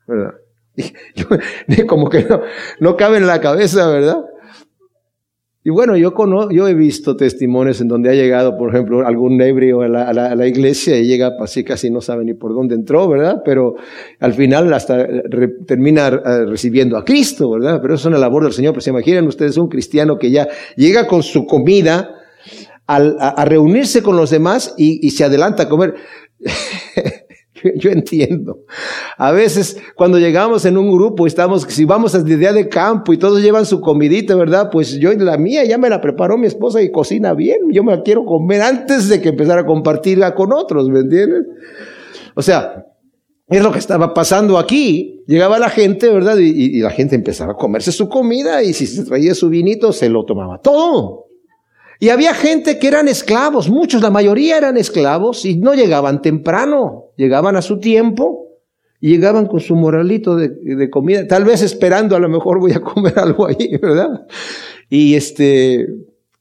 ¿verdad? 0.07 0.35
como 1.88 2.09
que 2.09 2.24
no, 2.24 2.42
no 2.80 2.96
cabe 2.96 3.16
en 3.16 3.26
la 3.26 3.40
cabeza, 3.40 3.88
¿verdad? 3.88 4.24
Y 5.66 5.70
bueno, 5.70 5.96
yo, 5.96 6.12
yo 6.50 6.68
he 6.68 6.74
visto 6.74 7.16
testimonios 7.16 7.81
en 7.81 7.88
donde 7.88 8.11
ha 8.11 8.12
llegado, 8.12 8.59
por 8.59 8.68
ejemplo, 8.68 9.07
algún 9.07 9.40
ebrio 9.40 9.81
a 9.81 9.88
la, 9.88 10.46
iglesia 10.46 10.98
y 10.98 11.07
llega 11.07 11.33
así 11.40 11.64
casi 11.64 11.90
no 11.90 12.03
sabe 12.03 12.22
ni 12.22 12.35
por 12.35 12.53
dónde 12.53 12.74
entró, 12.74 13.09
¿verdad? 13.09 13.40
Pero 13.46 13.77
al 14.20 14.35
final 14.35 14.70
hasta 14.74 15.07
termina 15.66 16.09
eh, 16.09 16.44
recibiendo 16.44 16.98
a 16.98 17.05
Cristo, 17.05 17.50
¿verdad? 17.50 17.79
Pero 17.81 17.94
eso 17.94 18.03
es 18.03 18.07
una 18.12 18.18
labor 18.18 18.42
del 18.44 18.53
Señor. 18.53 18.74
Pues 18.74 18.87
imaginen 18.88 19.27
ustedes 19.27 19.57
un 19.57 19.68
cristiano 19.68 20.18
que 20.18 20.31
ya 20.31 20.46
llega 20.77 21.07
con 21.07 21.22
su 21.22 21.46
comida 21.46 22.14
a, 22.87 23.42
reunirse 23.46 24.03
con 24.03 24.18
los 24.18 24.29
demás 24.29 24.74
y, 24.77 25.07
y 25.07 25.12
se 25.12 25.24
adelanta 25.24 25.62
a 25.62 25.68
comer. 25.70 25.94
yo 27.77 27.90
entiendo. 27.90 28.64
A 29.16 29.33
veces 29.33 29.79
cuando 29.94 30.18
llegamos 30.18 30.64
en 30.64 30.77
un 30.77 30.90
grupo, 30.90 31.27
estamos, 31.27 31.62
si 31.62 31.85
vamos 31.85 32.14
a 32.14 32.22
día 32.22 32.53
de 32.53 32.68
campo 32.68 33.12
y 33.12 33.18
todos 33.18 33.42
llevan 33.42 33.66
su 33.66 33.81
comidita, 33.81 34.35
¿verdad? 34.35 34.70
Pues 34.70 34.98
yo 34.98 35.12
la 35.12 35.38
mía 35.38 35.64
ya 35.64 35.79
me 35.79 35.88
la 35.88 36.00
preparó 36.00 36.37
mi 36.37 36.46
esposa 36.46 36.83
y 36.83 36.90
cocina 36.90 37.35
bien. 37.35 37.59
Yo 37.72 37.83
me 37.83 37.96
la 37.96 38.03
quiero 38.03 38.24
comer 38.24 38.62
antes 38.62 39.09
de 39.09 39.20
que 39.20 39.31
empezar 39.31 39.59
a 39.59 39.66
compartirla 39.66 40.35
con 40.35 40.53
otros, 40.53 40.88
¿me 40.88 41.00
entiendes? 41.00 41.44
O 42.35 42.42
sea, 42.42 42.87
es 43.48 43.62
lo 43.62 43.72
que 43.72 43.79
estaba 43.79 44.14
pasando 44.14 44.59
aquí. 44.59 45.22
Llegaba 45.27 45.59
la 45.59 45.70
gente, 45.70 46.09
¿verdad? 46.09 46.37
Y 46.38 46.81
la 46.81 46.90
gente 46.90 47.14
empezaba 47.14 47.53
a 47.53 47.57
comerse 47.57 47.92
su 47.92 48.09
comida 48.09 48.62
y 48.62 48.74
si 48.74 48.87
se 48.87 49.05
traía 49.05 49.35
su 49.35 49.48
vinito, 49.48 49.92
se 49.92 50.09
lo 50.09 50.24
tomaba 50.24 50.59
todo. 50.59 51.24
Y 52.00 52.09
había 52.09 52.35
gente 52.35 52.79
que 52.79 52.88
eran 52.88 53.09
esclavos, 53.09 53.70
muchos, 53.70 54.03
la 54.03 54.11
mayoría 54.11 54.59
eran 54.59 54.77
esclavos 54.77 55.44
y 55.44 55.57
no 55.57 55.74
llegaban 55.74 56.22
temprano, 56.22 57.04
llegaban 57.16 57.57
a 57.57 57.62
su 57.62 57.79
tiempo 57.79 58.48
y 59.00 59.11
llegaban 59.11 59.46
con 59.46 59.61
su 59.61 59.77
moralito 59.77 60.37
de, 60.37 60.90
comida, 60.90 61.27
tal 61.27 61.44
vez 61.44 61.62
esperando 61.62 62.16
a 62.16 62.20
lo 62.20 62.29
mejor 62.29 62.59
voy 62.59 62.72
a 62.72 62.81
comer 62.81 63.18
algo 63.18 63.46
ahí, 63.46 63.77
¿verdad? 63.81 64.27
Y 64.88 65.14
este, 65.14 65.87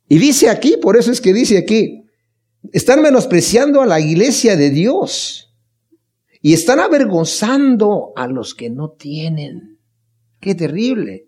y 0.07 0.17
dice 0.17 0.49
aquí, 0.49 0.77
por 0.81 0.97
eso 0.97 1.11
es 1.11 1.19
que 1.19 1.33
dice 1.33 1.57
aquí, 1.57 2.05
están 2.71 3.01
menospreciando 3.01 3.81
a 3.81 3.85
la 3.85 3.99
iglesia 3.99 4.55
de 4.55 4.69
Dios 4.69 5.53
y 6.41 6.53
están 6.53 6.79
avergonzando 6.79 8.13
a 8.15 8.27
los 8.27 8.53
que 8.55 8.69
no 8.69 8.91
tienen. 8.91 9.79
Qué 10.39 10.55
terrible. 10.55 11.27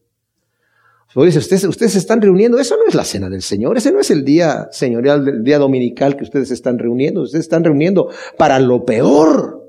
Ustedes, 1.16 1.64
ustedes 1.64 1.94
se 1.94 2.00
están 2.00 2.22
reuniendo, 2.22 2.60
eso 2.60 2.76
no 2.76 2.84
es 2.88 2.94
la 2.94 3.06
cena 3.06 3.30
del 3.30 3.42
Señor, 3.42 3.78
ese 3.78 3.94
no 3.94 4.02
es 4.02 4.12
el 4.12 4.26
día 4.26 4.68
señorial, 4.72 5.26
el 5.26 5.44
día 5.46 5.60
dominical 5.60 6.18
que 6.18 6.26
ustedes 6.26 6.52
están 6.52 6.78
reuniendo, 6.78 7.22
ustedes 7.22 7.46
están 7.46 7.64
reuniendo 7.64 8.10
para 8.38 8.60
lo 8.60 8.84
peor. 8.84 9.66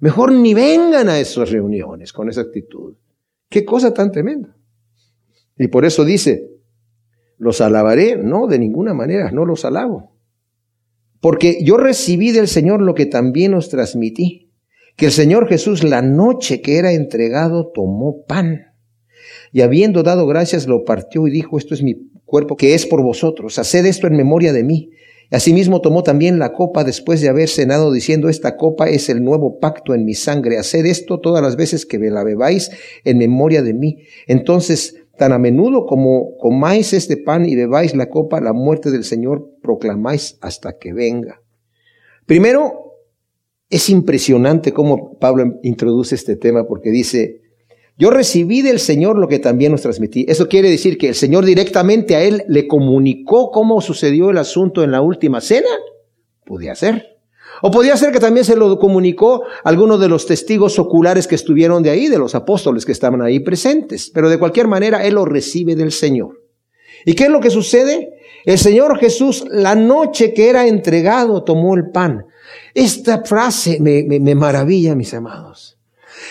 Mejor 0.00 0.32
ni 0.32 0.52
vengan 0.52 1.08
a 1.08 1.20
esas 1.20 1.50
reuniones 1.50 2.12
con 2.12 2.28
esa 2.28 2.40
actitud. 2.40 2.96
Qué 3.48 3.64
cosa 3.64 3.94
tan 3.94 4.10
tremenda. 4.10 4.56
Y 5.56 5.68
por 5.68 5.84
eso 5.84 6.04
dice, 6.04 6.50
los 7.38 7.60
alabaré, 7.60 8.16
no, 8.16 8.48
de 8.48 8.58
ninguna 8.58 8.92
manera, 8.92 9.30
no 9.30 9.44
los 9.44 9.64
alabo. 9.64 10.16
Porque 11.20 11.62
yo 11.62 11.76
recibí 11.76 12.32
del 12.32 12.48
Señor 12.48 12.80
lo 12.80 12.94
que 12.94 13.06
también 13.06 13.54
os 13.54 13.68
transmití 13.68 14.50
que 14.96 15.06
el 15.06 15.12
Señor 15.12 15.48
Jesús 15.48 15.84
la 15.84 16.02
noche 16.02 16.60
que 16.60 16.78
era 16.78 16.92
entregado 16.92 17.70
tomó 17.72 18.24
pan 18.26 18.69
y 19.52 19.62
habiendo 19.62 20.02
dado 20.02 20.26
gracias 20.26 20.66
lo 20.66 20.84
partió 20.84 21.26
y 21.26 21.30
dijo, 21.30 21.58
esto 21.58 21.74
es 21.74 21.82
mi 21.82 22.10
cuerpo 22.24 22.56
que 22.56 22.74
es 22.74 22.86
por 22.86 23.02
vosotros, 23.02 23.58
haced 23.58 23.86
esto 23.86 24.06
en 24.06 24.16
memoria 24.16 24.52
de 24.52 24.64
mí. 24.64 24.90
Asimismo 25.32 25.80
tomó 25.80 26.02
también 26.02 26.40
la 26.40 26.52
copa 26.52 26.82
después 26.82 27.20
de 27.20 27.28
haber 27.28 27.48
cenado 27.48 27.92
diciendo, 27.92 28.28
esta 28.28 28.56
copa 28.56 28.88
es 28.88 29.08
el 29.08 29.22
nuevo 29.22 29.60
pacto 29.60 29.94
en 29.94 30.04
mi 30.04 30.14
sangre, 30.14 30.58
haced 30.58 30.84
esto 30.86 31.20
todas 31.20 31.40
las 31.40 31.54
veces 31.54 31.86
que 31.86 31.98
la 31.98 32.24
bebáis 32.24 32.70
en 33.04 33.18
memoria 33.18 33.62
de 33.62 33.72
mí. 33.72 33.98
Entonces, 34.26 34.96
tan 35.16 35.32
a 35.32 35.38
menudo 35.38 35.86
como 35.86 36.36
comáis 36.38 36.92
este 36.94 37.16
pan 37.16 37.48
y 37.48 37.54
bebáis 37.54 37.94
la 37.94 38.08
copa, 38.08 38.40
la 38.40 38.52
muerte 38.52 38.90
del 38.90 39.04
Señor 39.04 39.50
proclamáis 39.62 40.36
hasta 40.40 40.78
que 40.78 40.92
venga. 40.92 41.42
Primero, 42.26 42.96
es 43.68 43.88
impresionante 43.88 44.72
cómo 44.72 45.18
Pablo 45.18 45.60
introduce 45.62 46.16
este 46.16 46.36
tema 46.36 46.66
porque 46.66 46.90
dice, 46.90 47.39
yo 48.00 48.08
recibí 48.08 48.62
del 48.62 48.78
Señor 48.78 49.18
lo 49.18 49.28
que 49.28 49.38
también 49.38 49.72
nos 49.72 49.82
transmití. 49.82 50.24
Eso 50.26 50.48
quiere 50.48 50.70
decir 50.70 50.96
que 50.96 51.08
el 51.08 51.14
Señor 51.14 51.44
directamente 51.44 52.16
a 52.16 52.22
él 52.22 52.44
le 52.48 52.66
comunicó 52.66 53.50
cómo 53.50 53.82
sucedió 53.82 54.30
el 54.30 54.38
asunto 54.38 54.82
en 54.82 54.90
la 54.90 55.02
última 55.02 55.42
cena. 55.42 55.68
Podía 56.46 56.74
ser. 56.74 57.18
O 57.60 57.70
podía 57.70 57.98
ser 57.98 58.10
que 58.10 58.18
también 58.18 58.46
se 58.46 58.56
lo 58.56 58.78
comunicó 58.78 59.42
alguno 59.64 59.98
de 59.98 60.08
los 60.08 60.24
testigos 60.24 60.78
oculares 60.78 61.26
que 61.26 61.34
estuvieron 61.34 61.82
de 61.82 61.90
ahí, 61.90 62.08
de 62.08 62.16
los 62.16 62.34
apóstoles 62.34 62.86
que 62.86 62.92
estaban 62.92 63.20
ahí 63.20 63.40
presentes. 63.40 64.10
Pero 64.14 64.30
de 64.30 64.38
cualquier 64.38 64.66
manera, 64.66 65.04
él 65.04 65.16
lo 65.16 65.26
recibe 65.26 65.76
del 65.76 65.92
Señor. 65.92 66.42
¿Y 67.04 67.12
qué 67.12 67.24
es 67.24 67.30
lo 67.30 67.40
que 67.40 67.50
sucede? 67.50 68.14
El 68.46 68.56
Señor 68.56 68.98
Jesús, 68.98 69.44
la 69.50 69.74
noche 69.74 70.32
que 70.32 70.48
era 70.48 70.66
entregado, 70.66 71.44
tomó 71.44 71.74
el 71.74 71.90
pan. 71.90 72.24
Esta 72.72 73.24
frase 73.24 73.78
me, 73.78 74.04
me 74.04 74.34
maravilla, 74.34 74.94
mis 74.94 75.12
amados. 75.12 75.76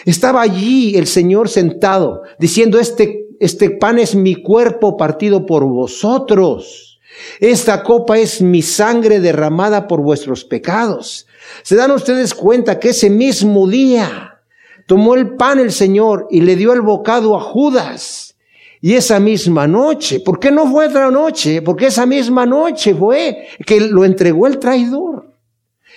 Estaba 0.06 0.42
allí 0.42 0.96
el 0.98 1.08
Señor 1.08 1.50
sentado 1.50 2.24
diciendo, 2.40 2.80
este, 2.80 3.28
este 3.40 3.70
pan 3.70 4.00
es 4.00 4.16
mi 4.16 4.36
cuerpo 4.36 4.98
partido 4.98 5.46
por 5.46 5.66
vosotros. 5.66 7.00
Esta 7.40 7.84
copa 7.84 8.18
es 8.18 8.42
mi 8.42 8.62
sangre 8.62 9.20
derramada 9.20 9.88
por 9.88 10.02
vuestros 10.02 10.46
pecados. 10.46 11.28
¿Se 11.64 11.76
dan 11.76 11.92
ustedes 11.92 12.34
cuenta 12.34 12.80
que 12.80 12.90
ese 12.90 13.10
mismo 13.10 13.68
día 13.68 14.40
tomó 14.86 15.16
el 15.16 15.36
pan 15.36 15.60
el 15.60 15.72
Señor 15.72 16.28
y 16.30 16.42
le 16.42 16.56
dio 16.56 16.74
el 16.74 16.82
bocado 16.82 17.36
a 17.36 17.42
Judas? 17.42 18.36
Y 18.82 18.94
esa 18.94 19.20
misma 19.20 19.68
noche, 19.68 20.22
¿por 20.22 20.40
qué 20.40 20.52
no 20.52 20.72
fue 20.72 20.88
otra 20.88 21.12
noche? 21.12 21.62
Porque 21.62 21.88
esa 21.88 22.06
misma 22.06 22.46
noche 22.46 22.96
fue 22.96 23.48
que 23.66 23.82
lo 23.82 24.06
entregó 24.06 24.48
el 24.48 24.58
traidor. 24.58 25.29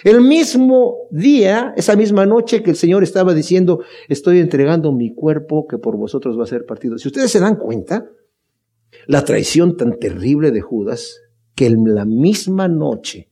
El 0.04 0.20
mismo 0.20 1.08
día, 1.10 1.72
esa 1.76 1.94
misma 1.94 2.26
noche 2.26 2.62
que 2.62 2.70
el 2.70 2.76
Señor 2.76 3.02
estaba 3.02 3.34
diciendo, 3.34 3.84
estoy 4.08 4.40
entregando 4.40 4.92
mi 4.92 5.14
cuerpo 5.14 5.66
que 5.68 5.78
por 5.78 5.96
vosotros 5.96 6.38
va 6.38 6.44
a 6.44 6.46
ser 6.46 6.64
partido. 6.66 6.98
Si 6.98 7.08
ustedes 7.08 7.30
se 7.30 7.40
dan 7.40 7.56
cuenta, 7.56 8.06
la 9.06 9.24
traición 9.24 9.76
tan 9.76 9.98
terrible 9.98 10.50
de 10.50 10.60
Judas, 10.60 11.20
que 11.54 11.66
en 11.66 11.94
la 11.94 12.04
misma 12.04 12.68
noche 12.68 13.28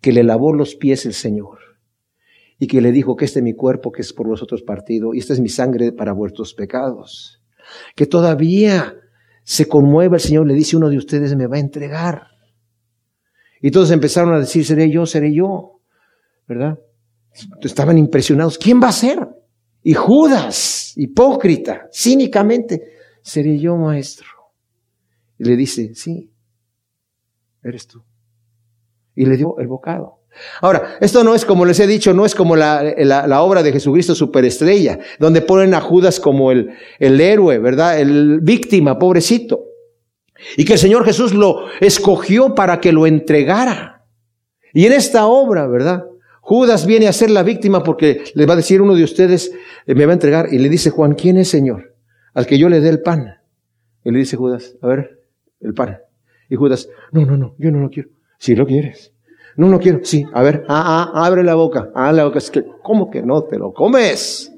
que 0.00 0.12
le 0.12 0.22
lavó 0.22 0.52
los 0.52 0.74
pies 0.74 1.06
el 1.06 1.14
Señor 1.14 1.58
y 2.58 2.66
que 2.66 2.80
le 2.80 2.92
dijo 2.92 3.16
que 3.16 3.24
este 3.24 3.40
es 3.40 3.42
mi 3.42 3.54
cuerpo 3.54 3.90
que 3.90 4.02
es 4.02 4.12
por 4.12 4.28
vosotros 4.28 4.62
partido 4.62 5.14
y 5.14 5.18
esta 5.18 5.32
es 5.32 5.40
mi 5.40 5.48
sangre 5.48 5.92
para 5.92 6.12
vuestros 6.12 6.54
pecados, 6.54 7.42
que 7.96 8.06
todavía 8.06 8.96
se 9.44 9.66
conmueve 9.66 10.16
el 10.16 10.20
Señor, 10.20 10.46
le 10.46 10.54
dice 10.54 10.76
uno 10.76 10.88
de 10.88 10.98
ustedes 10.98 11.34
me 11.34 11.46
va 11.46 11.56
a 11.56 11.60
entregar. 11.60 12.26
Y 13.60 13.70
todos 13.70 13.90
empezaron 13.90 14.34
a 14.34 14.40
decir, 14.40 14.64
seré 14.64 14.90
yo, 14.90 15.06
seré 15.06 15.32
yo. 15.32 15.80
¿Verdad? 16.52 16.78
Estaban 17.62 17.96
impresionados. 17.96 18.58
¿Quién 18.58 18.80
va 18.82 18.88
a 18.88 18.92
ser? 18.92 19.26
Y 19.82 19.94
Judas, 19.94 20.92
hipócrita, 20.96 21.88
cínicamente, 21.92 22.82
seré 23.22 23.58
yo 23.58 23.76
maestro. 23.76 24.26
Y 25.38 25.44
le 25.44 25.56
dice, 25.56 25.94
sí, 25.94 26.30
eres 27.62 27.86
tú. 27.86 28.04
Y 29.14 29.24
le 29.24 29.36
dio 29.36 29.58
el 29.58 29.66
bocado. 29.66 30.20
Ahora, 30.60 30.96
esto 31.00 31.24
no 31.24 31.34
es 31.34 31.44
como 31.44 31.64
les 31.64 31.80
he 31.80 31.86
dicho, 31.86 32.14
no 32.14 32.24
es 32.24 32.34
como 32.34 32.56
la, 32.56 32.82
la, 32.82 33.42
obra 33.42 33.62
de 33.62 33.72
Jesucristo 33.72 34.14
superestrella, 34.14 34.98
donde 35.18 35.42
ponen 35.42 35.74
a 35.74 35.80
Judas 35.80 36.20
como 36.20 36.52
el, 36.52 36.70
el 36.98 37.20
héroe, 37.20 37.58
¿verdad? 37.58 38.00
El 38.00 38.40
víctima, 38.40 38.98
pobrecito. 38.98 39.64
Y 40.56 40.64
que 40.64 40.74
el 40.74 40.78
Señor 40.78 41.04
Jesús 41.04 41.34
lo 41.34 41.66
escogió 41.80 42.54
para 42.54 42.80
que 42.80 42.92
lo 42.92 43.06
entregara. 43.06 44.06
Y 44.72 44.86
en 44.86 44.92
esta 44.92 45.26
obra, 45.26 45.66
¿verdad? 45.66 46.04
Judas 46.44 46.86
viene 46.86 47.06
a 47.06 47.12
ser 47.12 47.30
la 47.30 47.44
víctima 47.44 47.84
porque 47.84 48.24
le 48.34 48.46
va 48.46 48.54
a 48.54 48.56
decir 48.56 48.82
uno 48.82 48.96
de 48.96 49.04
ustedes, 49.04 49.52
eh, 49.86 49.94
me 49.94 50.06
va 50.06 50.12
a 50.12 50.14
entregar. 50.14 50.52
Y 50.52 50.58
le 50.58 50.68
dice 50.68 50.90
Juan, 50.90 51.14
¿quién 51.14 51.36
es 51.36 51.48
Señor? 51.48 51.94
Al 52.34 52.46
que 52.46 52.58
yo 52.58 52.68
le 52.68 52.80
dé 52.80 52.88
el 52.88 53.00
pan. 53.00 53.36
Y 54.04 54.10
le 54.10 54.18
dice 54.18 54.36
Judas, 54.36 54.74
a 54.82 54.88
ver, 54.88 55.20
el 55.60 55.72
pan. 55.72 55.98
Y 56.50 56.56
Judas, 56.56 56.88
no, 57.12 57.24
no, 57.24 57.36
no, 57.36 57.54
yo 57.58 57.70
no 57.70 57.78
lo 57.78 57.90
quiero. 57.90 58.08
Si 58.38 58.56
lo 58.56 58.66
quieres. 58.66 59.12
No 59.56 59.68
lo 59.68 59.78
quiero. 59.78 60.00
Sí, 60.02 60.26
a 60.32 60.42
ver, 60.42 60.64
ah, 60.68 61.12
ah, 61.14 61.24
abre 61.24 61.44
la 61.44 61.54
boca. 61.54 61.90
Ah, 61.94 62.12
la 62.12 62.24
boca. 62.24 62.38
Es 62.38 62.50
que, 62.50 62.64
¿cómo 62.82 63.08
que 63.08 63.22
no 63.22 63.44
te 63.44 63.56
lo 63.56 63.72
comes? 63.72 64.52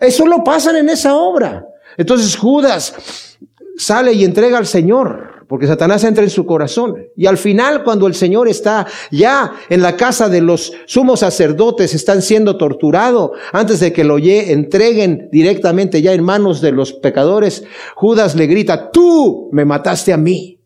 Eso 0.00 0.26
lo 0.26 0.42
pasan 0.42 0.76
en 0.76 0.88
esa 0.88 1.14
obra. 1.16 1.66
Entonces 1.98 2.34
Judas 2.34 3.36
sale 3.80 4.12
y 4.12 4.24
entrega 4.24 4.58
al 4.58 4.66
Señor 4.66 5.40
porque 5.50 5.66
Satanás 5.66 6.04
entra 6.04 6.22
en 6.22 6.30
su 6.30 6.46
corazón. 6.46 7.08
Y 7.16 7.26
al 7.26 7.36
final, 7.36 7.82
cuando 7.82 8.06
el 8.06 8.14
Señor 8.14 8.46
está 8.46 8.86
ya 9.10 9.54
en 9.68 9.82
la 9.82 9.96
casa 9.96 10.28
de 10.28 10.40
los 10.40 10.72
sumos 10.86 11.20
sacerdotes, 11.20 11.92
están 11.92 12.22
siendo 12.22 12.56
torturados, 12.56 13.32
antes 13.52 13.80
de 13.80 13.92
que 13.92 14.04
lo 14.04 14.18
entreguen 14.18 15.28
directamente 15.32 16.02
ya 16.02 16.12
en 16.12 16.22
manos 16.22 16.60
de 16.60 16.70
los 16.70 16.92
pecadores, 16.92 17.64
Judas 17.96 18.36
le 18.36 18.46
grita, 18.46 18.92
tú 18.92 19.50
me 19.50 19.64
mataste 19.64 20.12
a 20.12 20.16
mí, 20.16 20.60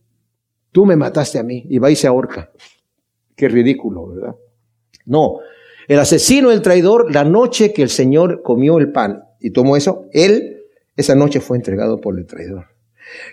tú 0.70 0.84
me 0.84 0.96
mataste 0.96 1.38
a 1.38 1.42
mí, 1.42 1.64
y 1.70 1.78
va 1.78 1.90
y 1.90 1.96
se 1.96 2.06
ahorca. 2.06 2.50
Qué 3.34 3.48
ridículo, 3.48 4.08
¿verdad? 4.08 4.34
No, 5.06 5.38
el 5.88 5.98
asesino, 5.98 6.50
el 6.50 6.60
traidor, 6.60 7.10
la 7.10 7.24
noche 7.24 7.72
que 7.72 7.80
el 7.80 7.88
Señor 7.88 8.42
comió 8.42 8.76
el 8.76 8.92
pan 8.92 9.24
y 9.40 9.50
tomó 9.50 9.78
eso, 9.78 10.04
él 10.12 10.66
esa 10.94 11.14
noche 11.14 11.40
fue 11.40 11.56
entregado 11.56 12.02
por 12.02 12.18
el 12.18 12.26
traidor. 12.26 12.73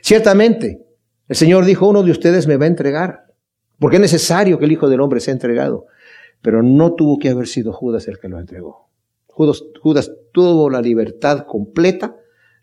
Ciertamente, 0.02 0.82
el 1.28 1.36
Señor 1.36 1.66
dijo, 1.66 1.88
uno 1.88 2.04
de 2.04 2.12
ustedes 2.12 2.48
me 2.48 2.58
va 2.58 2.66
a 2.66 2.70
entregar, 2.70 3.26
porque 3.80 3.98
es 3.98 4.02
necesario 4.02 4.60
que 4.60 4.66
el 4.66 4.72
Hijo 4.72 4.90
del 4.90 5.02
Hombre 5.02 5.20
sea 5.20 5.34
entregado. 5.34 5.88
Pero 6.42 6.64
no 6.64 6.94
tuvo 6.94 7.20
que 7.20 7.30
haber 7.30 7.48
sido 7.48 7.72
Judas 7.72 8.08
el 8.08 8.20
que 8.20 8.28
lo 8.28 8.40
entregó. 8.40 8.90
Judas, 9.28 9.64
Judas 9.82 10.12
tuvo 10.32 10.70
la 10.70 10.82
libertad 10.82 11.46
completa 11.46 12.16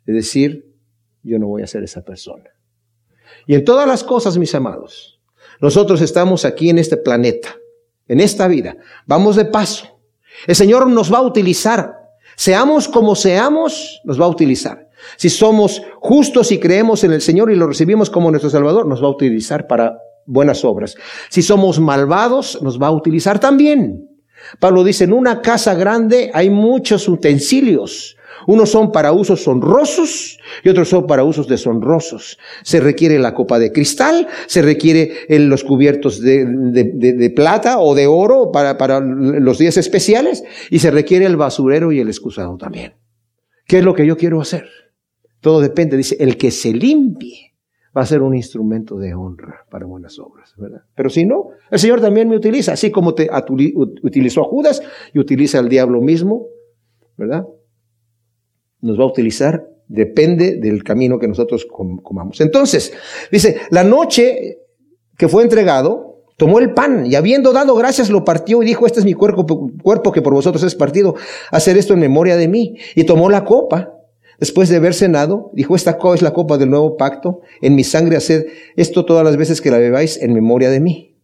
de 0.05 0.13
decir, 0.13 0.69
yo 1.23 1.39
no 1.39 1.47
voy 1.47 1.63
a 1.63 1.67
ser 1.67 1.83
esa 1.83 2.03
persona. 2.03 2.51
Y 3.47 3.55
en 3.55 3.65
todas 3.65 3.87
las 3.87 4.05
cosas, 4.05 4.37
mis 4.37 4.55
amados, 4.55 5.21
nosotros 5.61 6.01
estamos 6.01 6.45
aquí 6.45 6.71
en 6.71 6.79
este 6.79 6.97
planeta, 6.97 7.57
en 8.07 8.21
esta 8.21 8.49
vida, 8.49 8.77
vamos 9.07 9.37
de 9.37 9.45
paso. 9.45 10.01
El 10.47 10.57
Señor 10.57 10.87
nos 10.89 11.13
va 11.13 11.19
a 11.19 11.23
utilizar. 11.23 11.95
Seamos 12.37 12.89
como 12.89 13.17
seamos, 13.17 14.01
nos 14.05 14.21
va 14.21 14.27
a 14.27 14.29
utilizar. 14.29 14.88
Si 15.17 15.29
somos 15.29 15.83
justos 16.01 16.53
y 16.53 16.59
creemos 16.59 17.05
en 17.05 17.13
el 17.13 17.21
Señor 17.21 17.51
y 17.51 17.57
lo 17.57 17.67
recibimos 17.67 18.11
como 18.11 18.31
nuestro 18.31 18.51
Salvador, 18.51 18.87
nos 18.87 19.03
va 19.03 19.07
a 19.07 19.13
utilizar 19.13 19.67
para 19.67 19.99
buenas 20.27 20.65
obras. 20.65 20.97
Si 21.31 21.43
somos 21.43 21.81
malvados, 21.81 22.61
nos 22.63 22.81
va 22.81 22.89
a 22.89 22.93
utilizar 22.93 23.39
también. 23.39 24.09
Pablo 24.61 24.85
dice, 24.85 25.05
en 25.05 25.13
una 25.13 25.43
casa 25.43 25.75
grande 25.75 26.31
hay 26.33 26.51
muchos 26.51 27.09
utensilios. 27.09 28.17
Unos 28.47 28.71
son 28.71 28.93
para 28.93 29.13
usos 29.13 29.47
honrosos 29.49 30.39
y 30.63 30.69
otros 30.69 30.89
son 30.89 31.07
para 31.07 31.25
usos 31.25 31.49
deshonrosos. 31.49 32.39
Se 32.63 32.81
requiere 32.81 33.19
la 33.19 33.35
copa 33.35 33.59
de 33.59 33.73
cristal, 33.73 34.29
se 34.47 34.63
requiere 34.63 35.27
los 35.29 35.65
cubiertos 35.65 36.23
de, 36.23 37.33
plata 37.35 37.79
o 37.79 37.95
de 37.95 38.07
oro 38.07 38.51
para, 38.53 38.79
para 38.79 39.01
los 39.01 39.59
días 39.59 39.77
especiales 39.77 40.45
y 40.71 40.79
se 40.79 40.91
requiere 40.91 41.27
el 41.27 41.37
basurero 41.37 41.93
y 41.93 42.01
el 42.01 42.09
excusado 42.09 42.57
también. 42.57 42.95
¿Qué 43.67 43.79
es 43.79 43.85
lo 43.85 43.95
que 43.95 44.07
yo 44.07 44.17
quiero 44.17 44.41
hacer? 44.41 44.67
Todo 45.41 45.61
depende, 45.61 45.97
dice, 45.97 46.17
el 46.19 46.37
que 46.37 46.51
se 46.51 46.73
limpie 46.73 47.49
va 47.97 48.03
a 48.03 48.07
ser 48.07 48.23
un 48.23 48.35
instrumento 48.35 48.99
de 48.99 49.15
honra 49.15 49.65
para 49.71 49.87
buenas 49.87 50.19
obras, 50.19 50.55
¿verdad? 50.57 50.83
Pero 50.95 51.11
si 51.11 51.25
no, 51.25 51.51
el 51.71 51.79
Señor 51.79 52.01
también 52.01 52.29
me 52.29 52.37
utiliza, 52.37 52.73
así 52.73 52.91
como 52.91 53.15
te 53.15 53.29
utilizó 54.03 54.43
a 54.43 54.45
Judas 54.45 54.83
y 55.13 55.19
utiliza 55.19 55.59
al 55.59 55.69
diablo 55.69 56.01
mismo, 56.01 56.47
¿verdad? 57.17 57.47
Nos 58.81 58.99
va 58.99 59.05
a 59.05 59.09
utilizar, 59.09 59.69
depende 59.89 60.57
del 60.57 60.85
camino 60.85 61.19
que 61.19 61.29
nosotros 61.29 61.67
comamos. 62.03 62.41
Entonces, 62.41 62.93
dice, 63.33 63.59
la 63.71 63.85
noche 63.85 64.59
que 65.17 65.29
fue 65.29 65.43
entregado, 65.43 66.25
tomó 66.37 66.61
el 66.61 66.75
pan 66.75 67.07
y 67.07 67.17
habiendo 67.17 67.53
dado 67.53 67.75
gracias 67.75 68.11
lo 68.11 68.25
partió 68.25 68.63
y 68.63 68.67
dijo, 68.67 68.87
este 68.87 69.01
es 69.01 69.05
mi 69.05 69.15
cuerpo, 69.15 69.73
cuerpo 69.83 70.13
que 70.13 70.23
por 70.23 70.35
vosotros 70.35 70.63
es 70.63 70.77
partido, 70.77 71.17
hacer 71.51 71.77
esto 71.77 71.95
en 71.95 72.01
memoria 72.01 72.37
de 72.37 72.47
mí. 72.47 72.77
Y 72.95 73.05
tomó 73.05 73.29
la 73.29 73.45
copa 73.45 73.98
Después 74.39 74.69
de 74.69 74.77
haber 74.77 74.95
cenado, 74.95 75.51
dijo, 75.53 75.75
esta 75.75 75.99
copa 75.99 76.15
es 76.15 76.23
la 76.23 76.33
copa 76.33 76.59
del 76.59 76.71
nuevo 76.71 76.97
pacto, 76.97 77.41
en 77.61 77.75
mi 77.75 77.83
sangre 77.83 78.17
haced 78.17 78.47
esto 78.77 79.05
todas 79.05 79.25
las 79.25 79.37
veces 79.37 79.61
que 79.61 79.71
la 79.71 79.79
bebáis 79.79 80.17
en 80.23 80.33
memoria 80.33 80.71
de 80.71 80.81
mí. 80.81 81.17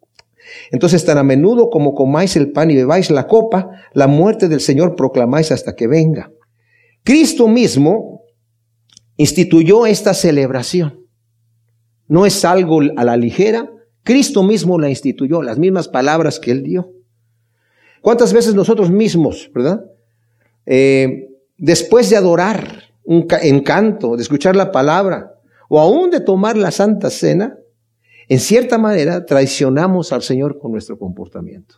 Entonces, 0.71 1.05
tan 1.05 1.19
a 1.19 1.23
menudo 1.23 1.71
como 1.71 1.95
comáis 1.95 2.37
el 2.37 2.51
pan 2.51 2.71
y 2.71 2.77
bebáis 2.77 3.11
la 3.11 3.27
copa, 3.27 3.71
la 3.93 4.09
muerte 4.09 4.49
del 4.49 4.61
Señor 4.61 4.97
proclamáis 4.97 5.53
hasta 5.53 5.77
que 5.77 5.87
venga. 5.87 6.33
Cristo 7.05 7.49
mismo 7.49 8.23
instituyó 9.17 9.87
esta 9.87 10.15
celebración. 10.15 11.07
No 12.09 12.27
es 12.27 12.45
algo 12.45 12.81
a 12.97 13.05
la 13.05 13.17
ligera. 13.17 13.71
Cristo 14.03 14.43
mismo 14.43 14.79
la 14.79 14.91
instituyó, 14.91 15.43
las 15.43 15.59
mismas 15.59 15.89
palabras 15.89 16.39
que 16.39 16.51
él 16.51 16.63
dio. 16.63 16.93
¿Cuántas 18.03 18.33
veces 18.33 18.55
nosotros 18.55 18.91
mismos, 18.91 19.51
verdad? 19.55 19.85
Eh, 20.67 21.29
después 21.57 22.11
de 22.11 22.17
adorar 22.17 22.84
un 23.05 23.27
encanto, 23.43 24.17
de 24.17 24.23
escuchar 24.23 24.57
la 24.57 24.73
palabra, 24.73 25.35
o 25.69 25.81
aún 25.81 26.11
de 26.11 26.21
tomar 26.21 26.57
la 26.57 26.71
Santa 26.71 27.11
Cena, 27.11 27.59
en 28.29 28.41
cierta 28.41 28.79
manera 28.79 29.27
traicionamos 29.27 30.13
al 30.13 30.23
Señor 30.23 30.59
con 30.59 30.73
nuestro 30.73 30.99
comportamiento. 30.99 31.77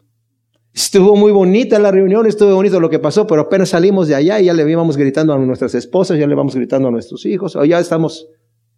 Estuvo 0.72 1.16
muy 1.16 1.32
bonita 1.32 1.78
la 1.78 1.90
reunión, 1.90 2.26
estuvo 2.26 2.54
bonito 2.54 2.78
lo 2.80 2.90
que 2.90 2.98
pasó, 2.98 3.26
pero 3.26 3.42
apenas 3.42 3.70
salimos 3.70 4.08
de 4.08 4.14
allá 4.14 4.40
y 4.40 4.44
ya 4.44 4.52
le 4.52 4.70
íbamos 4.70 4.96
gritando 4.96 5.32
a 5.32 5.38
nuestras 5.38 5.74
esposas, 5.74 6.18
ya 6.18 6.26
le 6.26 6.34
vamos 6.34 6.54
gritando 6.54 6.88
a 6.88 6.90
nuestros 6.90 7.24
hijos, 7.24 7.56
o 7.56 7.64
ya 7.64 7.80
estamos, 7.80 8.28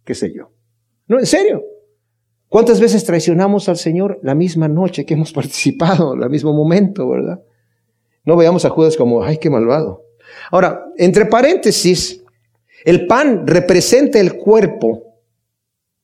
qué 0.05 0.15
sé 0.15 0.33
yo. 0.33 0.51
No, 1.07 1.19
en 1.19 1.25
serio. 1.25 1.61
¿Cuántas 2.47 2.79
veces 2.79 3.03
traicionamos 3.03 3.69
al 3.69 3.77
Señor 3.77 4.19
la 4.23 4.33
misma 4.33 4.67
noche 4.67 5.05
que 5.05 5.13
hemos 5.13 5.33
participado, 5.33 6.13
el 6.13 6.29
mismo 6.29 6.53
momento, 6.53 7.07
verdad? 7.07 7.41
No 8.23 8.37
veamos 8.37 8.65
a 8.65 8.69
Judas 8.69 8.95
como, 8.95 9.23
ay, 9.23 9.37
qué 9.37 9.49
malvado. 9.49 10.05
Ahora, 10.51 10.85
entre 10.97 11.25
paréntesis, 11.25 12.18
el 12.85 13.07
pan 13.07 13.45
representa 13.45 14.19
el 14.19 14.33
cuerpo 14.33 15.09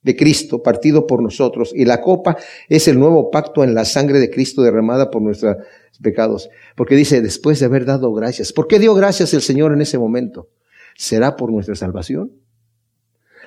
de 0.06 0.16
Cristo 0.16 0.62
partido 0.62 1.08
por 1.08 1.24
nosotros 1.24 1.74
y 1.76 1.84
la 1.84 2.00
copa 2.00 2.38
es 2.70 2.88
el 2.88 3.00
nuevo 3.00 3.32
pacto 3.32 3.64
en 3.64 3.74
la 3.74 3.86
sangre 3.86 4.20
de 4.20 4.30
Cristo 4.30 4.62
derramada 4.62 5.10
por 5.10 5.24
nuestros 5.24 5.58
pecados. 6.02 6.50
Porque 6.76 6.96
dice, 6.96 7.22
después 7.22 7.60
de 7.60 7.66
haber 7.66 7.86
dado 7.86 8.14
gracias. 8.14 8.54
¿Por 8.54 8.68
qué 8.68 8.78
dio 8.78 8.94
gracias 8.94 9.34
el 9.34 9.42
Señor 9.42 9.74
en 9.74 9.82
ese 9.82 9.98
momento? 9.98 10.50
¿Será 10.96 11.36
por 11.36 11.52
nuestra 11.52 11.74
salvación? 11.74 12.32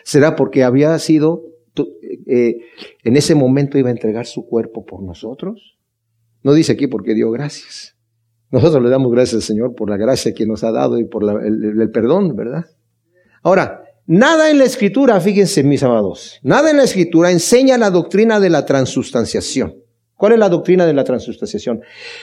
¿Será 0.02 0.34
porque 0.34 0.64
había 0.64 0.98
sido, 0.98 1.44
eh, 2.26 2.56
en 3.04 3.16
ese 3.16 3.36
momento 3.36 3.78
iba 3.78 3.88
a 3.88 3.92
entregar 3.92 4.26
su 4.26 4.44
cuerpo 4.44 4.84
por 4.84 5.02
nosotros? 5.02 5.78
No 6.42 6.54
dice 6.54 6.72
aquí 6.72 6.88
porque 6.88 7.14
dio 7.14 7.30
gracias. 7.30 7.94
Nosotros 8.50 8.82
le 8.82 8.90
damos 8.90 9.12
gracias 9.12 9.34
al 9.34 9.42
Señor 9.42 9.74
por 9.76 9.90
la 9.90 9.96
gracia 9.96 10.34
que 10.34 10.46
nos 10.46 10.64
ha 10.64 10.72
dado 10.72 10.98
y 10.98 11.04
por 11.04 11.22
el 11.44 11.90
perdón, 11.92 12.34
¿verdad? 12.34 12.64
Ahora, 13.48 13.82
Nada 14.10 14.50
en 14.50 14.56
la 14.56 14.64
escritura, 14.64 15.20
fíjense 15.20 15.62
mis 15.62 15.82
amados, 15.82 16.40
nada 16.42 16.70
en 16.70 16.78
la 16.78 16.84
escritura 16.84 17.30
enseña 17.30 17.76
la 17.76 17.90
doctrina 17.90 18.40
de 18.40 18.48
la 18.48 18.64
transustanciación. 18.64 19.82
¿Cuál 20.16 20.32
es 20.32 20.38
la 20.38 20.48
doctrina 20.48 20.86
de 20.86 20.94
la 20.94 21.04
transustanciación? 21.04 21.82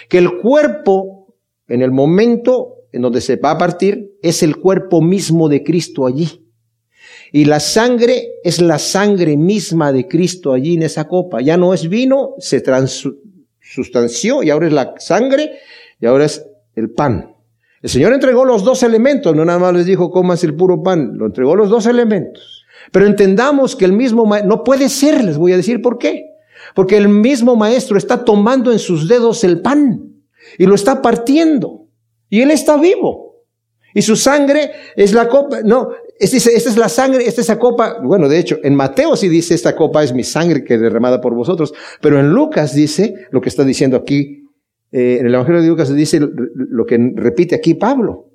Que 0.10 0.18
el 0.18 0.40
cuerpo, 0.40 1.36
en 1.68 1.84
el 1.84 1.92
momento 1.92 2.88
en 2.92 3.04
donde 3.04 3.22
se 3.22 3.36
va 3.36 3.52
a 3.52 3.58
partir, 3.60 4.18
es 4.24 4.42
el 4.42 4.58
cuerpo 4.58 5.00
mismo 5.00 5.48
de 5.48 5.64
Cristo 5.64 6.08
allí. 6.08 6.44
Y 7.32 7.46
la 7.46 7.60
sangre 7.60 8.30
es 8.44 8.60
la 8.60 8.80
sangre 8.80 9.38
misma 9.38 9.92
de 9.92 10.08
Cristo 10.08 10.54
allí 10.54 10.74
en 10.74 10.82
esa 10.82 11.08
copa. 11.08 11.40
Ya 11.40 11.56
no 11.56 11.72
es 11.76 11.88
vino, 11.88 12.34
se 12.40 12.62
transustanció 12.62 14.42
y 14.42 14.50
ahora 14.50 14.66
es 14.66 14.74
la 14.74 14.96
sangre 14.98 15.60
y 16.02 16.08
ahora 16.08 16.26
es 16.26 16.44
el 16.74 16.90
pan. 16.90 17.35
El 17.82 17.90
Señor 17.90 18.14
entregó 18.14 18.46
los 18.46 18.64
dos 18.64 18.84
elementos, 18.84 19.36
no 19.36 19.46
nada 19.46 19.60
más 19.60 19.74
les 19.74 19.86
dijo 19.86 20.10
comas 20.10 20.44
el 20.44 20.56
puro 20.56 20.82
pan, 20.82 21.18
lo 21.18 21.28
entregó 21.28 21.56
los 21.56 21.70
dos 21.70 21.86
elementos. 21.86 22.66
Pero 22.92 23.06
entendamos 23.06 23.76
que 23.76 23.86
el 23.86 23.94
mismo 23.94 24.26
maestro, 24.26 24.50
no 24.50 24.64
puede 24.64 24.90
ser, 24.90 25.24
les 25.24 25.38
voy 25.38 25.54
a 25.54 25.58
decir 25.58 25.82
por 25.82 25.98
qué. 25.98 26.26
Porque 26.74 26.98
el 26.98 27.10
mismo 27.10 27.56
maestro 27.56 27.98
está 27.98 28.24
tomando 28.24 28.72
en 28.72 28.80
sus 28.80 29.08
dedos 29.08 29.44
el 29.44 29.62
pan 29.62 30.16
y 30.58 30.66
lo 30.66 30.76
está 30.76 31.02
partiendo. 31.02 31.88
Y 32.30 32.42
él 32.42 32.52
está 32.52 32.78
vivo. 32.78 33.44
Y 33.94 34.02
su 34.02 34.16
sangre 34.16 34.72
es 34.96 35.14
la 35.14 35.30
copa, 35.30 35.62
no, 35.64 35.90
esta 36.20 36.38
es 36.38 36.78
la 36.78 36.90
sangre, 36.90 37.26
esta 37.26 37.42
es 37.42 37.48
la 37.48 37.58
copa. 37.58 38.00
Bueno, 38.04 38.28
de 38.28 38.40
hecho, 38.40 38.58
en 38.64 38.76
Mateo 38.76 39.16
sí 39.16 39.30
dice 39.30 39.54
esta 39.54 39.76
copa 39.76 40.04
es 40.04 40.14
mi 40.14 40.24
sangre 40.24 40.64
que 40.64 40.76
es 40.76 40.82
derramada 40.82 41.22
por 41.22 41.34
vosotros. 41.34 41.74
Pero 42.02 42.20
en 42.20 42.30
Lucas 42.30 42.76
dice 42.76 43.28
lo 43.32 43.42
que 43.42 43.50
está 43.50 43.64
diciendo 43.64 43.96
aquí 43.96 44.45
eh, 44.98 45.18
en 45.20 45.26
el 45.26 45.34
Evangelio 45.34 45.62
de 45.62 45.68
Lucas 45.68 45.90
se 45.90 45.94
dice 45.94 46.22
lo 46.22 46.86
que 46.86 46.98
repite 47.16 47.54
aquí 47.54 47.74
Pablo. 47.74 48.30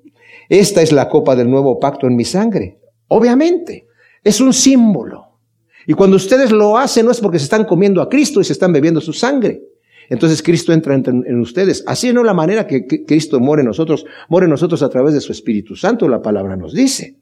Esta 0.47 0.83
es 0.83 0.91
la 0.91 1.09
copa 1.09 1.35
del 1.35 1.49
nuevo 1.49 1.79
pacto 1.79 2.05
en 2.05 2.15
mi 2.15 2.23
sangre. 2.23 2.77
Obviamente, 3.07 3.87
es 4.23 4.39
un 4.39 4.53
símbolo. 4.53 5.39
Y 5.87 5.93
cuando 5.93 6.17
ustedes 6.17 6.51
lo 6.51 6.77
hacen 6.77 7.07
no 7.07 7.11
es 7.11 7.19
porque 7.19 7.39
se 7.39 7.45
están 7.45 7.65
comiendo 7.65 7.99
a 7.99 8.09
Cristo 8.09 8.41
y 8.41 8.43
se 8.43 8.53
están 8.53 8.71
bebiendo 8.71 9.01
su 9.01 9.11
sangre. 9.11 9.63
Entonces 10.07 10.43
Cristo 10.43 10.71
entra 10.71 10.93
en, 10.93 11.39
ustedes. 11.39 11.83
Así 11.87 12.13
no 12.13 12.23
la 12.23 12.35
manera 12.35 12.67
que, 12.67 12.85
Cristo 12.85 13.39
muere 13.39 13.61
en 13.61 13.67
nosotros, 13.67 14.05
muere 14.29 14.45
en 14.45 14.51
nosotros 14.51 14.83
a 14.83 14.89
través 14.89 15.15
de 15.15 15.21
su 15.21 15.31
Espíritu 15.31 15.75
Santo, 15.75 16.07
la 16.07 16.21
palabra 16.21 16.55
nos 16.57 16.75
dice. 16.75 17.17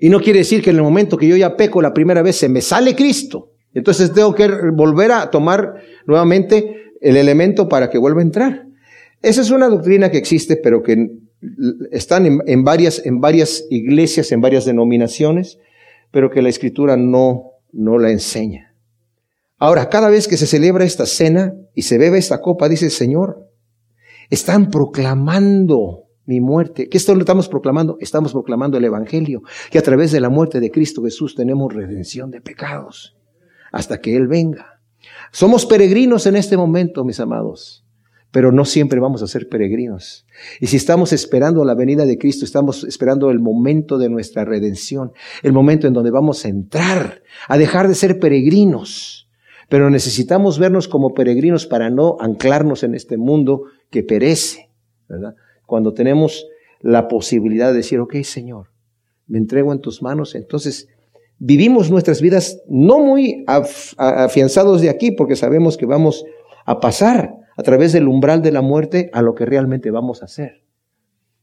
Y 0.00 0.08
no 0.08 0.18
quiere 0.20 0.40
decir 0.40 0.62
que 0.62 0.70
en 0.70 0.76
el 0.76 0.82
momento 0.82 1.16
que 1.16 1.28
yo 1.28 1.36
ya 1.36 1.56
peco 1.56 1.80
la 1.80 1.94
primera 1.94 2.22
vez 2.22 2.34
se 2.34 2.48
me 2.48 2.60
sale 2.60 2.96
Cristo. 2.96 3.52
Entonces 3.72 4.12
tengo 4.12 4.34
que 4.34 4.48
volver 4.72 5.12
a 5.12 5.30
tomar 5.30 5.76
nuevamente 6.06 6.83
el 7.04 7.18
elemento 7.18 7.68
para 7.68 7.90
que 7.90 7.98
vuelva 7.98 8.20
a 8.20 8.24
entrar. 8.24 8.66
Esa 9.22 9.42
es 9.42 9.50
una 9.50 9.68
doctrina 9.68 10.10
que 10.10 10.18
existe, 10.18 10.56
pero 10.56 10.82
que 10.82 10.96
están 11.92 12.40
en, 12.46 12.64
varias, 12.64 13.04
en 13.04 13.20
varias 13.20 13.66
iglesias, 13.70 14.32
en 14.32 14.40
varias 14.40 14.64
denominaciones, 14.64 15.58
pero 16.10 16.30
que 16.30 16.40
la 16.40 16.48
escritura 16.48 16.96
no, 16.96 17.52
la 17.72 18.10
enseña. 18.10 18.74
Ahora, 19.58 19.90
cada 19.90 20.08
vez 20.08 20.26
que 20.26 20.38
se 20.38 20.46
celebra 20.46 20.84
esta 20.84 21.04
cena 21.04 21.54
y 21.74 21.82
se 21.82 21.98
bebe 21.98 22.18
esta 22.18 22.40
copa, 22.40 22.68
dice 22.68 22.86
el 22.86 22.90
Señor, 22.90 23.50
están 24.30 24.70
proclamando 24.70 26.04
mi 26.24 26.40
muerte. 26.40 26.88
¿Qué 26.88 26.96
estamos 26.96 27.48
proclamando? 27.50 27.98
Estamos 28.00 28.32
proclamando 28.32 28.78
el 28.78 28.84
Evangelio, 28.84 29.42
que 29.70 29.78
a 29.78 29.82
través 29.82 30.10
de 30.10 30.20
la 30.20 30.30
muerte 30.30 30.58
de 30.58 30.70
Cristo 30.70 31.02
Jesús 31.02 31.34
tenemos 31.34 31.72
redención 31.72 32.30
de 32.30 32.40
pecados, 32.40 33.14
hasta 33.72 34.00
que 34.00 34.16
Él 34.16 34.26
venga. 34.26 34.73
Somos 35.32 35.66
peregrinos 35.66 36.26
en 36.26 36.36
este 36.36 36.56
momento, 36.56 37.04
mis 37.04 37.20
amados, 37.20 37.84
pero 38.30 38.50
no 38.50 38.64
siempre 38.64 38.98
vamos 38.98 39.22
a 39.22 39.26
ser 39.26 39.48
peregrinos. 39.48 40.26
Y 40.60 40.66
si 40.66 40.76
estamos 40.76 41.12
esperando 41.12 41.64
la 41.64 41.74
venida 41.74 42.04
de 42.04 42.18
Cristo, 42.18 42.44
estamos 42.44 42.82
esperando 42.84 43.30
el 43.30 43.38
momento 43.38 43.96
de 43.96 44.08
nuestra 44.08 44.44
redención, 44.44 45.12
el 45.42 45.52
momento 45.52 45.86
en 45.86 45.92
donde 45.92 46.10
vamos 46.10 46.44
a 46.44 46.48
entrar, 46.48 47.22
a 47.46 47.56
dejar 47.58 47.86
de 47.86 47.94
ser 47.94 48.18
peregrinos. 48.18 49.28
Pero 49.68 49.88
necesitamos 49.88 50.58
vernos 50.58 50.88
como 50.88 51.14
peregrinos 51.14 51.66
para 51.66 51.90
no 51.90 52.16
anclarnos 52.20 52.82
en 52.82 52.94
este 52.94 53.16
mundo 53.16 53.64
que 53.90 54.02
perece, 54.02 54.70
¿verdad? 55.08 55.36
Cuando 55.66 55.94
tenemos 55.94 56.46
la 56.80 57.08
posibilidad 57.08 57.68
de 57.68 57.78
decir, 57.78 58.00
ok, 58.00 58.16
Señor, 58.22 58.68
me 59.26 59.38
entrego 59.38 59.72
en 59.72 59.80
tus 59.80 60.02
manos, 60.02 60.34
entonces 60.34 60.88
vivimos 61.38 61.90
nuestras 61.90 62.20
vidas 62.20 62.60
no 62.68 63.00
muy 63.00 63.44
afianzados 63.46 64.80
de 64.80 64.90
aquí 64.90 65.10
porque 65.10 65.36
sabemos 65.36 65.76
que 65.76 65.86
vamos 65.86 66.24
a 66.66 66.80
pasar 66.80 67.34
a 67.56 67.62
través 67.62 67.92
del 67.92 68.08
umbral 68.08 68.42
de 68.42 68.52
la 68.52 68.62
muerte 68.62 69.10
a 69.12 69.22
lo 69.22 69.34
que 69.34 69.46
realmente 69.46 69.90
vamos 69.90 70.22
a 70.22 70.26
hacer. 70.26 70.64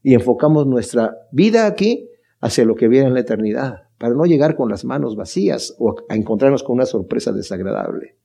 Y 0.02 0.14
enfocamos 0.14 0.66
nuestra 0.66 1.16
vida 1.30 1.66
aquí 1.66 2.08
hacia 2.40 2.64
lo 2.64 2.74
que 2.74 2.88
viene 2.88 3.06
en 3.06 3.14
la 3.14 3.20
eternidad, 3.20 3.84
para 3.98 4.14
no 4.14 4.24
llegar 4.24 4.56
con 4.56 4.68
las 4.68 4.84
manos 4.84 5.14
vacías 5.14 5.76
o 5.78 5.94
a 6.08 6.14
encontrarnos 6.16 6.64
con 6.64 6.74
una 6.74 6.86
sorpresa 6.86 7.32
desagradable. 7.32 8.16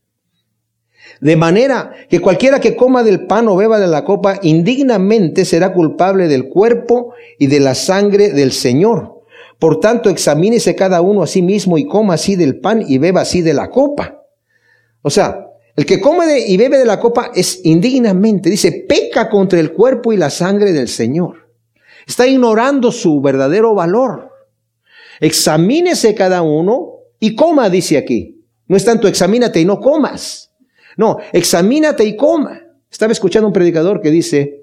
De 1.21 1.35
manera 1.35 1.91
que 2.09 2.19
cualquiera 2.19 2.59
que 2.59 2.75
coma 2.75 3.03
del 3.03 3.27
pan 3.27 3.47
o 3.47 3.55
beba 3.55 3.79
de 3.79 3.87
la 3.87 4.03
copa 4.03 4.39
indignamente 4.41 5.45
será 5.45 5.73
culpable 5.73 6.27
del 6.27 6.49
cuerpo 6.49 7.13
y 7.37 7.47
de 7.47 7.59
la 7.59 7.75
sangre 7.75 8.31
del 8.33 8.51
Señor. 8.51 9.16
Por 9.59 9.79
tanto, 9.79 10.09
examínese 10.09 10.75
cada 10.75 11.01
uno 11.01 11.23
a 11.23 11.27
sí 11.27 11.41
mismo 11.41 11.77
y 11.77 11.87
coma 11.87 12.15
así 12.15 12.35
del 12.35 12.59
pan 12.59 12.83
y 12.87 12.97
beba 12.97 13.21
así 13.21 13.41
de 13.41 13.53
la 13.53 13.69
copa. 13.69 14.23
O 15.01 15.09
sea, 15.09 15.47
el 15.75 15.85
que 15.85 15.99
come 15.99 16.39
y 16.39 16.57
bebe 16.57 16.77
de 16.77 16.85
la 16.85 16.99
copa 16.99 17.31
es 17.33 17.61
indignamente, 17.63 18.49
dice, 18.49 18.85
peca 18.87 19.29
contra 19.29 19.59
el 19.59 19.73
cuerpo 19.73 20.13
y 20.13 20.17
la 20.17 20.29
sangre 20.29 20.71
del 20.73 20.87
Señor. 20.87 21.49
Está 22.05 22.25
ignorando 22.27 22.91
su 22.91 23.21
verdadero 23.21 23.73
valor. 23.73 24.31
Examínese 25.19 26.15
cada 26.15 26.41
uno 26.41 26.93
y 27.19 27.35
coma, 27.35 27.69
dice 27.69 27.97
aquí. 27.97 28.43
No 28.67 28.75
es 28.75 28.85
tanto 28.85 29.07
examínate 29.07 29.59
y 29.59 29.65
no 29.65 29.79
comas. 29.79 30.51
No, 30.97 31.17
examínate 31.31 32.03
y 32.05 32.15
coma. 32.15 32.61
Estaba 32.89 33.11
escuchando 33.11 33.47
un 33.47 33.53
predicador 33.53 34.01
que 34.01 34.09
dice, 34.09 34.56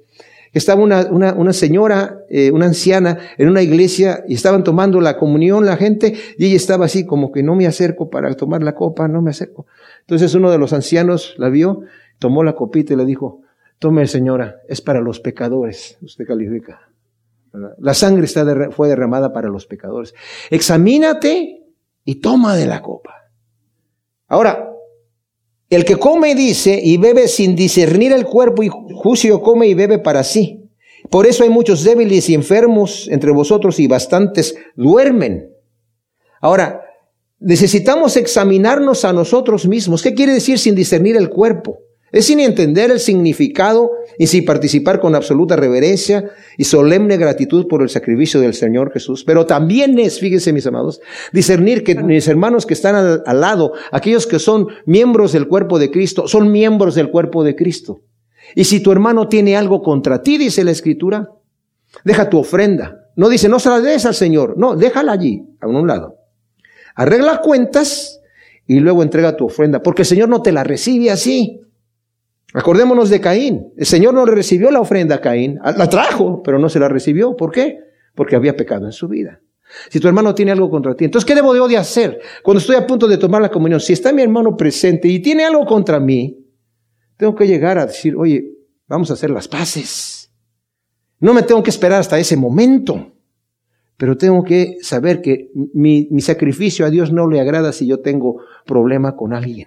estaba 0.55 0.82
una, 0.82 1.07
una, 1.11 1.34
una 1.34 1.52
señora, 1.52 2.20
eh, 2.28 2.50
una 2.50 2.66
anciana, 2.66 3.18
en 3.36 3.48
una 3.48 3.61
iglesia 3.61 4.24
y 4.28 4.34
estaban 4.34 4.64
tomando 4.64 5.00
la 5.00 5.16
comunión 5.16 5.66
la 5.66 5.76
gente 5.76 6.14
y 6.38 6.46
ella 6.46 6.57
estaba 6.57 6.86
así 6.86 7.05
como 7.05 7.32
que 7.32 7.42
no 7.42 7.55
me 7.55 7.66
acerco 7.66 8.09
para 8.09 8.32
tomar 8.34 8.62
la 8.62 8.74
copa, 8.74 9.09
no 9.09 9.20
me 9.20 9.30
acerco. 9.30 9.66
Entonces 10.00 10.34
uno 10.34 10.50
de 10.50 10.59
los 10.59 10.72
ancianos 10.72 11.34
la 11.38 11.48
vio, 11.48 11.82
tomó 12.18 12.44
la 12.44 12.55
copita 12.55 12.92
y 12.92 12.96
le 12.96 13.05
dijo, 13.05 13.42
tome 13.78 14.07
señora, 14.07 14.61
es 14.68 14.80
para 14.80 15.00
los 15.00 15.20
pecadores, 15.20 15.98
usted 16.00 16.24
califica. 16.26 16.88
La 17.78 17.94
sangre 17.94 18.24
está 18.24 18.44
fue 18.70 18.88
derramada 18.88 19.32
para 19.32 19.48
los 19.48 19.66
pecadores. 19.66 20.14
Examínate 20.50 21.64
y 22.05 22.16
toma 22.16 22.57
de 22.57 22.66
la 22.66 22.82
copa. 22.82 23.30
Ahora, 24.26 24.74
El 25.75 25.85
que 25.85 25.97
come, 25.97 26.37
dice, 26.37 26.81
y 26.81 26.99
bebe 26.99 27.27
sin 27.27 27.57
discernir 27.57 28.12
el 28.12 28.27
cuerpo 28.27 28.62
y 28.62 28.68
juicio 28.68 29.43
come 29.43 29.66
y 29.66 29.75
bebe 29.75 29.99
para 29.99 30.22
sí. 30.22 30.70
Por 31.11 31.27
eso 31.27 31.43
hay 31.43 31.51
muchos 31.51 31.83
débiles 31.83 32.31
y 32.31 32.35
enfermos 32.35 33.09
entre 33.11 33.33
vosotros 33.33 33.81
y 33.81 33.89
bastantes 33.89 34.55
duermen. 34.77 35.51
Ahora, 36.41 36.83
necesitamos 37.41 38.16
examinarnos 38.16 39.05
a 39.05 39.12
nosotros 39.12 39.66
mismos. 39.66 40.01
¿Qué 40.01 40.14
quiere 40.14 40.33
decir 40.35 40.61
sin 40.61 40.77
discernir 40.77 41.16
el 41.16 41.29
cuerpo? 41.29 41.81
Es 42.12 42.27
sin 42.27 42.39
entender 42.39 42.93
el 42.93 43.01
significado 43.01 43.91
y 44.18 44.26
sin 44.26 44.44
participar 44.44 45.00
con 45.00 45.14
absoluta 45.14 45.56
reverencia 45.56 46.30
y 46.56 46.64
solemne 46.64 47.16
gratitud 47.16 47.66
por 47.66 47.82
el 47.82 47.88
sacrificio 47.88 48.40
del 48.40 48.54
Señor 48.54 48.92
Jesús. 48.92 49.24
Pero 49.24 49.46
también 49.46 49.98
es, 49.98 50.20
fíjense 50.20 50.52
mis 50.52 50.66
amados, 50.66 51.00
discernir 51.32 51.84
que 51.84 51.94
mis 51.94 52.28
hermanos 52.28 52.66
que 52.66 52.74
están 52.74 52.94
al, 52.94 53.22
al 53.26 53.40
lado, 53.40 53.72
aquellos 53.92 54.26
que 54.26 54.38
son 54.38 54.68
miembros 54.86 55.32
del 55.32 55.48
cuerpo 55.48 55.78
de 55.78 55.90
Cristo, 55.90 56.28
son 56.28 56.50
miembros 56.52 56.94
del 56.94 57.10
cuerpo 57.10 57.44
de 57.44 57.56
Cristo. 57.56 58.00
Y 58.54 58.64
si 58.64 58.80
tu 58.80 58.92
hermano 58.92 59.28
tiene 59.28 59.56
algo 59.56 59.82
contra 59.82 60.22
ti, 60.22 60.38
dice 60.38 60.64
la 60.64 60.70
Escritura, 60.70 61.30
deja 62.04 62.28
tu 62.28 62.38
ofrenda. 62.38 63.00
No 63.16 63.28
dice, 63.28 63.48
no 63.48 63.58
se 63.58 63.68
la 63.68 63.80
des 63.80 64.06
al 64.06 64.14
Señor. 64.14 64.54
No, 64.56 64.76
déjala 64.76 65.12
allí, 65.12 65.44
a 65.60 65.66
un 65.66 65.86
lado. 65.86 66.16
Arregla 66.94 67.40
cuentas 67.40 68.20
y 68.66 68.80
luego 68.80 69.02
entrega 69.02 69.36
tu 69.36 69.46
ofrenda, 69.46 69.82
porque 69.82 70.02
el 70.02 70.06
Señor 70.06 70.28
no 70.28 70.42
te 70.42 70.52
la 70.52 70.64
recibe 70.64 71.10
así. 71.10 71.60
Acordémonos 72.55 73.11
de 73.11 73.20
Caín. 73.20 73.72
El 73.76 73.84
Señor 73.84 74.14
no 74.14 74.24
recibió 74.24 74.70
la 74.70 74.80
ofrenda 74.80 75.16
a 75.16 75.20
Caín. 75.20 75.59
La 75.76 75.88
trajo, 75.88 76.40
pero 76.42 76.61
no 76.61 76.68
se 76.68 76.78
la 76.78 76.88
recibió. 76.88 77.36
¿Por 77.36 77.50
qué? 77.50 77.80
Porque 78.14 78.36
había 78.36 78.57
pecado 78.57 78.86
en 78.86 78.92
su 78.92 79.09
vida. 79.09 79.40
Si 79.90 79.98
tu 79.98 80.07
hermano 80.07 80.36
tiene 80.36 80.52
algo 80.52 80.70
contra 80.70 80.94
ti, 80.94 81.05
entonces, 81.05 81.26
¿qué 81.26 81.34
debo 81.34 81.52
de 81.66 81.76
hacer? 81.76 82.20
Cuando 82.44 82.61
estoy 82.61 82.76
a 82.76 82.86
punto 82.86 83.09
de 83.09 83.18
tomar 83.18 83.42
la 83.42 83.50
comunión, 83.50 83.80
si 83.80 83.92
está 83.92 84.12
mi 84.12 84.22
hermano 84.22 84.57
presente 84.57 85.09
y 85.09 85.20
tiene 85.20 85.44
algo 85.44 85.66
contra 85.66 85.98
mí, 85.98 86.46
tengo 87.16 87.34
que 87.34 87.48
llegar 87.48 87.76
a 87.78 87.86
decir, 87.86 88.14
oye, 88.14 88.52
vamos 88.86 89.11
a 89.11 89.14
hacer 89.14 89.30
las 89.30 89.48
paces. 89.48 90.30
No 91.18 91.34
me 91.34 91.42
tengo 91.42 91.61
que 91.61 91.70
esperar 91.70 91.98
hasta 91.98 92.20
ese 92.20 92.36
momento, 92.36 93.16
pero 93.96 94.16
tengo 94.16 94.44
que 94.44 94.76
saber 94.80 95.20
que 95.22 95.50
mi, 95.72 96.07
mi 96.12 96.20
sacrificio 96.20 96.86
a 96.86 96.90
Dios 96.90 97.12
no 97.12 97.28
le 97.28 97.40
agrada 97.40 97.72
si 97.72 97.88
yo 97.88 97.98
tengo 97.98 98.42
problema 98.64 99.16
con 99.16 99.32
alguien. 99.34 99.66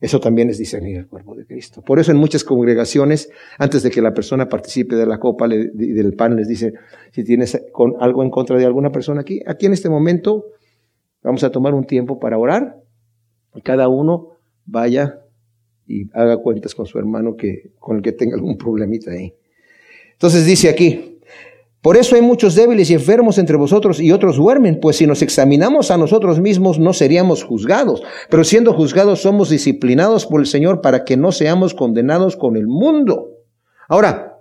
Eso 0.00 0.20
también 0.20 0.50
es 0.50 0.58
discernir 0.58 0.96
el 0.96 1.06
cuerpo 1.06 1.34
de 1.34 1.46
Cristo. 1.46 1.82
Por 1.82 1.98
eso 1.98 2.10
en 2.12 2.18
muchas 2.18 2.44
congregaciones, 2.44 3.30
antes 3.58 3.82
de 3.82 3.90
que 3.90 4.02
la 4.02 4.12
persona 4.12 4.48
participe 4.48 4.94
de 4.94 5.06
la 5.06 5.18
copa 5.18 5.46
y 5.48 5.92
del 5.92 6.14
pan, 6.14 6.36
les 6.36 6.48
dice, 6.48 6.74
si 7.12 7.24
tienes 7.24 7.60
algo 8.00 8.22
en 8.22 8.30
contra 8.30 8.58
de 8.58 8.66
alguna 8.66 8.90
persona 8.90 9.22
aquí, 9.22 9.40
aquí 9.46 9.66
en 9.66 9.72
este 9.72 9.88
momento 9.88 10.44
vamos 11.22 11.42
a 11.44 11.50
tomar 11.50 11.74
un 11.74 11.84
tiempo 11.84 12.18
para 12.18 12.38
orar 12.38 12.76
y 13.54 13.62
cada 13.62 13.88
uno 13.88 14.36
vaya 14.66 15.20
y 15.86 16.10
haga 16.12 16.36
cuentas 16.38 16.74
con 16.74 16.86
su 16.86 16.98
hermano 16.98 17.36
que, 17.36 17.70
con 17.78 17.96
el 17.96 18.02
que 18.02 18.12
tenga 18.12 18.34
algún 18.34 18.58
problemita 18.58 19.12
ahí. 19.12 19.32
Entonces 20.12 20.44
dice 20.44 20.68
aquí, 20.68 21.15
por 21.86 21.96
eso 21.96 22.16
hay 22.16 22.20
muchos 22.20 22.56
débiles 22.56 22.90
y 22.90 22.94
enfermos 22.94 23.38
entre 23.38 23.56
vosotros 23.56 24.00
y 24.00 24.10
otros 24.10 24.38
duermen, 24.38 24.80
pues 24.82 24.96
si 24.96 25.06
nos 25.06 25.22
examinamos 25.22 25.92
a 25.92 25.96
nosotros 25.96 26.40
mismos 26.40 26.80
no 26.80 26.92
seríamos 26.92 27.44
juzgados, 27.44 28.02
pero 28.28 28.42
siendo 28.42 28.72
juzgados 28.72 29.22
somos 29.22 29.50
disciplinados 29.50 30.26
por 30.26 30.40
el 30.40 30.48
Señor 30.48 30.80
para 30.80 31.04
que 31.04 31.16
no 31.16 31.30
seamos 31.30 31.74
condenados 31.74 32.34
con 32.34 32.56
el 32.56 32.66
mundo. 32.66 33.28
Ahora, 33.88 34.36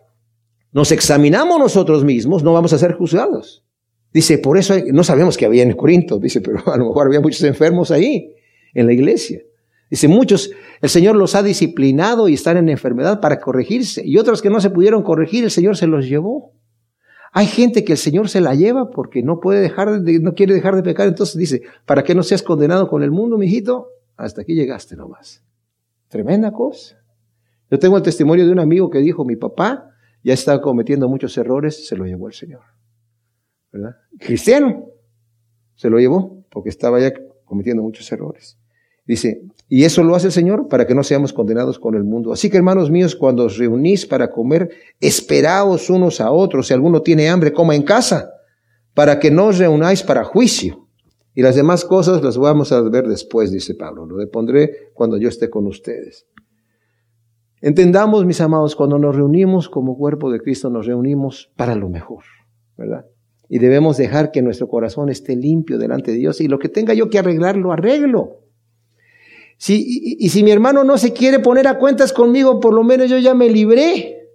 nos 0.72 0.92
examinamos 0.92 1.60
nosotros 1.60 2.04
mismos, 2.04 2.44
no 2.44 2.52
vamos 2.52 2.74
a 2.74 2.80
ser 2.80 2.94
juzgados. 2.94 3.64
Dice, 4.12 4.40
por 4.40 4.58
eso 4.58 4.74
no 4.92 5.04
sabemos 5.04 5.38
que 5.38 5.46
había 5.46 5.62
en 5.62 5.74
Corinto, 5.74 6.18
dice, 6.18 6.42
pero 6.42 6.64
a 6.74 6.78
lo 6.78 6.88
mejor 6.88 7.06
había 7.06 7.22
muchos 7.22 7.44
enfermos 7.44 7.92
ahí, 7.92 8.34
en 8.74 8.88
la 8.88 8.94
iglesia. 8.94 9.44
Dice, 9.92 10.08
muchos, 10.08 10.50
el 10.82 10.90
Señor 10.90 11.16
los 11.16 11.36
ha 11.36 11.44
disciplinado 11.44 12.28
y 12.28 12.34
están 12.34 12.58
en 12.58 12.70
enfermedad 12.70 13.22
para 13.22 13.40
corregirse, 13.40 14.02
y 14.04 14.18
otros 14.18 14.42
que 14.42 14.50
no 14.50 14.60
se 14.60 14.72
pudieron 14.72 15.04
corregir, 15.04 15.44
el 15.44 15.52
Señor 15.52 15.78
se 15.78 15.86
los 15.86 16.10
llevó. 16.10 16.56
Hay 17.38 17.48
gente 17.48 17.84
que 17.84 17.92
el 17.92 17.98
Señor 17.98 18.30
se 18.30 18.40
la 18.40 18.56
lleva 18.56 18.92
porque 18.92 19.22
no 19.22 19.42
puede 19.42 19.60
dejar 19.60 20.02
de, 20.02 20.22
no 20.22 20.36
quiere 20.36 20.54
dejar 20.54 20.74
de 20.78 20.84
pecar. 20.84 21.10
Entonces 21.10 21.36
dice, 21.36 21.64
para 21.86 22.02
que 22.02 22.16
no 22.16 22.24
seas 22.24 22.42
condenado 22.42 22.88
con 22.88 23.04
el 23.04 23.12
mundo, 23.12 23.38
mijito, 23.38 23.90
hasta 24.16 24.44
aquí 24.44 24.56
llegaste 24.56 24.96
nomás. 24.96 25.44
Tremenda 26.08 26.54
cosa. 26.54 26.96
Yo 27.70 27.78
tengo 27.78 27.98
el 27.98 28.04
testimonio 28.04 28.46
de 28.46 28.54
un 28.54 28.60
amigo 28.60 28.90
que 28.90 29.00
dijo, 29.00 29.26
mi 29.26 29.36
papá 29.36 29.92
ya 30.24 30.34
estaba 30.34 30.62
cometiendo 30.62 31.10
muchos 31.10 31.38
errores, 31.38 31.86
se 31.86 31.98
lo 31.98 32.06
llevó 32.06 32.28
el 32.28 32.34
Señor. 32.34 32.62
¿Verdad? 33.70 33.98
Cristiano. 34.18 34.86
Se 35.74 35.90
lo 35.90 36.00
llevó 36.00 36.46
porque 36.50 36.70
estaba 36.70 37.02
ya 37.02 37.12
cometiendo 37.44 37.84
muchos 37.84 38.10
errores. 38.14 38.58
Dice, 39.06 39.44
y 39.68 39.84
eso 39.84 40.04
lo 40.04 40.16
hace 40.16 40.28
el 40.28 40.34
Señor 40.34 40.68
para 40.68 40.86
que 40.86 40.96
no 40.96 41.04
seamos 41.04 41.34
condenados 41.34 41.80
con 41.80 41.96
el 41.96 42.04
mundo. 42.04 42.32
Así 42.32 42.50
que 42.50 42.58
hermanos 42.58 42.92
míos, 42.92 43.16
cuando 43.16 43.46
os 43.46 43.58
reunís 43.58 44.06
para 44.06 44.32
comer, 44.32 44.70
esperaos 45.00 45.90
unos 45.90 46.22
a 46.22 46.32
otros. 46.32 46.68
Si 46.68 46.74
alguno 46.74 47.02
tiene 47.02 47.30
hambre, 47.30 47.54
coma 47.54 47.76
en 47.76 47.84
casa, 47.84 48.32
para 48.94 49.20
que 49.20 49.32
no 49.32 49.48
os 49.48 49.58
reunáis 49.58 50.04
para 50.04 50.24
juicio. 50.24 50.88
Y 51.34 51.42
las 51.42 51.56
demás 51.56 51.84
cosas 51.84 52.24
las 52.24 52.38
vamos 52.38 52.72
a 52.72 52.82
ver 52.82 53.08
después, 53.08 53.52
dice 53.52 53.76
Pablo. 53.76 54.06
Lo 54.06 54.18
depondré 54.18 54.92
cuando 54.94 55.18
yo 55.18 55.30
esté 55.30 55.50
con 55.50 55.68
ustedes. 55.68 56.26
Entendamos, 57.62 58.26
mis 58.26 58.42
amados, 58.42 58.76
cuando 58.76 59.00
nos 59.00 59.16
reunimos 59.16 59.70
como 59.70 59.98
cuerpo 59.98 60.32
de 60.32 60.40
Cristo, 60.40 60.70
nos 60.70 60.86
reunimos 60.86 61.52
para 61.56 61.76
lo 61.76 61.90
mejor, 61.90 62.24
¿verdad? 62.78 63.06
Y 63.50 63.60
debemos 63.60 63.98
dejar 63.98 64.32
que 64.32 64.42
nuestro 64.42 64.68
corazón 64.68 65.10
esté 65.10 65.36
limpio 65.36 65.78
delante 65.78 66.12
de 66.12 66.18
Dios 66.18 66.42
y 66.42 66.48
lo 66.48 66.60
que 66.60 66.70
tenga 66.70 66.94
yo 66.94 67.10
que 67.10 67.20
arreglar, 67.20 67.58
lo 67.58 67.72
arreglo. 67.72 68.45
Si, 69.58 70.18
y, 70.20 70.30
si 70.30 70.44
mi 70.44 70.52
hermano 70.52 70.84
no 70.84 70.98
se 70.98 71.14
quiere 71.14 71.40
poner 71.40 71.68
a 71.68 71.78
cuentas 71.78 72.12
conmigo, 72.12 72.60
por 72.60 72.74
lo 72.74 72.84
menos 72.84 73.10
yo 73.10 73.18
ya 73.18 73.34
me 73.34 73.50
libré. 73.50 74.30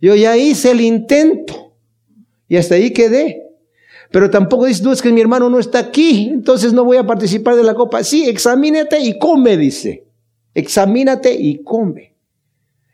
Yo 0.00 0.14
ya 0.14 0.36
hice 0.36 0.70
el 0.70 0.80
intento. 0.80 1.74
Y 2.48 2.56
hasta 2.56 2.76
ahí 2.76 2.92
quedé. 2.92 3.42
Pero 4.10 4.30
tampoco 4.30 4.64
dices, 4.64 4.82
no, 4.82 4.92
es 4.92 5.02
que 5.02 5.12
mi 5.12 5.20
hermano 5.20 5.50
no 5.50 5.58
está 5.58 5.78
aquí, 5.78 6.30
entonces 6.32 6.72
no 6.72 6.84
voy 6.84 6.96
a 6.96 7.06
participar 7.06 7.56
de 7.56 7.64
la 7.64 7.74
copa. 7.74 8.02
Sí, 8.02 8.26
examínate 8.26 9.00
y 9.00 9.18
come, 9.18 9.56
dice. 9.56 10.06
Examínate 10.54 11.34
y 11.34 11.62
come. 11.62 12.14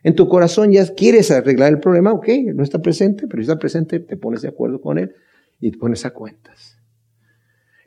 En 0.03 0.13
tu 0.13 0.27
corazón 0.27 0.71
ya 0.71 0.85
quieres 0.93 1.31
arreglar 1.31 1.71
el 1.71 1.79
problema, 1.79 2.11
ok, 2.11 2.27
no 2.53 2.63
está 2.63 2.79
presente, 2.79 3.27
pero 3.27 3.41
si 3.41 3.49
está 3.49 3.57
presente, 3.57 3.99
te 3.99 4.17
pones 4.17 4.41
de 4.41 4.49
acuerdo 4.49 4.81
con 4.81 4.99
él 4.99 5.15
y 5.59 5.71
te 5.71 5.77
pones 5.77 6.05
a 6.05 6.11
cuentas. 6.11 6.74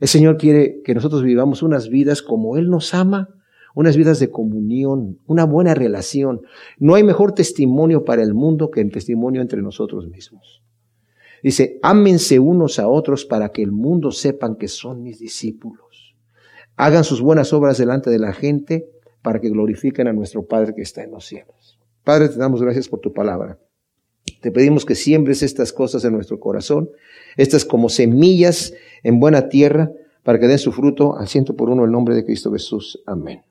El 0.00 0.08
Señor 0.08 0.36
quiere 0.36 0.80
que 0.84 0.94
nosotros 0.94 1.22
vivamos 1.22 1.62
unas 1.62 1.88
vidas 1.88 2.22
como 2.22 2.56
Él 2.56 2.70
nos 2.70 2.94
ama, 2.94 3.28
unas 3.74 3.96
vidas 3.96 4.18
de 4.18 4.30
comunión, 4.30 5.18
una 5.26 5.44
buena 5.44 5.74
relación. 5.74 6.42
No 6.78 6.94
hay 6.94 7.04
mejor 7.04 7.32
testimonio 7.32 8.04
para 8.04 8.22
el 8.22 8.34
mundo 8.34 8.70
que 8.70 8.80
el 8.80 8.90
testimonio 8.90 9.40
entre 9.40 9.62
nosotros 9.62 10.08
mismos. 10.08 10.62
Dice, 11.42 11.78
ámense 11.82 12.38
unos 12.38 12.78
a 12.78 12.88
otros 12.88 13.24
para 13.24 13.50
que 13.50 13.62
el 13.62 13.72
mundo 13.72 14.10
sepan 14.10 14.56
que 14.56 14.68
son 14.68 15.02
mis 15.02 15.18
discípulos. 15.18 16.16
Hagan 16.76 17.04
sus 17.04 17.20
buenas 17.20 17.52
obras 17.52 17.78
delante 17.78 18.10
de 18.10 18.18
la 18.18 18.32
gente 18.32 18.88
para 19.22 19.40
que 19.40 19.50
glorifiquen 19.50 20.08
a 20.08 20.12
nuestro 20.12 20.46
Padre 20.46 20.74
que 20.74 20.82
está 20.82 21.02
en 21.02 21.12
los 21.12 21.26
cielos. 21.26 21.78
Padre, 22.04 22.28
te 22.28 22.38
damos 22.38 22.62
gracias 22.62 22.88
por 22.88 23.00
tu 23.00 23.12
palabra. 23.12 23.58
Te 24.40 24.52
pedimos 24.52 24.84
que 24.84 24.94
siembres 24.94 25.42
estas 25.42 25.72
cosas 25.72 26.04
en 26.04 26.12
nuestro 26.12 26.38
corazón, 26.38 26.90
estas 27.38 27.64
como 27.64 27.88
semillas 27.88 28.74
en 29.02 29.18
buena 29.18 29.48
tierra, 29.48 29.90
para 30.22 30.38
que 30.38 30.46
den 30.46 30.58
su 30.58 30.72
fruto 30.72 31.16
al 31.16 31.28
ciento 31.28 31.56
por 31.56 31.70
uno 31.70 31.86
el 31.86 31.90
nombre 31.90 32.14
de 32.14 32.26
Cristo 32.26 32.52
Jesús. 32.52 33.00
Amén. 33.06 33.47